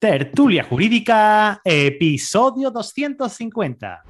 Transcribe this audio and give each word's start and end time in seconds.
Tertulia 0.00 0.62
Jurídica, 0.62 1.60
episodio 1.64 2.70
250. 2.70 4.04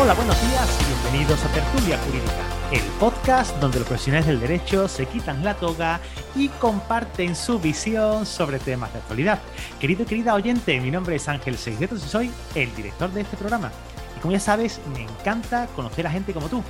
Hola, 0.00 0.14
buenos 0.14 0.40
días 0.40 0.78
y 0.80 0.84
bienvenidos 0.84 1.44
a 1.44 1.48
Tertulia 1.48 1.98
Jurídica, 1.98 2.70
el 2.70 2.84
podcast 3.00 3.56
donde 3.56 3.80
los 3.80 3.88
profesionales 3.88 4.28
del 4.28 4.38
derecho 4.38 4.86
se 4.86 5.06
quitan 5.06 5.42
la 5.42 5.54
toga 5.54 6.00
y 6.36 6.50
comparten 6.50 7.34
su 7.34 7.58
visión 7.58 8.24
sobre 8.26 8.60
temas 8.60 8.92
de 8.92 9.00
actualidad. 9.00 9.40
Querido 9.80 10.04
y 10.04 10.06
querida 10.06 10.34
oyente, 10.34 10.80
mi 10.80 10.92
nombre 10.92 11.16
es 11.16 11.28
Ángel 11.28 11.58
Seixetos 11.58 12.06
y 12.06 12.08
soy 12.08 12.30
el 12.54 12.72
director 12.76 13.10
de 13.10 13.22
este 13.22 13.36
programa. 13.36 13.72
Y 14.16 14.20
como 14.20 14.30
ya 14.30 14.40
sabes, 14.40 14.80
me 14.94 15.02
encanta 15.02 15.66
conocer 15.74 16.06
a 16.06 16.12
gente 16.12 16.32
como 16.32 16.48
tú 16.48 16.62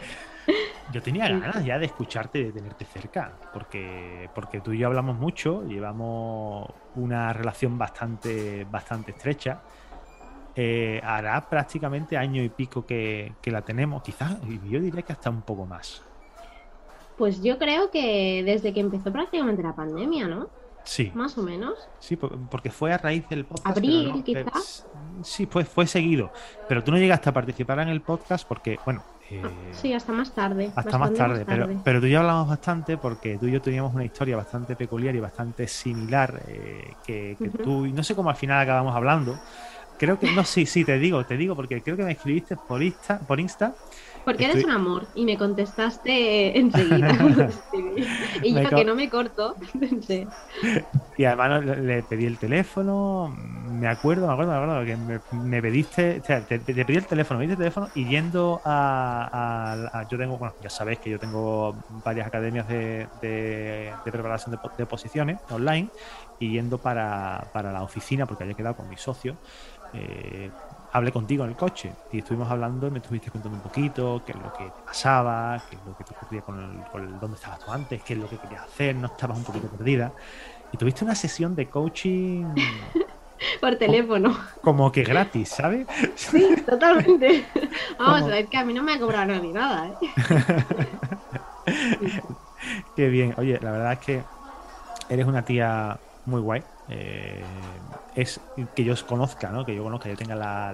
Yo 0.93 1.01
tenía 1.01 1.27
ganas 1.27 1.65
ya 1.65 1.77
de 1.77 1.87
escucharte, 1.87 2.45
de 2.45 2.51
tenerte 2.53 2.85
cerca, 2.85 3.33
porque, 3.53 4.29
porque 4.33 4.61
tú 4.61 4.71
y 4.71 4.77
yo 4.77 4.87
hablamos 4.87 5.17
mucho, 5.17 5.67
llevamos 5.67 6.71
una 6.95 7.33
relación 7.33 7.77
bastante, 7.77 8.65
bastante 8.71 9.11
estrecha. 9.11 9.63
Eh, 10.55 11.01
hará 11.03 11.41
prácticamente 11.49 12.15
año 12.15 12.41
y 12.41 12.49
pico 12.49 12.85
que, 12.85 13.33
que 13.41 13.51
la 13.51 13.63
tenemos, 13.63 14.01
quizás, 14.01 14.37
yo 14.41 14.79
diría 14.79 15.01
que 15.01 15.11
hasta 15.11 15.29
un 15.29 15.41
poco 15.41 15.65
más. 15.65 16.06
Pues 17.17 17.41
yo 17.41 17.57
creo 17.57 17.89
que 17.89 18.43
desde 18.45 18.73
que 18.73 18.79
empezó 18.79 19.11
prácticamente 19.11 19.63
la 19.63 19.75
pandemia, 19.75 20.27
¿no? 20.27 20.49
Sí. 20.87 21.11
Más 21.13 21.37
o 21.37 21.43
menos. 21.43 21.77
Sí, 21.99 22.15
porque 22.15 22.71
fue 22.71 22.93
a 22.93 22.97
raíz 22.97 23.27
del 23.27 23.43
podcast. 23.43 23.67
Abril, 23.67 24.23
quizás. 24.23 24.87
Sí, 25.21 25.45
pues 25.45 25.67
fue 25.67 25.85
seguido. 25.85 26.31
Pero 26.69 26.81
tú 26.81 26.91
no 26.91 26.97
llegaste 26.97 27.29
a 27.29 27.33
participar 27.33 27.79
en 27.79 27.89
el 27.89 28.01
podcast 28.01 28.47
porque, 28.47 28.79
bueno. 28.85 29.03
Eh, 29.29 29.43
sí, 29.73 29.93
hasta 29.93 30.13
más 30.13 30.33
tarde. 30.33 30.71
Hasta 30.73 30.97
más 30.97 31.13
tarde, 31.13 31.43
Pero, 31.45 31.67
pero 31.83 31.99
tú 31.99 32.05
y 32.05 32.11
yo 32.11 32.19
hablamos 32.19 32.47
bastante 32.47 32.95
porque 32.95 33.37
tú 33.37 33.47
y 33.47 33.51
yo 33.51 33.61
teníamos 33.61 33.93
una 33.93 34.05
historia 34.05 34.37
bastante 34.37 34.77
peculiar 34.77 35.13
y 35.13 35.19
bastante 35.19 35.67
similar 35.67 36.41
eh, 36.47 36.93
que, 37.05 37.35
tú. 37.61 37.85
Y 37.85 37.91
no 37.91 38.03
sé 38.03 38.15
cómo 38.15 38.29
al 38.29 38.37
final 38.37 38.61
acabamos 38.61 38.95
hablando. 38.95 39.37
Creo 39.97 40.17
que, 40.17 40.31
no, 40.31 40.45
sí, 40.45 40.65
sí, 40.65 40.85
te 40.85 40.97
digo, 40.99 41.25
te 41.25 41.35
digo, 41.35 41.53
porque 41.53 41.81
creo 41.81 41.97
que 41.97 42.03
me 42.03 42.11
escribiste 42.13 42.55
por 42.55 42.81
Insta, 42.81 43.19
por 43.19 43.39
Insta 43.41 43.75
porque 44.27 44.43
eres 44.43 44.65
un 44.65 44.71
amor 44.71 45.07
y 45.15 45.23
me 45.23 45.37
contestaste 45.37 46.59
enseguida. 46.59 47.17
y 48.43 48.53
yo 48.53 48.69
que 48.71 48.83
no 48.83 48.93
me 48.93 49.09
corto, 49.09 49.55
Y 51.17 51.23
además 51.23 51.63
le 51.63 52.03
pedí 52.03 52.25
el 52.25 52.37
teléfono, 52.37 53.33
me 53.71 53.87
acuerdo, 53.87 54.27
me 54.27 54.33
acuerdo, 54.33 54.51
me 54.51 54.57
acuerdo 54.57 54.85
que 54.85 55.33
me, 55.37 55.61
pediste, 55.61 56.19
o 56.21 56.25
sea, 56.25 56.45
te, 56.45 56.59
pedí 56.59 56.97
el 56.97 57.05
teléfono, 57.05 57.39
me 57.39 57.45
pediste 57.45 57.63
el 57.63 57.71
teléfono 57.71 57.87
y 57.95 58.05
yendo 58.05 58.61
a, 58.65 60.05
yo 60.11 60.17
tengo, 60.17 60.37
bueno, 60.37 60.55
ya 60.61 60.69
sabéis 60.69 60.99
que 60.99 61.09
yo 61.09 61.19
tengo 61.19 61.73
varias 62.03 62.27
academias 62.27 62.67
de, 62.67 63.07
de, 63.21 63.93
preparación 64.03 64.59
de, 64.77 64.85
posiciones 64.85 65.39
online 65.49 65.87
y 66.37 66.51
yendo 66.51 66.79
para, 66.79 67.47
para 67.53 67.71
la 67.71 67.81
oficina 67.81 68.25
porque 68.25 68.43
había 68.43 68.55
quedado 68.55 68.75
con 68.75 68.89
mi 68.89 68.97
socio. 68.97 69.37
Eh, 69.93 70.51
hablé 70.97 71.11
contigo 71.11 71.43
en 71.43 71.51
el 71.51 71.55
coche 71.55 71.91
y 72.11 72.19
estuvimos 72.19 72.49
hablando 72.49 72.87
y 72.87 72.91
me 72.91 72.99
estuviste 72.99 73.29
contando 73.29 73.57
un 73.57 73.63
poquito 73.63 74.21
qué 74.25 74.31
es 74.31 74.37
lo 74.37 74.51
que 74.53 74.65
te 74.65 74.85
pasaba, 74.85 75.61
qué 75.69 75.75
es 75.75 75.81
lo 75.85 75.95
que 75.95 76.03
te 76.03 76.13
ocurría 76.13 76.41
con, 76.41 76.59
el, 76.59 77.19
dónde 77.19 77.35
estabas 77.35 77.59
tú 77.59 77.71
antes, 77.71 78.01
qué 78.03 78.13
es 78.13 78.19
lo 78.19 78.27
que 78.27 78.37
querías 78.37 78.63
hacer, 78.63 78.95
no 78.95 79.07
estabas 79.07 79.37
un 79.37 79.43
poquito 79.43 79.67
perdida. 79.67 80.11
Y 80.71 80.77
tuviste 80.77 81.05
una 81.05 81.15
sesión 81.15 81.55
de 81.55 81.69
coaching. 81.69 82.45
Por 83.61 83.75
teléfono. 83.75 84.35
Como 84.61 84.91
que 84.91 85.03
gratis, 85.03 85.49
¿sabes? 85.49 85.87
Sí, 86.15 86.55
totalmente. 86.65 87.45
Vamos, 87.99 88.23
a 88.23 88.27
ver 88.27 88.47
que 88.47 88.57
a 88.57 88.65
mí 88.65 88.73
no 88.73 88.81
me 88.81 88.93
ha 88.93 88.99
cobrado 88.99 89.35
ni 89.39 89.53
nada, 89.53 89.91
¿eh? 90.01 90.63
Qué 92.95 93.07
bien. 93.09 93.35
Oye, 93.37 93.59
la 93.61 93.71
verdad 93.71 93.93
es 93.93 93.99
que 93.99 94.23
eres 95.09 95.27
una 95.27 95.43
tía 95.43 95.99
muy 96.25 96.41
guay. 96.41 96.63
Eh, 96.89 97.43
es 98.17 98.41
que 98.75 98.83
yo 98.83 98.93
os 98.93 99.03
conozca, 99.03 99.49
¿no? 99.49 99.63
que 99.63 99.75
yo 99.75 99.83
conozca, 99.83 100.09
yo 100.09 100.15
tenga 100.15 100.33
la, 100.35 100.73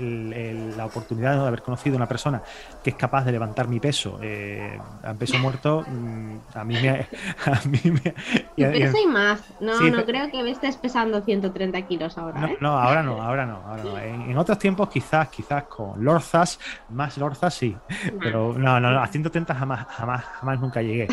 la 0.00 0.86
oportunidad 0.86 1.34
de 1.34 1.46
haber 1.48 1.62
conocido 1.62 1.96
una 1.96 2.06
persona 2.06 2.40
que 2.82 2.90
es 2.90 2.96
capaz 2.96 3.24
de 3.24 3.32
levantar 3.32 3.66
mi 3.66 3.80
peso 3.80 4.20
eh, 4.22 4.78
a 5.02 5.14
peso 5.14 5.36
muerto, 5.38 5.84
mm, 5.86 6.36
a 6.54 6.64
mí 6.64 6.74
me... 6.74 7.08
A 7.48 7.60
mí 7.66 7.80
me 7.84 8.14
y, 8.56 9.06
más, 9.06 9.40
no, 9.60 9.80
no 9.80 10.04
creo 10.04 10.30
que 10.30 10.50
estés 10.50 10.76
pesando 10.76 11.22
130 11.22 11.80
kilos 11.82 12.18
ahora. 12.18 12.40
No, 12.40 12.46
¿eh? 12.46 12.56
no 12.60 12.78
ahora 12.78 13.02
no, 13.02 13.22
ahora 13.22 13.46
no. 13.46 13.56
Ahora 13.66 13.84
no. 13.84 13.98
En, 13.98 14.36
otros 14.36 14.58
tiempos 14.58 14.88
quizás, 14.90 15.28
quizás 15.28 15.64
con 15.64 16.04
lorzas, 16.04 16.58
más 16.90 17.16
lorzas 17.16 17.54
sí, 17.54 17.76
pero 18.20 18.54
no, 18.56 18.78
no, 18.80 18.90
no, 18.90 19.00
a 19.00 19.06
130 19.06 19.54
jamás, 19.54 19.86
jamás, 19.88 20.24
jamás 20.24 20.60
nunca 20.60 20.82
llegué. 20.82 21.08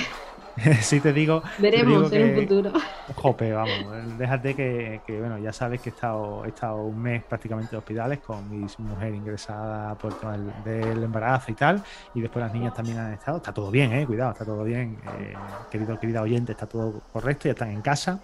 sí 0.81 0.99
te 0.99 1.11
digo. 1.13 1.43
Veremos 1.57 2.11
en 2.11 2.29
un 2.29 2.41
futuro. 2.41 2.71
Jope, 3.16 3.51
vamos. 3.51 4.17
Déjate 4.17 4.55
que, 4.55 5.01
bueno, 5.07 5.38
ya 5.38 5.51
sabes 5.51 5.81
que 5.81 5.89
he 5.89 5.93
estado, 5.93 6.45
he 6.45 6.49
estado 6.49 6.83
un 6.83 7.01
mes 7.01 7.23
prácticamente 7.23 7.75
en 7.75 7.79
hospitales 7.79 8.19
con 8.19 8.49
mi 8.49 8.65
mujer 8.77 9.13
ingresada 9.13 9.95
por 9.95 10.13
el 10.13 10.17
tema 10.19 10.38
del, 10.63 11.03
embarazo 11.03 11.51
y 11.51 11.55
tal. 11.55 11.83
Y 12.13 12.21
después 12.21 12.44
las 12.44 12.53
niñas 12.53 12.73
también 12.73 12.97
han 12.99 13.13
estado. 13.13 13.38
Está 13.38 13.53
todo 13.53 13.69
bien, 13.69 13.91
eh, 13.94 14.05
cuidado, 14.05 14.31
está 14.31 14.45
todo 14.45 14.63
bien. 14.63 14.97
Eh, 15.19 15.33
querido, 15.69 15.99
querida 15.99 16.21
oyente, 16.21 16.53
está 16.53 16.67
todo 16.67 17.01
correcto, 17.11 17.45
ya 17.45 17.51
están 17.51 17.71
en 17.71 17.81
casa. 17.81 18.19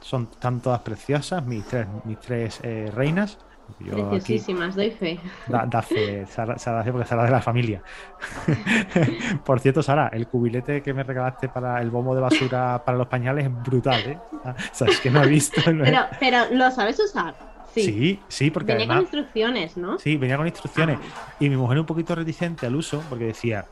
Son, 0.00 0.28
están 0.30 0.60
todas 0.60 0.80
preciosas, 0.80 1.44
mis 1.46 1.64
tres, 1.64 1.86
mis 2.04 2.18
tres 2.18 2.60
eh, 2.62 2.90
reinas. 2.94 3.38
Preciosísimas, 3.78 4.74
doy 4.74 4.90
fe. 4.90 5.18
Da, 5.48 5.82
fe, 5.82 6.26
Sara, 6.26 6.58
Sara, 6.58 6.84
porque 6.84 7.06
Sara 7.06 7.24
de 7.24 7.30
la 7.30 7.40
familia. 7.40 7.82
Por 9.44 9.60
cierto, 9.60 9.82
Sara, 9.82 10.08
el 10.08 10.26
cubilete 10.26 10.82
que 10.82 10.94
me 10.94 11.02
regalaste 11.02 11.48
para 11.48 11.80
el 11.80 11.90
bombo 11.90 12.14
de 12.14 12.20
basura 12.20 12.82
para 12.84 12.98
los 12.98 13.06
pañales 13.06 13.46
es 13.46 13.62
brutal, 13.62 14.00
¿eh? 14.00 14.18
Ah, 14.44 14.54
sabes 14.72 15.00
que 15.00 15.10
no 15.10 15.22
he 15.22 15.26
visto. 15.26 15.60
Pero, 15.64 16.00
pero 16.18 16.38
lo 16.52 16.70
sabes 16.70 16.98
usar. 17.00 17.34
Sí, 17.74 18.20
sí, 18.28 18.50
porque 18.50 18.74
venía 18.74 18.88
con 18.88 18.98
instrucciones, 18.98 19.76
¿no? 19.76 19.98
Sí, 19.98 20.16
venía 20.16 20.36
con 20.36 20.46
instrucciones. 20.46 20.98
Ah. 21.00 21.34
Y 21.40 21.48
mi 21.48 21.56
mujer 21.56 21.78
un 21.78 21.86
poquito 21.86 22.14
reticente 22.14 22.66
al 22.66 22.76
uso 22.76 23.02
porque 23.08 23.26
decía, 23.26 23.64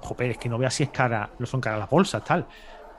joder, 0.00 0.30
es 0.30 0.38
que 0.38 0.48
no 0.48 0.56
veas 0.56 0.74
si 0.74 0.84
es 0.84 0.90
cara, 0.90 1.28
no 1.38 1.46
son 1.46 1.60
caras 1.60 1.80
las 1.80 1.90
bolsas, 1.90 2.24
tal 2.24 2.46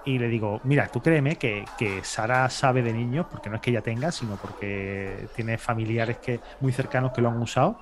y 0.05 0.19
le 0.19 0.27
digo, 0.27 0.59
mira, 0.63 0.87
tú 0.87 1.01
créeme 1.01 1.37
que, 1.37 1.65
que, 1.77 2.03
Sara 2.03 2.49
sabe 2.49 2.81
de 2.81 2.93
niños, 2.93 3.25
porque 3.29 3.49
no 3.49 3.55
es 3.55 3.61
que 3.61 3.71
ella 3.71 3.81
tenga, 3.81 4.11
sino 4.11 4.35
porque 4.35 5.27
tiene 5.35 5.57
familiares 5.57 6.17
que 6.17 6.39
muy 6.59 6.71
cercanos 6.71 7.11
que 7.13 7.21
lo 7.21 7.29
han 7.29 7.41
usado. 7.41 7.79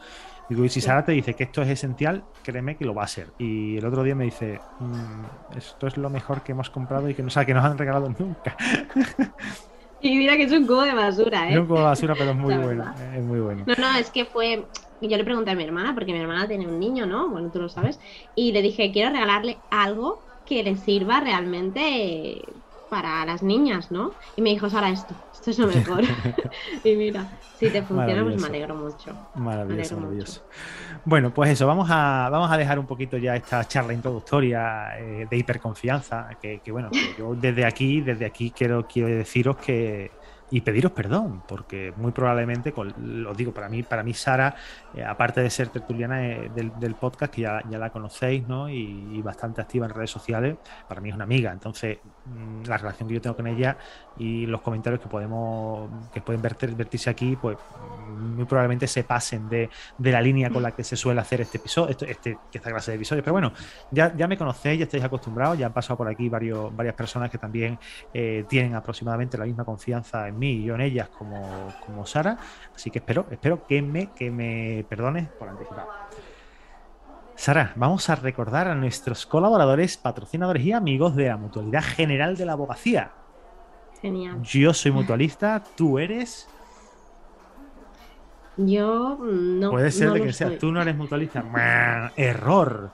Digo, 0.49 0.65
y 0.65 0.69
si 0.69 0.81
Sara 0.81 1.05
te 1.05 1.13
dice 1.13 1.33
que 1.33 1.45
esto 1.45 1.61
es 1.61 1.69
esencial, 1.69 2.23
créeme 2.43 2.75
que 2.75 2.85
lo 2.85 2.93
va 2.93 3.03
a 3.03 3.07
ser. 3.07 3.27
Y 3.39 3.77
el 3.77 3.85
otro 3.85 4.03
día 4.03 4.15
me 4.15 4.25
dice, 4.25 4.59
mm, 4.79 5.57
esto 5.57 5.87
es 5.87 5.97
lo 5.97 6.09
mejor 6.09 6.41
que 6.43 6.51
hemos 6.51 6.69
comprado 6.69 7.09
y 7.09 7.13
que, 7.13 7.23
no, 7.23 7.29
o 7.29 7.45
que 7.45 7.53
nos 7.53 7.63
han 7.63 7.77
regalado 7.77 8.13
nunca. 8.17 8.55
Y 10.03 10.17
mira 10.17 10.35
que 10.35 10.43
es 10.43 10.51
un 10.51 10.65
cubo 10.65 10.81
de 10.81 10.95
basura, 10.95 11.47
¿eh? 11.47 11.53
Es 11.53 11.59
un 11.59 11.67
cubo 11.67 11.77
de 11.77 11.83
basura, 11.83 12.15
pero 12.17 12.31
es 12.31 12.35
muy 12.35 12.57
bueno. 12.57 12.91
Es 13.15 13.23
muy 13.23 13.39
bueno. 13.39 13.63
No, 13.67 13.75
no, 13.75 13.97
es 13.97 14.09
que 14.09 14.25
fue. 14.25 14.65
Yo 14.99 15.17
le 15.17 15.23
pregunté 15.23 15.51
a 15.51 15.55
mi 15.55 15.63
hermana, 15.63 15.93
porque 15.93 16.11
mi 16.11 16.19
hermana 16.19 16.47
tiene 16.47 16.67
un 16.67 16.79
niño, 16.79 17.05
¿no? 17.05 17.29
Bueno, 17.29 17.51
tú 17.51 17.59
lo 17.59 17.69
sabes. 17.69 17.99
Y 18.35 18.51
le 18.51 18.61
dije, 18.61 18.91
quiero 18.91 19.11
regalarle 19.11 19.57
algo 19.69 20.23
que 20.51 20.63
le 20.63 20.75
sirva 20.75 21.21
realmente 21.21 22.41
para 22.89 23.25
las 23.25 23.41
niñas, 23.41 23.89
¿no? 23.89 24.11
Y 24.35 24.41
me 24.41 24.49
dijo, 24.49 24.69
Sara, 24.69 24.89
esto, 24.89 25.15
esto 25.33 25.49
es 25.49 25.57
lo 25.57 25.67
mejor. 25.67 26.03
y 26.83 26.93
mira, 26.97 27.25
si 27.57 27.69
te 27.69 27.81
funciona, 27.81 28.21
pues 28.21 28.41
me 28.41 28.47
alegro 28.47 28.75
mucho. 28.75 29.15
Maravilloso, 29.35 29.95
maravilloso. 29.95 30.43
Bueno, 31.05 31.33
pues 31.33 31.51
eso, 31.51 31.65
vamos 31.65 31.87
a, 31.89 32.27
vamos 32.29 32.51
a 32.51 32.57
dejar 32.57 32.79
un 32.79 32.85
poquito 32.85 33.17
ya 33.17 33.33
esta 33.33 33.65
charla 33.65 33.93
introductoria 33.93 34.99
eh, 34.99 35.25
de 35.29 35.37
hiperconfianza, 35.37 36.31
que, 36.41 36.59
que 36.59 36.69
bueno, 36.73 36.89
yo 37.17 37.33
desde 37.33 37.63
aquí, 37.63 38.01
desde 38.01 38.25
aquí 38.25 38.51
quiero, 38.51 38.85
quiero 38.85 39.07
deciros 39.07 39.55
que 39.55 40.11
y 40.51 40.61
pediros 40.61 40.91
perdón, 40.91 41.43
porque 41.47 41.93
muy 41.95 42.11
probablemente, 42.11 42.73
lo 43.01 43.33
digo, 43.33 43.53
para 43.53 43.69
mí, 43.69 43.83
para 43.83 44.03
mí 44.03 44.13
Sara, 44.13 44.55
eh, 44.93 45.03
aparte 45.03 45.41
de 45.41 45.49
ser 45.49 45.69
tertuliana 45.69 46.27
eh, 46.27 46.51
del, 46.53 46.95
podcast, 46.95 47.33
que 47.33 47.41
ya, 47.43 47.63
ya, 47.69 47.79
la 47.79 47.89
conocéis, 47.89 48.47
¿no? 48.47 48.69
Y, 48.69 49.21
bastante 49.21 49.61
activa 49.61 49.85
en 49.85 49.93
redes 49.93 50.09
sociales, 50.09 50.57
para 50.87 50.99
mí 50.99 51.09
es 51.09 51.15
una 51.15 51.23
amiga. 51.23 51.51
Entonces, 51.51 51.99
la 52.65 52.77
relación 52.77 53.07
que 53.09 53.15
yo 53.15 53.21
tengo 53.21 53.35
con 53.35 53.47
ella 53.47 53.77
y 54.17 54.45
los 54.45 54.61
comentarios 54.61 55.01
que 55.01 55.09
podemos, 55.09 55.89
que 56.13 56.21
pueden 56.21 56.41
vertir, 56.41 56.75
vertirse 56.75 57.09
aquí, 57.09 57.35
pues 57.35 57.57
muy 58.09 58.45
probablemente 58.45 58.87
se 58.87 59.03
pasen 59.03 59.49
de, 59.49 59.69
de, 59.97 60.11
la 60.11 60.21
línea 60.21 60.49
con 60.49 60.61
la 60.61 60.71
que 60.71 60.83
se 60.83 60.95
suele 60.95 61.21
hacer 61.21 61.41
este 61.41 61.57
episodio, 61.57 61.95
este, 62.07 62.37
esta 62.53 62.69
clase 62.69 62.91
de 62.91 62.97
episodios. 62.97 63.23
Pero 63.23 63.33
bueno, 63.33 63.51
ya, 63.89 64.15
ya 64.15 64.27
me 64.27 64.37
conocéis, 64.37 64.79
ya 64.79 64.85
estáis 64.85 65.03
acostumbrados, 65.03 65.57
ya 65.57 65.65
han 65.65 65.73
pasado 65.73 65.97
por 65.97 66.07
aquí 66.07 66.29
varios, 66.29 66.75
varias 66.75 66.93
personas 66.93 67.31
que 67.31 67.37
también 67.37 67.79
eh, 68.13 68.45
tienen 68.47 68.75
aproximadamente 68.75 69.37
la 69.37 69.45
misma 69.45 69.65
confianza 69.65 70.27
en 70.27 70.37
mí 70.37 70.51
y 70.51 70.63
yo 70.65 70.75
en 70.75 70.81
ellas 70.81 71.09
como, 71.09 71.73
como 71.85 72.05
Sara. 72.05 72.37
Así 72.75 72.91
que 72.91 72.99
espero, 72.99 73.25
espero 73.31 73.65
que 73.65 73.81
me, 73.81 74.11
que 74.11 74.29
me 74.29 74.85
perdones 74.87 75.27
por 75.29 75.49
anticipado. 75.49 75.89
Sara, 77.41 77.73
vamos 77.75 78.07
a 78.07 78.13
recordar 78.13 78.67
a 78.67 78.75
nuestros 78.75 79.25
colaboradores, 79.25 79.97
patrocinadores 79.97 80.63
y 80.63 80.73
amigos 80.73 81.15
de 81.15 81.25
la 81.25 81.37
Mutualidad 81.37 81.81
General 81.81 82.37
de 82.37 82.45
la 82.45 82.51
Abogacía. 82.51 83.13
Genial. 83.99 84.43
Yo 84.43 84.75
soy 84.75 84.91
mutualista, 84.91 85.63
tú 85.75 85.97
eres. 85.97 86.47
Yo 88.57 89.17
no. 89.19 89.71
Puede 89.71 89.89
ser 89.89 90.11
de 90.11 90.21
que 90.21 90.33
sea, 90.33 90.55
tú 90.59 90.71
no 90.71 90.83
eres 90.83 90.95
mutualista. 90.95 91.43
error. 92.15 92.91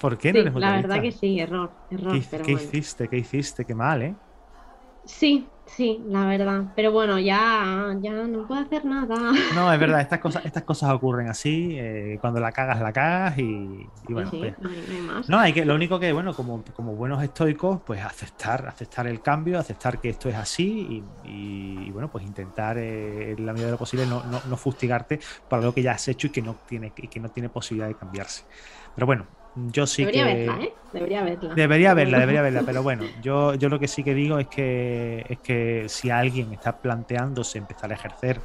¿Por 0.00 0.16
qué 0.16 0.32
no 0.32 0.38
eres 0.38 0.52
mutualista? 0.52 0.86
La 0.86 0.94
verdad 0.94 1.02
que 1.02 1.10
sí, 1.10 1.40
error. 1.40 1.72
error 1.90 2.12
¿Qué, 2.44 2.52
hiciste? 2.52 3.08
¿Qué 3.08 3.16
hiciste? 3.16 3.64
Qué 3.64 3.74
mal, 3.74 4.02
¿eh? 4.02 4.14
Sí, 5.06 5.48
Sí, 5.66 6.02
la 6.06 6.26
verdad. 6.26 6.64
Pero 6.76 6.92
bueno, 6.92 7.18
ya, 7.18 7.96
ya 8.00 8.12
no 8.12 8.46
puedo 8.46 8.60
hacer 8.60 8.84
nada. 8.84 9.32
No, 9.54 9.72
es 9.72 9.80
verdad, 9.80 10.00
estas 10.00 10.18
cosas, 10.20 10.44
estas 10.44 10.64
cosas 10.64 10.90
ocurren 10.90 11.28
así. 11.28 11.76
Eh, 11.78 12.18
cuando 12.20 12.40
la 12.40 12.52
cagas, 12.52 12.80
la 12.80 12.92
cagas 12.92 13.38
y, 13.38 13.86
bueno. 14.08 14.30
Pues 14.30 14.58
no, 14.58 14.68
hay, 14.68 15.00
más. 15.00 15.28
no, 15.28 15.38
hay 15.38 15.52
que, 15.52 15.64
lo 15.64 15.74
único 15.74 15.98
que, 15.98 16.12
bueno, 16.12 16.34
como, 16.34 16.62
como 16.74 16.94
buenos 16.94 17.22
estoicos, 17.22 17.80
pues 17.86 18.02
aceptar, 18.02 18.66
aceptar 18.66 19.06
el 19.06 19.22
cambio, 19.22 19.58
aceptar 19.58 20.00
que 20.00 20.10
esto 20.10 20.28
es 20.28 20.34
así 20.34 21.02
y, 21.24 21.90
bueno, 21.90 22.10
pues 22.10 22.24
intentar 22.24 22.76
eh, 22.78 23.32
en 23.32 23.46
la 23.46 23.52
medida 23.52 23.66
de 23.66 23.72
lo 23.72 23.78
posible 23.78 24.06
no, 24.06 24.22
no, 24.24 24.40
no, 24.48 24.56
fustigarte 24.56 25.20
para 25.48 25.62
lo 25.62 25.72
que 25.72 25.82
ya 25.82 25.92
has 25.92 26.08
hecho 26.08 26.26
y 26.26 26.30
que 26.30 26.42
no 26.42 26.56
tiene, 26.66 26.92
y 26.96 27.08
que 27.08 27.20
no 27.20 27.30
tiene 27.30 27.48
posibilidad 27.48 27.88
de 27.88 27.94
cambiarse. 27.94 28.44
Pero 28.94 29.06
bueno, 29.06 29.26
yo 29.54 29.86
sí 29.86 30.04
debería 30.04 30.26
que. 30.26 30.46
Verla, 30.46 30.64
¿eh? 30.64 30.74
Debería 30.92 31.22
verla. 31.22 31.54
Debería 31.54 31.94
verla, 31.94 32.18
debería 32.18 32.42
verla. 32.42 32.62
Pero 32.64 32.82
bueno, 32.82 33.04
yo, 33.22 33.54
yo 33.54 33.68
lo 33.68 33.78
que 33.78 33.88
sí 33.88 34.02
que 34.02 34.14
digo 34.14 34.38
es 34.38 34.48
que, 34.48 35.24
es 35.28 35.38
que 35.38 35.88
si 35.88 36.10
alguien 36.10 36.52
está 36.52 36.78
planteándose 36.78 37.58
empezar 37.58 37.90
a 37.90 37.94
ejercer 37.94 38.40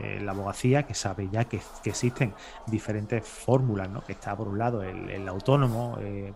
eh, 0.00 0.20
la 0.22 0.32
abogacía, 0.32 0.84
que 0.84 0.94
sabe 0.94 1.28
ya 1.30 1.44
que, 1.44 1.60
existen 1.84 2.34
diferentes 2.66 3.26
fórmulas, 3.26 3.88
¿no? 3.90 4.04
Que 4.04 4.12
está 4.12 4.36
por 4.36 4.48
un 4.48 4.58
lado 4.58 4.82
el, 4.82 5.28
autónomo, 5.28 5.98
eh, 6.00 6.32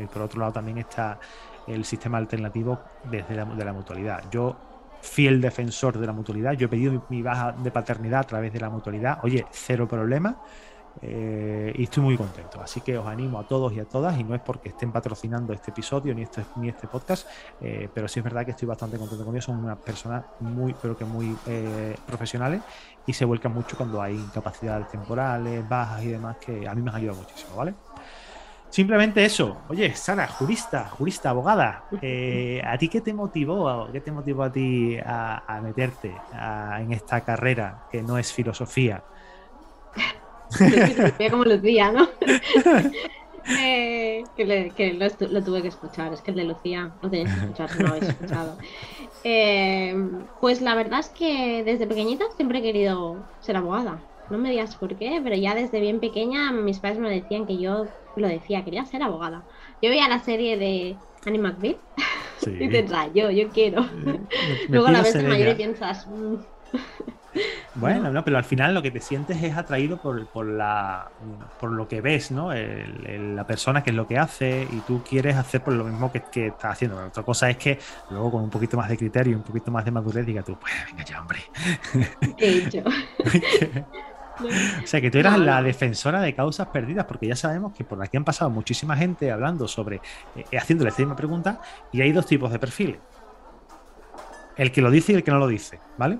y 0.00 0.06
por 0.06 0.22
otro 0.22 0.40
lado 0.40 0.52
también 0.52 0.78
está 0.78 1.18
el 1.66 1.84
sistema 1.84 2.18
alternativo 2.18 2.78
desde 3.04 3.34
la, 3.34 3.44
de 3.44 3.64
la 3.64 3.72
mutualidad. 3.72 4.24
Yo 4.30 4.56
fiel 5.04 5.40
defensor 5.40 5.98
de 5.98 6.06
la 6.06 6.12
mutualidad. 6.12 6.52
Yo 6.54 6.66
he 6.66 6.68
pedido 6.68 7.04
mi, 7.08 7.22
baja 7.22 7.52
de 7.52 7.70
paternidad 7.70 8.20
a 8.20 8.24
través 8.24 8.52
de 8.52 8.60
la 8.60 8.70
mutualidad. 8.70 9.18
Oye, 9.22 9.46
cero 9.50 9.86
problema. 9.86 10.36
Eh, 11.02 11.72
y 11.76 11.84
estoy 11.84 12.02
muy 12.02 12.16
contento. 12.16 12.60
Así 12.60 12.80
que 12.80 12.96
os 12.96 13.06
animo 13.06 13.38
a 13.38 13.44
todos 13.44 13.72
y 13.72 13.80
a 13.80 13.84
todas, 13.84 14.18
y 14.18 14.24
no 14.24 14.34
es 14.34 14.40
porque 14.40 14.70
estén 14.70 14.92
patrocinando 14.92 15.52
este 15.52 15.70
episodio 15.70 16.14
ni 16.14 16.22
este, 16.22 16.44
ni 16.56 16.68
este 16.68 16.86
podcast, 16.86 17.28
eh, 17.60 17.88
pero 17.92 18.08
sí 18.08 18.20
es 18.20 18.24
verdad 18.24 18.44
que 18.44 18.52
estoy 18.52 18.68
bastante 18.68 18.98
contento 18.98 19.24
con 19.24 19.34
ellos. 19.34 19.44
Son 19.44 19.62
unas 19.62 19.78
personas 19.78 20.24
muy, 20.40 20.74
pero 20.80 20.96
que 20.96 21.04
muy 21.04 21.36
eh, 21.46 21.96
profesionales 22.06 22.62
y 23.06 23.12
se 23.12 23.24
vuelcan 23.24 23.52
mucho 23.52 23.76
cuando 23.76 24.00
hay 24.00 24.14
incapacidades 24.14 24.88
temporales, 24.88 25.68
bajas 25.68 26.04
y 26.04 26.08
demás, 26.08 26.36
que 26.38 26.66
a 26.66 26.74
mí 26.74 26.82
me 26.82 26.90
ha 26.90 26.96
ayudado 26.96 27.18
muchísimo, 27.18 27.56
¿vale? 27.56 27.74
Simplemente 28.70 29.24
eso. 29.24 29.58
Oye, 29.68 29.94
Sara, 29.94 30.26
jurista, 30.26 30.88
jurista, 30.88 31.30
abogada, 31.30 31.84
¿a 31.92 32.78
ti 32.78 32.88
qué 32.88 33.00
te 33.00 33.14
motivó, 33.14 33.88
qué 33.92 34.00
te 34.00 34.10
motivó 34.10 34.42
a 34.42 34.50
ti 34.50 34.98
a, 34.98 35.60
meterte 35.62 36.12
en 36.80 36.92
esta 36.92 37.20
carrera 37.20 37.86
que 37.88 38.02
no 38.02 38.18
es 38.18 38.32
filosofía? 38.32 39.04
como 41.30 41.44
Lucía, 41.44 41.92
¿no? 41.92 42.08
Eh, 43.60 44.24
que, 44.36 44.94
lo, 44.94 45.42
tuve 45.42 45.60
que 45.60 45.68
escuchar, 45.68 46.14
es 46.14 46.22
que 46.22 46.30
el 46.30 46.38
de 46.38 46.44
Lucía 46.44 46.92
lo 47.02 47.10
tenéis 47.10 47.28
que 47.28 47.40
escuchar 47.40 47.68
si 47.68 47.78
no 47.78 47.84
lo 47.84 47.90
habéis 47.90 48.08
escuchado. 48.08 48.56
Eh, 49.22 49.94
pues 50.40 50.62
la 50.62 50.74
verdad 50.74 51.00
es 51.00 51.10
que 51.10 51.62
desde 51.62 51.86
pequeñita 51.86 52.24
siempre 52.36 52.60
he 52.60 52.62
querido 52.62 53.16
ser 53.40 53.58
abogada. 53.58 54.00
No 54.30 54.38
me 54.38 54.50
digas 54.50 54.76
por 54.76 54.96
qué, 54.96 55.20
pero 55.22 55.36
ya 55.36 55.54
desde 55.54 55.80
bien 55.80 56.00
pequeña 56.00 56.52
mis 56.52 56.78
padres 56.78 56.98
me 56.98 57.10
decían 57.10 57.46
que 57.46 57.58
yo 57.58 57.86
lo 58.16 58.28
decía, 58.28 58.64
quería 58.64 58.86
ser 58.86 59.02
abogada. 59.02 59.44
Yo 59.82 59.90
veía 59.90 60.08
la 60.08 60.20
serie 60.20 60.56
de 60.56 60.96
Annie 61.26 61.38
McBeal 61.38 61.76
y 62.46 62.68
te 62.68 62.86
yo, 63.14 63.30
yo 63.30 63.48
quiero. 63.50 63.82
Eh, 63.82 64.20
Luego 64.68 64.86
a 64.86 64.92
la 64.92 65.02
vez 65.02 65.22
mayor 65.22 65.48
y 65.48 65.54
piensas, 65.54 66.06
mm, 66.06 66.36
bueno, 67.74 68.10
no, 68.10 68.24
pero 68.24 68.36
al 68.36 68.44
final 68.44 68.74
lo 68.74 68.82
que 68.82 68.90
te 68.90 69.00
sientes 69.00 69.42
es 69.42 69.56
atraído 69.56 69.96
por, 69.96 70.26
por, 70.26 70.46
la, 70.46 71.10
por 71.60 71.72
lo 71.72 71.88
que 71.88 72.00
ves, 72.00 72.30
¿no? 72.30 72.50
la 72.52 73.46
persona 73.46 73.82
que 73.82 73.90
es 73.90 73.96
lo 73.96 74.06
que 74.06 74.18
hace 74.18 74.66
y 74.70 74.80
tú 74.80 75.02
quieres 75.02 75.36
hacer 75.36 75.62
por 75.62 75.74
lo 75.74 75.84
mismo 75.84 76.12
que, 76.12 76.22
que 76.22 76.48
estás 76.48 76.72
haciendo. 76.72 77.04
otra 77.04 77.22
cosa 77.22 77.50
es 77.50 77.56
que 77.56 77.78
luego 78.10 78.32
con 78.32 78.44
un 78.44 78.50
poquito 78.50 78.76
más 78.76 78.88
de 78.88 78.96
criterio, 78.96 79.36
un 79.36 79.42
poquito 79.42 79.70
más 79.70 79.84
de 79.84 79.90
madurez, 79.90 80.26
diga 80.26 80.42
tú, 80.42 80.56
pues 80.58 80.72
venga 80.86 81.04
ya, 81.04 81.20
hombre. 81.20 81.40
O 84.82 84.86
sea, 84.86 85.00
que 85.00 85.10
tú 85.10 85.18
eras 85.18 85.38
la 85.38 85.62
defensora 85.62 86.20
de 86.20 86.34
causas 86.34 86.68
perdidas, 86.68 87.06
porque 87.06 87.26
ya 87.26 87.36
sabemos 87.36 87.72
que 87.72 87.84
por 87.84 88.02
aquí 88.02 88.16
han 88.16 88.24
pasado 88.24 88.50
muchísima 88.50 88.96
gente 88.96 89.30
hablando 89.30 89.68
sobre, 89.68 90.00
eh, 90.36 90.58
haciéndole 90.58 90.90
esta 90.90 91.02
misma 91.02 91.16
pregunta, 91.16 91.60
y 91.92 92.00
hay 92.00 92.12
dos 92.12 92.26
tipos 92.26 92.50
de 92.50 92.58
perfiles. 92.58 92.98
El 94.56 94.72
que 94.72 94.82
lo 94.82 94.90
dice 94.90 95.12
y 95.12 95.16
el 95.16 95.24
que 95.24 95.30
no 95.30 95.38
lo 95.38 95.48
dice, 95.48 95.80
¿vale? 95.98 96.18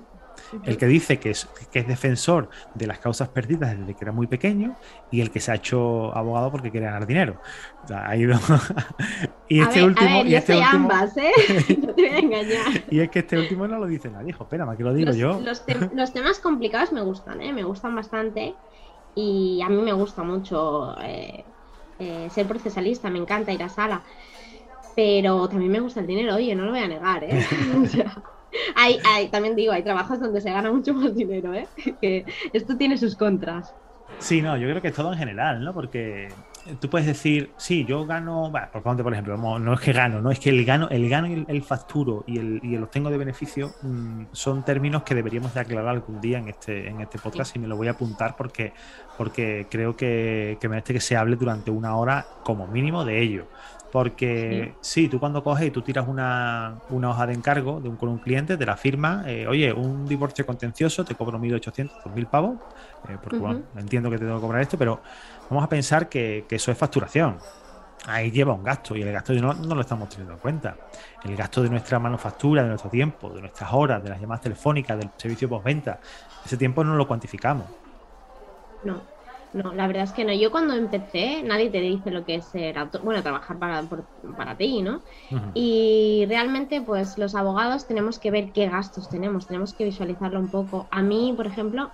El 0.63 0.77
que 0.77 0.85
dice 0.87 1.19
que 1.19 1.31
es, 1.31 1.47
que 1.71 1.79
es 1.79 1.87
defensor 1.87 2.49
de 2.73 2.87
las 2.87 2.99
causas 2.99 3.29
perdidas 3.29 3.77
desde 3.77 3.93
que 3.93 4.05
era 4.05 4.11
muy 4.11 4.27
pequeño 4.27 4.75
y 5.11 5.21
el 5.21 5.31
que 5.31 5.39
se 5.39 5.51
ha 5.51 5.55
hecho 5.55 6.15
abogado 6.15 6.51
porque 6.51 6.71
quiere 6.71 6.85
ganar 6.85 7.05
dinero. 7.07 7.39
y 9.47 9.61
este 9.61 9.83
último. 9.83 10.23
y 10.25 10.35
este 10.35 10.61
ambas, 10.61 11.15
¿eh? 11.17 11.31
no 11.81 11.93
te 11.93 12.01
voy 12.01 12.11
a 12.11 12.19
engañar. 12.19 12.83
y 12.89 12.99
es 12.99 13.09
que 13.09 13.19
este 13.19 13.37
último 13.37 13.67
no 13.67 13.77
lo 13.79 13.85
dice 13.85 14.09
nadie, 14.09 14.29
hijo, 14.29 14.43
espérame, 14.43 14.75
que 14.75 14.83
lo 14.83 14.93
digo 14.93 15.11
yo. 15.13 15.39
Los, 15.95 16.13
temas 16.13 16.39
complicados 16.39 16.91
me 16.91 17.01
gustan, 17.01 17.41
¿eh? 17.41 17.53
Me 17.53 17.63
gustan 17.63 17.95
bastante. 17.95 18.55
Y 19.15 19.61
a 19.61 19.69
mí 19.69 19.81
me 19.81 19.93
gusta 19.93 20.23
mucho 20.23 20.95
eh, 21.01 21.45
eh, 21.99 22.27
ser 22.29 22.47
procesalista, 22.47 23.09
me 23.09 23.19
encanta 23.19 23.53
ir 23.53 23.63
a 23.63 23.69
sala. 23.69 24.03
Pero 24.95 25.47
también 25.47 25.71
me 25.71 25.79
gusta 25.79 25.99
el 25.99 26.07
dinero, 26.07 26.35
oye, 26.35 26.55
no 26.55 26.65
lo 26.65 26.71
voy 26.71 26.79
a 26.79 26.87
negar, 26.87 27.23
¿eh? 27.23 27.45
Hay, 28.75 28.99
hay, 29.05 29.29
también 29.29 29.55
digo, 29.55 29.73
hay 29.73 29.83
trabajos 29.83 30.19
donde 30.19 30.41
se 30.41 30.51
gana 30.51 30.71
mucho 30.71 30.93
más 30.93 31.15
dinero, 31.15 31.53
¿eh? 31.53 31.67
Que 32.01 32.25
esto 32.53 32.77
tiene 32.77 32.97
sus 32.97 33.15
contras. 33.15 33.73
Sí, 34.19 34.41
no, 34.41 34.55
yo 34.57 34.67
creo 34.69 34.81
que 34.81 34.89
es 34.89 34.93
todo 34.93 35.11
en 35.11 35.19
general, 35.19 35.63
¿no? 35.63 35.73
Porque 35.73 36.29
tú 36.79 36.89
puedes 36.89 37.05
decir, 37.05 37.51
sí, 37.57 37.85
yo 37.85 38.05
gano, 38.05 38.49
bueno, 38.49 38.67
por, 38.71 38.81
por 38.81 39.13
ejemplo, 39.13 39.37
no 39.37 39.73
es 39.73 39.79
que 39.79 39.93
gano, 39.93 40.21
no 40.21 40.31
es 40.31 40.39
que 40.39 40.49
el 40.49 40.65
gano, 40.65 40.89
el 40.89 41.07
gano 41.09 41.27
y 41.27 41.45
el, 41.47 41.63
facturo 41.63 42.23
y 42.25 42.39
el, 42.39 42.59
y 42.63 42.75
el, 42.75 42.83
obtengo 42.83 43.09
de 43.09 43.17
beneficio 43.17 43.71
mm, 43.83 44.25
son 44.31 44.63
términos 44.63 45.03
que 45.03 45.13
deberíamos 45.13 45.53
de 45.53 45.59
aclarar 45.59 45.89
algún 45.89 46.21
día 46.21 46.39
en 46.39 46.49
este, 46.49 46.89
en 46.89 47.01
este 47.01 47.19
podcast 47.19 47.55
y 47.55 47.59
me 47.59 47.67
lo 47.67 47.75
voy 47.75 47.87
a 47.87 47.91
apuntar 47.91 48.35
porque, 48.35 48.73
porque 49.17 49.67
creo 49.69 49.95
que, 49.95 50.57
que 50.59 50.69
merece 50.69 50.93
que 50.93 51.01
se 51.01 51.15
hable 51.15 51.35
durante 51.35 51.69
una 51.69 51.95
hora 51.95 52.25
como 52.43 52.67
mínimo 52.67 53.05
de 53.05 53.21
ello. 53.21 53.47
Porque 53.95 54.75
sí. 54.81 55.07
tú 55.07 55.21
cuando 55.21 55.41
coges 55.41 55.67
y 55.67 55.71
tú 55.71 55.81
tiras 55.81 56.05
una, 56.05 56.81
hoja 56.89 57.27
de 57.27 57.33
encargo 57.33 57.79
de 57.79 57.87
un, 57.87 57.95
con 57.95 58.09
un 58.09 58.17
cliente, 58.17 58.57
de 58.57 58.65
la 58.65 58.75
firma, 58.75 59.23
eh, 59.25 59.47
oye, 59.47 59.71
un 59.71 60.05
divorcio 60.05 60.45
contencioso, 60.45 61.05
te 61.05 61.15
cobro 61.15 61.39
1.800, 61.39 62.03
2.000 62.03 62.25
pavos, 62.27 62.57
eh, 63.07 63.17
porque 63.23 63.37
bueno, 63.37 63.61
entiendo 63.77 64.09
que 64.09 64.17
te 64.17 64.25
tengo 64.25 64.35
que 64.35 64.41
cobrar 64.41 64.61
esto, 64.63 64.77
pero 64.77 64.99
vamos 65.49 65.63
a 65.63 65.69
pensar 65.69 66.09
que, 66.09 66.45
eso 66.49 66.73
es 66.73 66.77
facturación. 66.77 67.37
Ahí 68.05 68.31
lleva 68.31 68.53
un 68.53 68.65
gasto 68.65 68.97
y 68.97 69.01
el 69.01 69.13
gasto 69.13 69.31
no, 69.35 69.53
no 69.53 69.73
lo 69.73 69.79
estamos 69.79 70.09
teniendo 70.09 70.33
en 70.33 70.39
cuenta. 70.39 70.75
El 71.23 71.33
gasto 71.37 71.63
de 71.63 71.69
nuestra 71.69 71.97
manufactura, 71.97 72.63
de 72.63 72.67
nuestro 72.67 72.89
tiempo, 72.89 73.29
de 73.29 73.39
nuestras 73.39 73.71
horas, 73.71 74.03
de 74.03 74.09
las 74.09 74.19
llamadas 74.19 74.41
telefónicas, 74.41 74.97
del 74.97 75.09
servicio 75.15 75.47
postventa, 75.47 76.01
ese 76.45 76.57
tiempo 76.57 76.83
no 76.83 76.97
lo 76.97 77.07
cuantificamos. 77.07 77.67
No 78.83 79.14
No, 79.55 79.73
la 79.73 79.87
verdad 79.87 80.03
es 80.03 80.11
que 80.11 80.25
no. 80.25 80.33
Yo 80.33 80.51
cuando 80.51 80.73
empecé, 80.73 81.41
nadie 81.41 81.69
te 81.69 81.79
dice 81.79 82.11
lo 82.11 82.25
que 82.25 82.35
es 82.35 82.45
ser 82.45 82.75
bueno, 83.03 83.23
trabajar 83.23 83.57
para, 83.57 83.83
para 84.35 84.57
ti, 84.57 84.81
¿no? 84.81 84.99
Y 85.53 86.25
realmente, 86.27 86.81
pues 86.81 87.17
los 87.17 87.35
abogados 87.35 87.87
tenemos 87.87 88.19
que 88.19 88.31
ver 88.31 88.51
qué 88.51 88.67
gastos 88.67 89.09
tenemos, 89.09 89.47
tenemos 89.47 89.73
que 89.73 89.85
visualizarlo 89.85 90.41
un 90.41 90.49
poco. 90.49 90.89
A 90.91 91.01
mí, 91.01 91.33
por 91.37 91.47
ejemplo, 91.47 91.89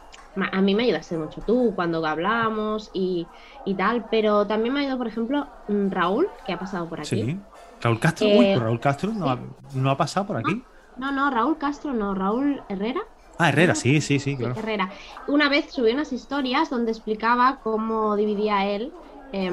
a 0.52 0.62
mí 0.62 0.74
me 0.74 0.84
ayudaste 0.84 1.20
mucho 1.20 1.42
tú 1.42 1.74
cuando 1.76 2.04
hablamos 2.04 2.90
y, 2.94 3.28
y 3.64 3.76
tal, 3.76 4.06
pero 4.10 4.48
también 4.48 4.74
me 4.74 4.80
ha 4.80 4.82
ayudado, 4.82 4.98
por 4.98 5.08
ejemplo, 5.08 5.48
mm, 5.68 5.92
Raúl, 5.92 6.28
que 6.48 6.54
ha 6.54 6.60
pasado 6.60 6.90
por 6.90 7.00
aquí. 7.00 7.24
Sí. 7.24 7.40
Raúl 7.80 8.00
Castro, 8.00 8.28
uy, 8.28 8.46
eh, 8.46 8.60
Raúl 8.60 8.80
Castro 8.80 9.12
no, 9.12 9.30
ha, 9.30 9.40
no, 9.76 9.92
ha, 9.92 9.98
pasado 9.98 10.26
por 10.26 10.38
aquí. 10.38 10.64
No, 10.98 11.12
no, 11.12 11.30
Raúl 11.30 11.60
Castro, 11.60 11.94
no, 11.94 12.16
Raúl 12.16 12.62
Herrera. 12.70 13.02
Ah, 13.38 13.50
Herrera, 13.50 13.76
sí, 13.76 14.02
sí, 14.02 14.20
sí, 14.20 14.38
claro. 14.38 14.56
Herrera. 14.56 14.92
Una 15.28 15.50
vez 15.50 15.72
subí 15.72 15.92
unas 15.92 16.14
historias 16.14 16.70
donde 16.70 16.92
explicaba 16.92 17.60
cómo 17.64 18.16
dividía 18.16 18.68
él 18.68 18.94
em, 19.32 19.50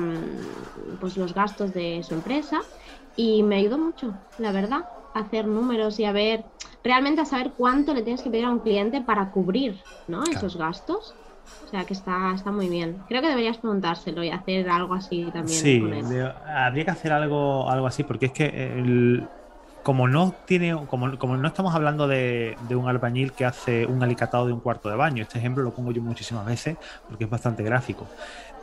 pues 1.00 1.16
los 1.16 1.35
gastos 1.35 1.73
de 1.73 2.02
su 2.02 2.14
empresa 2.14 2.61
y 3.16 3.42
me 3.42 3.56
ayudó 3.56 3.78
mucho, 3.78 4.14
la 4.37 4.52
verdad, 4.52 4.80
a 5.14 5.20
hacer 5.20 5.47
números 5.47 5.99
y 5.99 6.04
a 6.04 6.12
ver, 6.12 6.44
realmente 6.85 7.20
a 7.20 7.25
saber 7.25 7.52
cuánto 7.56 7.94
le 7.94 8.02
tienes 8.02 8.23
que 8.23 8.30
pedir 8.30 8.44
a 8.44 8.50
un 8.50 8.61
cliente 8.61 9.00
para 9.00 9.30
cubrir 9.30 9.80
¿no? 10.06 10.23
esos 10.25 10.56
gastos. 10.56 11.14
O 11.64 11.70
sea 11.70 11.85
que 11.85 11.92
está, 11.92 12.32
está 12.35 12.50
muy 12.50 12.68
bien. 12.68 13.04
Creo 13.08 13.20
que 13.20 13.28
deberías 13.28 13.58
preguntárselo 13.58 14.25
y 14.25 14.30
hacer 14.30 14.70
algo 14.70 14.94
así 14.94 15.26
también. 15.32 15.61
Sí, 15.61 15.82
habría 16.47 16.85
que 16.85 16.90
hacer 16.90 17.12
algo, 17.12 17.68
algo 17.68 17.87
así, 17.87 18.04
porque 18.04 18.26
es 18.26 18.32
que 18.32 18.47
el, 18.47 19.28
como 19.88 20.07
no 20.07 20.35
tiene, 20.45 20.76
como, 20.87 21.09
no 21.09 21.49
estamos 21.49 21.75
hablando 21.75 22.07
de, 22.07 22.59
un 22.73 22.90
albañil 22.90 23.33
que 23.33 23.47
hace 23.47 23.87
un 23.87 24.02
alicatado 24.02 24.47
de 24.47 24.52
un 24.52 24.61
cuarto 24.61 24.90
de 24.90 24.97
baño, 24.97 25.23
este 25.23 25.38
ejemplo 25.38 25.62
lo 25.62 25.73
pongo 25.73 25.92
yo 25.92 26.02
muchísimas 26.02 26.45
veces 26.45 26.76
porque 27.09 27.25
es 27.25 27.30
bastante 27.30 27.62
gráfico. 27.62 28.07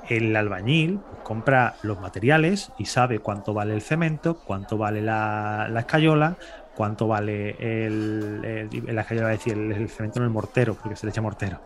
El 0.08 0.36
albañil 0.36 1.00
compra 1.24 1.78
los 1.82 2.00
materiales 2.00 2.72
y 2.78 2.86
sabe 2.86 3.18
cuánto 3.18 3.56
vale 3.56 3.74
el 3.74 3.82
cemento, 3.82 4.36
cuánto 4.36 4.78
vale 4.78 5.02
la, 5.02 5.68
escayola, 5.76 6.36
cuánto 6.76 7.08
vale 7.08 7.56
el, 7.60 8.70
la 8.86 9.02
escayola, 9.02 9.30
decir, 9.30 9.54
el, 9.54 9.90
cemento 9.90 10.20
en 10.20 10.26
el 10.26 10.30
mortero, 10.30 10.76
porque 10.76 10.96
se 10.96 11.08
le 11.08 11.10
echa 11.10 11.24
mortero. 11.24 11.60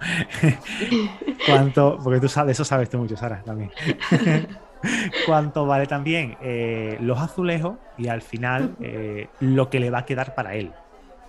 cuánto, 1.45 1.99
porque 2.01 2.21
tú 2.21 2.29
sabes, 2.29 2.55
eso 2.55 2.63
sabes 2.63 2.89
tú 2.89 2.97
mucho, 2.97 3.17
Sara, 3.17 3.43
también. 3.43 3.71
cuánto 5.25 5.65
vale 5.65 5.87
también 5.87 6.37
eh, 6.41 6.97
los 7.01 7.19
azulejos 7.19 7.77
y 7.97 8.07
al 8.07 8.21
final 8.21 8.75
eh, 8.81 9.27
lo 9.39 9.69
que 9.69 9.79
le 9.79 9.89
va 9.89 9.99
a 9.99 10.05
quedar 10.05 10.35
para 10.35 10.55
él. 10.55 10.71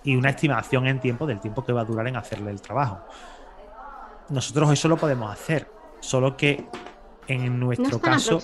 Y 0.03 0.15
una 0.15 0.29
estimación 0.29 0.87
en 0.87 0.99
tiempo 0.99 1.27
del 1.27 1.39
tiempo 1.39 1.63
que 1.63 1.73
va 1.73 1.81
a 1.81 1.85
durar 1.85 2.07
en 2.07 2.15
hacerle 2.15 2.51
el 2.51 2.61
trabajo. 2.61 3.01
Nosotros 4.29 4.71
eso 4.71 4.87
lo 4.87 4.97
podemos 4.97 5.31
hacer, 5.31 5.67
solo 5.99 6.35
que 6.35 6.65
en 7.27 7.59
nuestro 7.59 7.99
caso. 7.99 8.39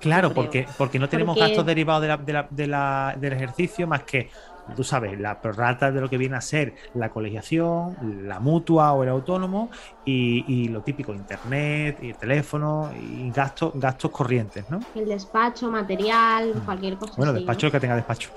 Claro, 0.00 0.32
porque, 0.32 0.66
porque 0.78 0.98
no 0.98 1.08
tenemos 1.08 1.36
gastos 1.36 1.66
derivados 1.66 2.02
del 2.50 3.32
ejercicio 3.32 3.86
más 3.86 4.04
que 4.04 4.30
tú 4.76 4.84
sabes, 4.84 5.18
la 5.18 5.40
prorata 5.40 5.90
de 5.90 6.00
lo 6.00 6.08
que 6.08 6.18
viene 6.18 6.36
a 6.36 6.40
ser 6.40 6.74
la 6.94 7.10
colegiación, 7.10 7.96
la 8.26 8.40
mutua 8.40 8.92
o 8.92 9.02
el 9.02 9.08
autónomo 9.08 9.70
y, 10.04 10.68
lo 10.68 10.82
típico, 10.82 11.12
internet, 11.12 11.98
y 12.02 12.10
el 12.10 12.16
teléfono 12.16 12.90
y 12.94 13.30
gastos, 13.30 13.72
gastos 13.74 14.10
corrientes, 14.10 14.68
¿no? 14.70 14.80
El 14.94 15.06
despacho, 15.06 15.70
material, 15.70 16.54
mm. 16.54 16.64
cualquier 16.64 16.96
cosa. 16.96 17.14
Bueno, 17.16 17.32
despacho 17.32 17.66
el 17.66 17.72
que 17.72 17.80
tenga 17.80 17.96
despacho. 17.96 18.30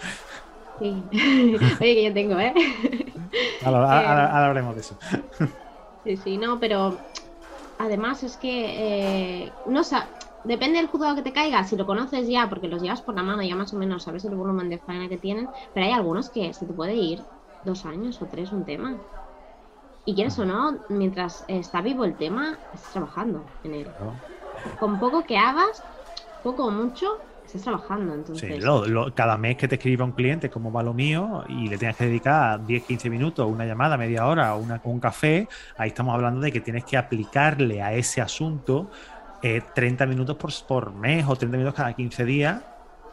Sí. 0.79 1.03
Oye, 1.79 1.95
que 1.95 2.03
yo 2.03 2.13
tengo, 2.13 2.39
¿eh? 2.39 2.53
Ahora, 3.65 4.45
hablaremos 4.45 4.75
de 4.75 4.81
eso. 4.81 4.97
sí, 6.03 6.17
sí, 6.17 6.37
no, 6.37 6.59
pero 6.59 6.97
además 7.79 8.23
es 8.23 8.37
que 8.37 9.43
eh, 9.43 9.51
no, 9.67 9.81
depende 10.45 10.79
del 10.79 10.87
juzgado 10.87 11.15
que 11.15 11.21
te 11.21 11.33
caiga, 11.33 11.63
si 11.63 11.75
lo 11.75 11.85
conoces 11.85 12.27
ya, 12.27 12.49
porque 12.49 12.67
los 12.67 12.81
llevas 12.81 13.01
por 13.01 13.15
la 13.15 13.23
mano, 13.23 13.41
ya 13.41 13.55
más 13.55 13.73
o 13.73 13.77
menos 13.77 14.03
sabes 14.03 14.25
el 14.25 14.35
volumen 14.35 14.69
de 14.69 14.77
faena 14.77 15.09
que 15.09 15.17
tienen, 15.17 15.49
pero 15.73 15.85
hay 15.85 15.91
algunos 15.91 16.29
que 16.29 16.53
se 16.53 16.65
te 16.65 16.73
puede 16.73 16.95
ir 16.95 17.21
dos 17.63 17.85
años 17.85 18.21
o 18.21 18.25
tres 18.25 18.51
un 18.51 18.63
tema. 18.63 18.95
Y 20.05 20.13
quieres 20.13 20.37
o 20.37 20.45
no, 20.45 20.77
mientras 20.89 21.43
está 21.47 21.81
vivo 21.81 22.05
el 22.05 22.15
tema, 22.15 22.59
estás 22.73 22.93
trabajando 22.93 23.43
en 23.63 23.73
él. 23.73 23.87
Con 24.79 24.99
poco 24.99 25.23
que 25.23 25.37
hagas, 25.37 25.83
poco 26.43 26.65
o 26.65 26.71
mucho, 26.71 27.17
estás 27.43 27.63
trabajando. 27.63 28.13
Entonces... 28.13 28.63
Sí, 28.63 28.91
cada 29.15 29.37
mes 29.37 29.57
que 29.57 29.67
te 29.67 29.75
escriba 29.75 30.05
un 30.05 30.11
cliente, 30.11 30.49
como 30.51 30.71
va 30.71 30.83
lo 30.83 30.93
mío, 30.93 31.43
y 31.49 31.67
le 31.67 31.77
tienes 31.79 31.97
que 31.97 32.05
dedicar 32.05 32.63
10, 32.63 32.83
15 32.83 33.09
minutos, 33.09 33.49
una 33.49 33.65
llamada, 33.65 33.97
media 33.97 34.27
hora, 34.27 34.53
una, 34.55 34.79
un 34.83 34.99
café, 34.99 35.47
ahí 35.77 35.89
estamos 35.89 36.13
hablando 36.13 36.41
de 36.41 36.51
que 36.51 36.61
tienes 36.61 36.83
que 36.83 36.97
aplicarle 36.97 37.81
a 37.81 37.93
ese 37.93 38.21
asunto 38.21 38.91
30 39.73 40.03
eh, 40.03 40.07
minutos 40.07 40.63
por, 40.63 40.93
mes 40.93 41.25
o 41.27 41.35
30 41.35 41.57
minutos 41.57 41.75
cada 41.75 41.93
15 41.93 42.25
días 42.25 42.61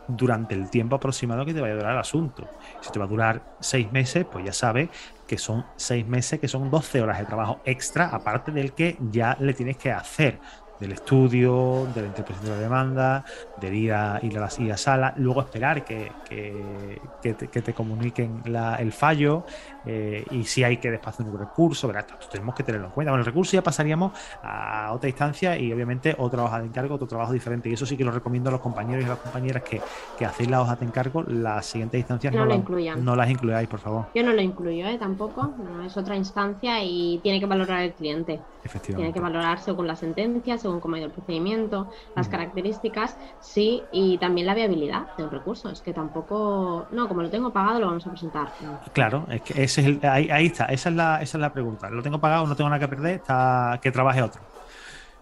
durante 0.08 0.54
el 0.54 0.68
tiempo 0.68 0.96
aproximado 0.96 1.44
que 1.44 1.54
te 1.54 1.60
vaya 1.60 1.74
a 1.74 1.76
durar 1.76 1.92
el 1.92 1.98
asunto. 1.98 2.48
Si 2.80 2.90
te 2.90 2.98
va 2.98 3.04
a 3.04 3.08
durar 3.08 3.56
6 3.60 3.92
meses, 3.92 4.24
pues 4.24 4.44
ya 4.44 4.52
sabes 4.52 4.88
que 5.26 5.38
son 5.38 5.64
6 5.76 6.06
meses, 6.06 6.40
que 6.40 6.48
son 6.48 6.70
12 6.70 7.02
horas 7.02 7.18
de 7.18 7.26
trabajo 7.26 7.60
extra, 7.64 8.08
aparte 8.08 8.50
del 8.50 8.72
que 8.72 8.96
ya 9.10 9.36
le 9.40 9.54
tienes 9.54 9.76
que 9.76 9.92
hacer 9.92 10.40
del 10.82 10.92
estudio, 10.92 11.86
de 11.94 12.02
la 12.02 12.08
interpretación 12.08 12.50
de 12.50 12.56
la 12.56 12.62
demanda, 12.62 13.24
de 13.60 13.76
ir 13.76 13.92
a, 13.92 14.20
la, 14.20 14.76
sala, 14.76 15.14
luego 15.16 15.40
esperar 15.40 15.84
que, 15.84 16.10
que, 16.28 17.34
te, 17.34 17.72
comuniquen 17.72 18.42
el 18.78 18.92
fallo 18.92 19.46
eh, 19.86 20.24
y 20.30 20.44
si 20.44 20.64
hay 20.64 20.76
que 20.78 20.90
desplazar 20.90 21.26
un 21.26 21.38
recurso, 21.38 21.86
¿verdad? 21.88 22.06
tenemos 22.30 22.54
que 22.54 22.62
tenerlo 22.62 22.88
en 22.88 22.92
cuenta. 22.92 23.12
Bueno, 23.12 23.22
el 23.22 23.26
recurso 23.26 23.52
ya 23.52 23.62
pasaríamos 23.62 24.12
a 24.42 24.92
otra 24.92 25.08
instancia 25.08 25.56
y 25.58 25.72
obviamente 25.72 26.14
otra 26.18 26.44
hoja 26.44 26.60
de 26.60 26.66
encargo, 26.66 26.94
otro 26.94 27.06
trabajo 27.06 27.32
diferente. 27.32 27.68
Y 27.68 27.74
eso 27.74 27.86
sí 27.86 27.96
que 27.96 28.04
lo 28.04 28.10
recomiendo 28.10 28.48
a 28.48 28.52
los 28.52 28.60
compañeros 28.60 29.02
y 29.02 29.06
a 29.06 29.10
las 29.10 29.18
compañeras 29.18 29.62
que, 29.62 29.80
hacéis 30.24 30.48
la 30.48 30.60
hoja 30.60 30.76
de 30.76 30.86
encargo, 30.86 31.22
las 31.24 31.66
siguientes 31.66 31.98
instancias 31.98 32.32
no, 32.32 32.46
no 32.46 33.16
las 33.16 33.30
incluyáis, 33.30 33.68
por 33.68 33.80
favor. 33.80 34.06
Yo 34.14 34.22
no 34.22 34.32
lo 34.32 34.40
incluyo, 34.40 34.86
¿eh? 34.86 34.98
tampoco. 34.98 35.52
No, 35.58 35.84
es 35.84 35.96
otra 35.96 36.16
instancia 36.16 36.82
y 36.82 37.18
tiene 37.22 37.40
que 37.40 37.46
valorar 37.46 37.82
el 37.82 37.92
cliente. 37.92 38.40
Tiene 38.80 39.12
que 39.12 39.20
valorar 39.20 39.58
según 39.58 39.88
la 39.88 39.96
sentencia, 39.96 40.56
según 40.56 40.78
cómo 40.78 40.94
ha 40.94 40.98
ido 40.98 41.08
el 41.08 41.12
procedimiento, 41.12 41.90
las 42.14 42.28
características, 42.28 43.16
sí, 43.40 43.82
y 43.90 44.18
también 44.18 44.46
la 44.46 44.54
viabilidad 44.54 45.16
de 45.16 45.24
un 45.24 45.30
recurso. 45.30 45.68
Es 45.70 45.80
que 45.80 45.92
tampoco, 45.92 46.86
no, 46.92 47.08
como 47.08 47.22
lo 47.22 47.30
tengo 47.30 47.52
pagado, 47.52 47.80
lo 47.80 47.86
vamos 47.86 48.06
a 48.06 48.10
presentar. 48.10 48.52
Claro, 48.92 49.26
es 49.30 49.42
que 49.42 49.64
ese 49.72 49.80
es 49.80 49.86
el, 49.86 50.00
ahí, 50.08 50.46
está, 50.46 50.66
esa 50.66 50.88
es, 50.90 50.94
la, 50.94 51.22
esa 51.22 51.38
es 51.38 51.40
la 51.40 51.52
pregunta. 51.52 51.88
Lo 51.90 52.02
tengo 52.02 52.20
pagado, 52.20 52.46
no 52.46 52.54
tengo 52.54 52.68
nada 52.68 52.80
que 52.80 52.88
perder, 52.88 53.14
está, 53.16 53.78
que 53.82 53.90
trabaje 53.90 54.22
otro. 54.22 54.42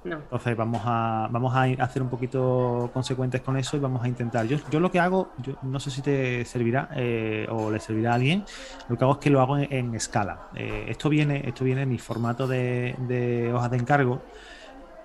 Entonces 0.02 0.56
vamos 0.56 0.80
a, 0.84 1.28
vamos 1.30 1.54
a 1.54 1.64
hacer 1.64 2.00
un 2.00 2.08
poquito 2.08 2.90
consecuentes 2.92 3.42
con 3.42 3.58
eso 3.58 3.76
y 3.76 3.80
vamos 3.80 4.02
a 4.02 4.08
intentar. 4.08 4.46
Yo, 4.46 4.56
yo 4.70 4.80
lo 4.80 4.90
que 4.90 4.98
hago, 4.98 5.30
yo 5.38 5.54
no 5.62 5.78
sé 5.78 5.90
si 5.90 6.00
te 6.00 6.44
servirá 6.46 6.88
eh, 6.96 7.46
o 7.50 7.70
le 7.70 7.78
servirá 7.80 8.12
a 8.12 8.14
alguien, 8.14 8.44
lo 8.88 8.96
que 8.96 9.04
hago 9.04 9.12
es 9.14 9.18
que 9.18 9.30
lo 9.30 9.40
hago 9.40 9.58
en, 9.58 9.94
escala. 9.94 10.48
Eh, 10.54 10.86
esto 10.88 11.10
viene, 11.10 11.46
esto 11.46 11.64
viene 11.64 11.82
en 11.82 11.90
mi 11.90 11.98
formato 11.98 12.46
de, 12.46 12.96
de 13.06 13.52
hojas 13.52 13.70
de 13.70 13.76
encargo, 13.76 14.22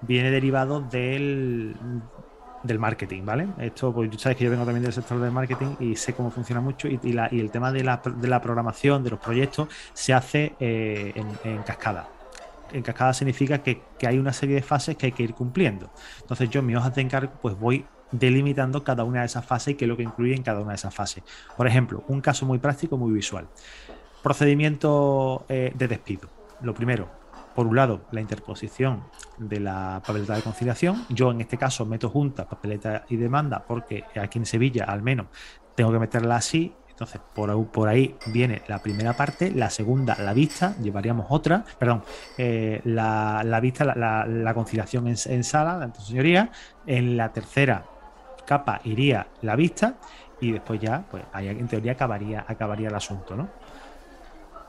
viene 0.01 0.31
derivado 0.31 0.79
del, 0.79 1.75
del 2.65 2.79
marketing, 2.79 3.23
¿vale? 3.25 3.47
Esto, 3.59 3.93
pues 3.93 4.09
tú 4.09 4.17
sabes 4.17 4.37
que 4.37 4.43
yo 4.43 4.49
vengo 4.49 4.65
también 4.65 4.83
del 4.83 4.93
sector 4.93 5.19
del 5.19 5.31
marketing 5.31 5.75
y 5.79 5.95
sé 5.95 6.13
cómo 6.13 6.31
funciona 6.31 6.61
mucho 6.61 6.87
y, 6.87 6.99
y, 7.03 7.39
el 7.39 7.51
tema 7.51 7.71
de 7.71 7.83
la, 7.83 8.01
de 8.03 8.27
la, 8.27 8.41
programación, 8.41 9.03
de 9.03 9.11
los 9.11 9.19
proyectos, 9.19 9.69
se 9.93 10.13
hace 10.13 10.55
eh, 10.59 11.13
en, 11.43 11.63
cascada. 11.63 12.09
En 12.73 12.81
cascada 12.81 13.13
significa 13.13 13.59
que, 13.59 13.81
hay 14.05 14.17
una 14.17 14.33
serie 14.33 14.55
de 14.55 14.61
fases 14.61 14.97
que 14.97 15.07
hay 15.07 15.11
que 15.11 15.23
ir 15.23 15.33
cumpliendo. 15.33 15.91
Entonces 16.21 16.49
yo 16.49 16.59
en 16.59 16.65
mi 16.65 16.75
hoja 16.75 16.89
de 16.89 17.01
encargo 17.01 17.33
pues 17.41 17.57
voy 17.57 17.85
delimitando 18.11 18.83
cada 18.83 19.03
una 19.03 19.21
de 19.21 19.25
esas 19.27 19.45
fases 19.45 19.73
y 19.73 19.75
qué 19.75 19.85
es 19.85 19.89
lo 19.89 19.97
que 19.97 20.03
incluye 20.03 20.35
en 20.35 20.43
cada 20.43 20.59
una 20.59 20.71
de 20.71 20.75
esas 20.75 20.93
fases. 20.93 21.23
Por 21.55 21.67
ejemplo, 21.67 22.03
un 22.07 22.21
caso 22.21 22.45
muy 22.45 22.59
práctico, 22.59 22.97
muy 22.97 23.13
visual. 23.13 23.47
Procedimiento 24.23 25.45
eh, 25.49 25.71
de 25.75 25.87
despido. 25.87 26.29
Lo 26.61 26.73
primero, 26.73 27.09
por 27.55 27.67
un 27.67 27.75
lado, 27.75 28.01
la 28.11 28.21
interposición 28.21 29.03
de 29.37 29.59
la 29.61 30.01
papeleta 30.05 30.35
de 30.35 30.41
conciliación. 30.41 31.05
Yo 31.09 31.31
en 31.31 31.41
este 31.41 31.57
caso 31.57 31.85
meto 31.85 32.09
juntas 32.09 32.45
papeleta 32.45 33.05
y 33.09 33.15
demanda 33.15 33.63
porque 33.65 34.03
aquí 34.15 34.39
en 34.39 34.45
Sevilla 34.45 34.83
al 34.85 35.01
menos 35.01 35.27
tengo 35.73 35.91
que 35.91 35.99
meterla 35.99 36.35
así. 36.35 36.73
Entonces, 36.89 37.19
por, 37.33 37.89
ahí 37.89 38.15
viene 38.27 38.61
la 38.69 38.79
primera 38.79 39.11
parte, 39.17 39.51
la 39.51 39.69
segunda, 39.69 40.15
la 40.17 40.33
vista, 40.33 40.77
llevaríamos 40.81 41.25
otra, 41.29 41.65
perdón, 41.77 42.03
eh, 42.37 42.79
la, 42.85 43.59
vista, 43.61 43.83
la, 43.83 44.53
conciliación 44.53 45.07
en, 45.07 45.43
sala, 45.43 45.91
su 45.93 46.03
señoría. 46.03 46.51
En 46.87 47.17
la 47.17 47.33
tercera 47.33 47.83
capa 48.47 48.79
iría 48.85 49.27
la 49.41 49.57
vista 49.57 49.95
y 50.39 50.53
después 50.53 50.79
ya, 50.79 51.03
pues 51.11 51.23
ahí 51.33 51.49
en 51.49 51.67
teoría 51.67 51.93
acabaría, 51.93 52.45
acabaría 52.47 52.87
el 52.87 52.95
asunto, 52.95 53.35
¿no? 53.35 53.49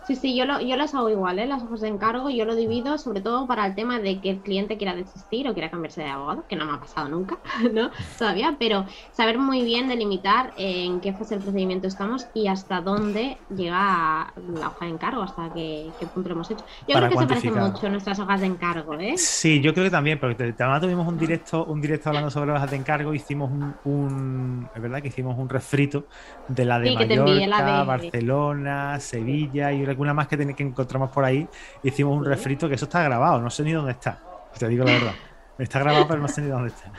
Sí, 0.06 0.14
sí, 0.14 0.36
yo, 0.36 0.44
lo, 0.44 0.60
yo 0.60 0.76
las 0.76 0.94
hago 0.94 1.10
igual, 1.10 1.40
¿eh? 1.40 1.46
las 1.46 1.64
hojas 1.64 1.80
de 1.80 1.88
encargo, 1.88 2.30
yo 2.30 2.44
lo 2.44 2.54
divido 2.54 2.96
sobre 2.96 3.20
todo 3.20 3.48
para 3.48 3.66
el 3.66 3.75
tema 3.75 3.98
de 3.98 4.20
que 4.20 4.30
el 4.30 4.38
cliente 4.38 4.76
quiera 4.76 4.94
desistir 4.94 5.48
o 5.48 5.52
quiera 5.52 5.68
cambiarse 5.68 6.00
de 6.00 6.08
abogado, 6.08 6.44
que 6.48 6.54
no 6.54 6.64
me 6.64 6.75
ha 6.75 6.78
pasado 6.78 7.08
nunca, 7.08 7.38
¿no? 7.72 7.90
Todavía, 8.16 8.54
pero 8.56 8.86
saber 9.10 9.36
muy 9.38 9.64
bien 9.64 9.88
delimitar 9.88 10.52
en 10.56 11.00
qué 11.00 11.12
fase 11.12 11.34
del 11.34 11.42
procedimiento 11.42 11.88
estamos 11.88 12.28
y 12.34 12.46
hasta 12.46 12.80
dónde 12.80 13.36
llega 13.50 14.32
la 14.54 14.68
hoja 14.68 14.84
de 14.84 14.92
encargo, 14.92 15.22
hasta 15.22 15.52
qué, 15.52 15.90
punto 16.14 16.28
lo 16.28 16.36
hemos 16.36 16.50
hecho. 16.52 16.64
Yo 16.86 16.94
creo 16.94 17.08
que 17.10 17.18
se 17.18 17.26
parecen 17.26 17.58
mucho 17.58 17.88
nuestras 17.88 18.20
hojas 18.20 18.40
de 18.40 18.46
encargo, 18.46 18.94
¿eh? 18.94 19.14
Sí, 19.16 19.60
yo 19.60 19.75
creo 19.75 19.86
que 19.86 19.90
también, 19.90 20.20
porque 20.20 20.54
además 20.56 20.80
tuvimos 20.80 21.08
un 21.08 21.18
directo, 21.18 21.64
un 21.64 21.80
directo 21.80 22.10
hablando 22.10 22.30
sobre 22.30 22.52
hojas 22.52 22.70
de 22.70 22.76
encargo, 22.76 23.12
hicimos 23.12 23.50
un, 23.84 24.68
es 24.72 24.80
verdad 24.80 25.02
que 25.02 25.08
hicimos 25.08 25.36
un 25.36 25.48
refrito 25.48 26.06
de 26.46 26.64
la 26.64 26.78
de 26.78 26.94
Mallorca, 26.94 27.82
Barcelona, 27.82 29.00
Sevilla 29.00 29.72
y 29.72 29.82
una 29.82 29.96
más 29.97 30.29
que, 30.29 30.55
que 30.55 30.62
encontramos 30.62 31.11
por 31.11 31.25
ahí. 31.25 31.49
Hicimos 31.83 32.19
un 32.19 32.25
refrito 32.25 32.69
que 32.69 32.75
eso 32.75 32.85
está 32.85 33.03
grabado, 33.03 33.41
no 33.41 33.50
sé 33.50 33.62
ni 33.62 33.73
dónde 33.73 33.93
está. 33.93 34.21
Te 34.59 34.69
digo 34.69 34.85
la 34.85 34.93
verdad. 34.93 35.15
Está 35.59 35.81
grabado, 35.81 36.07
pero 36.07 36.21
no 36.21 36.29
sé 36.29 36.43
ni 36.43 36.49
dónde 36.49 36.69
está. 36.69 36.93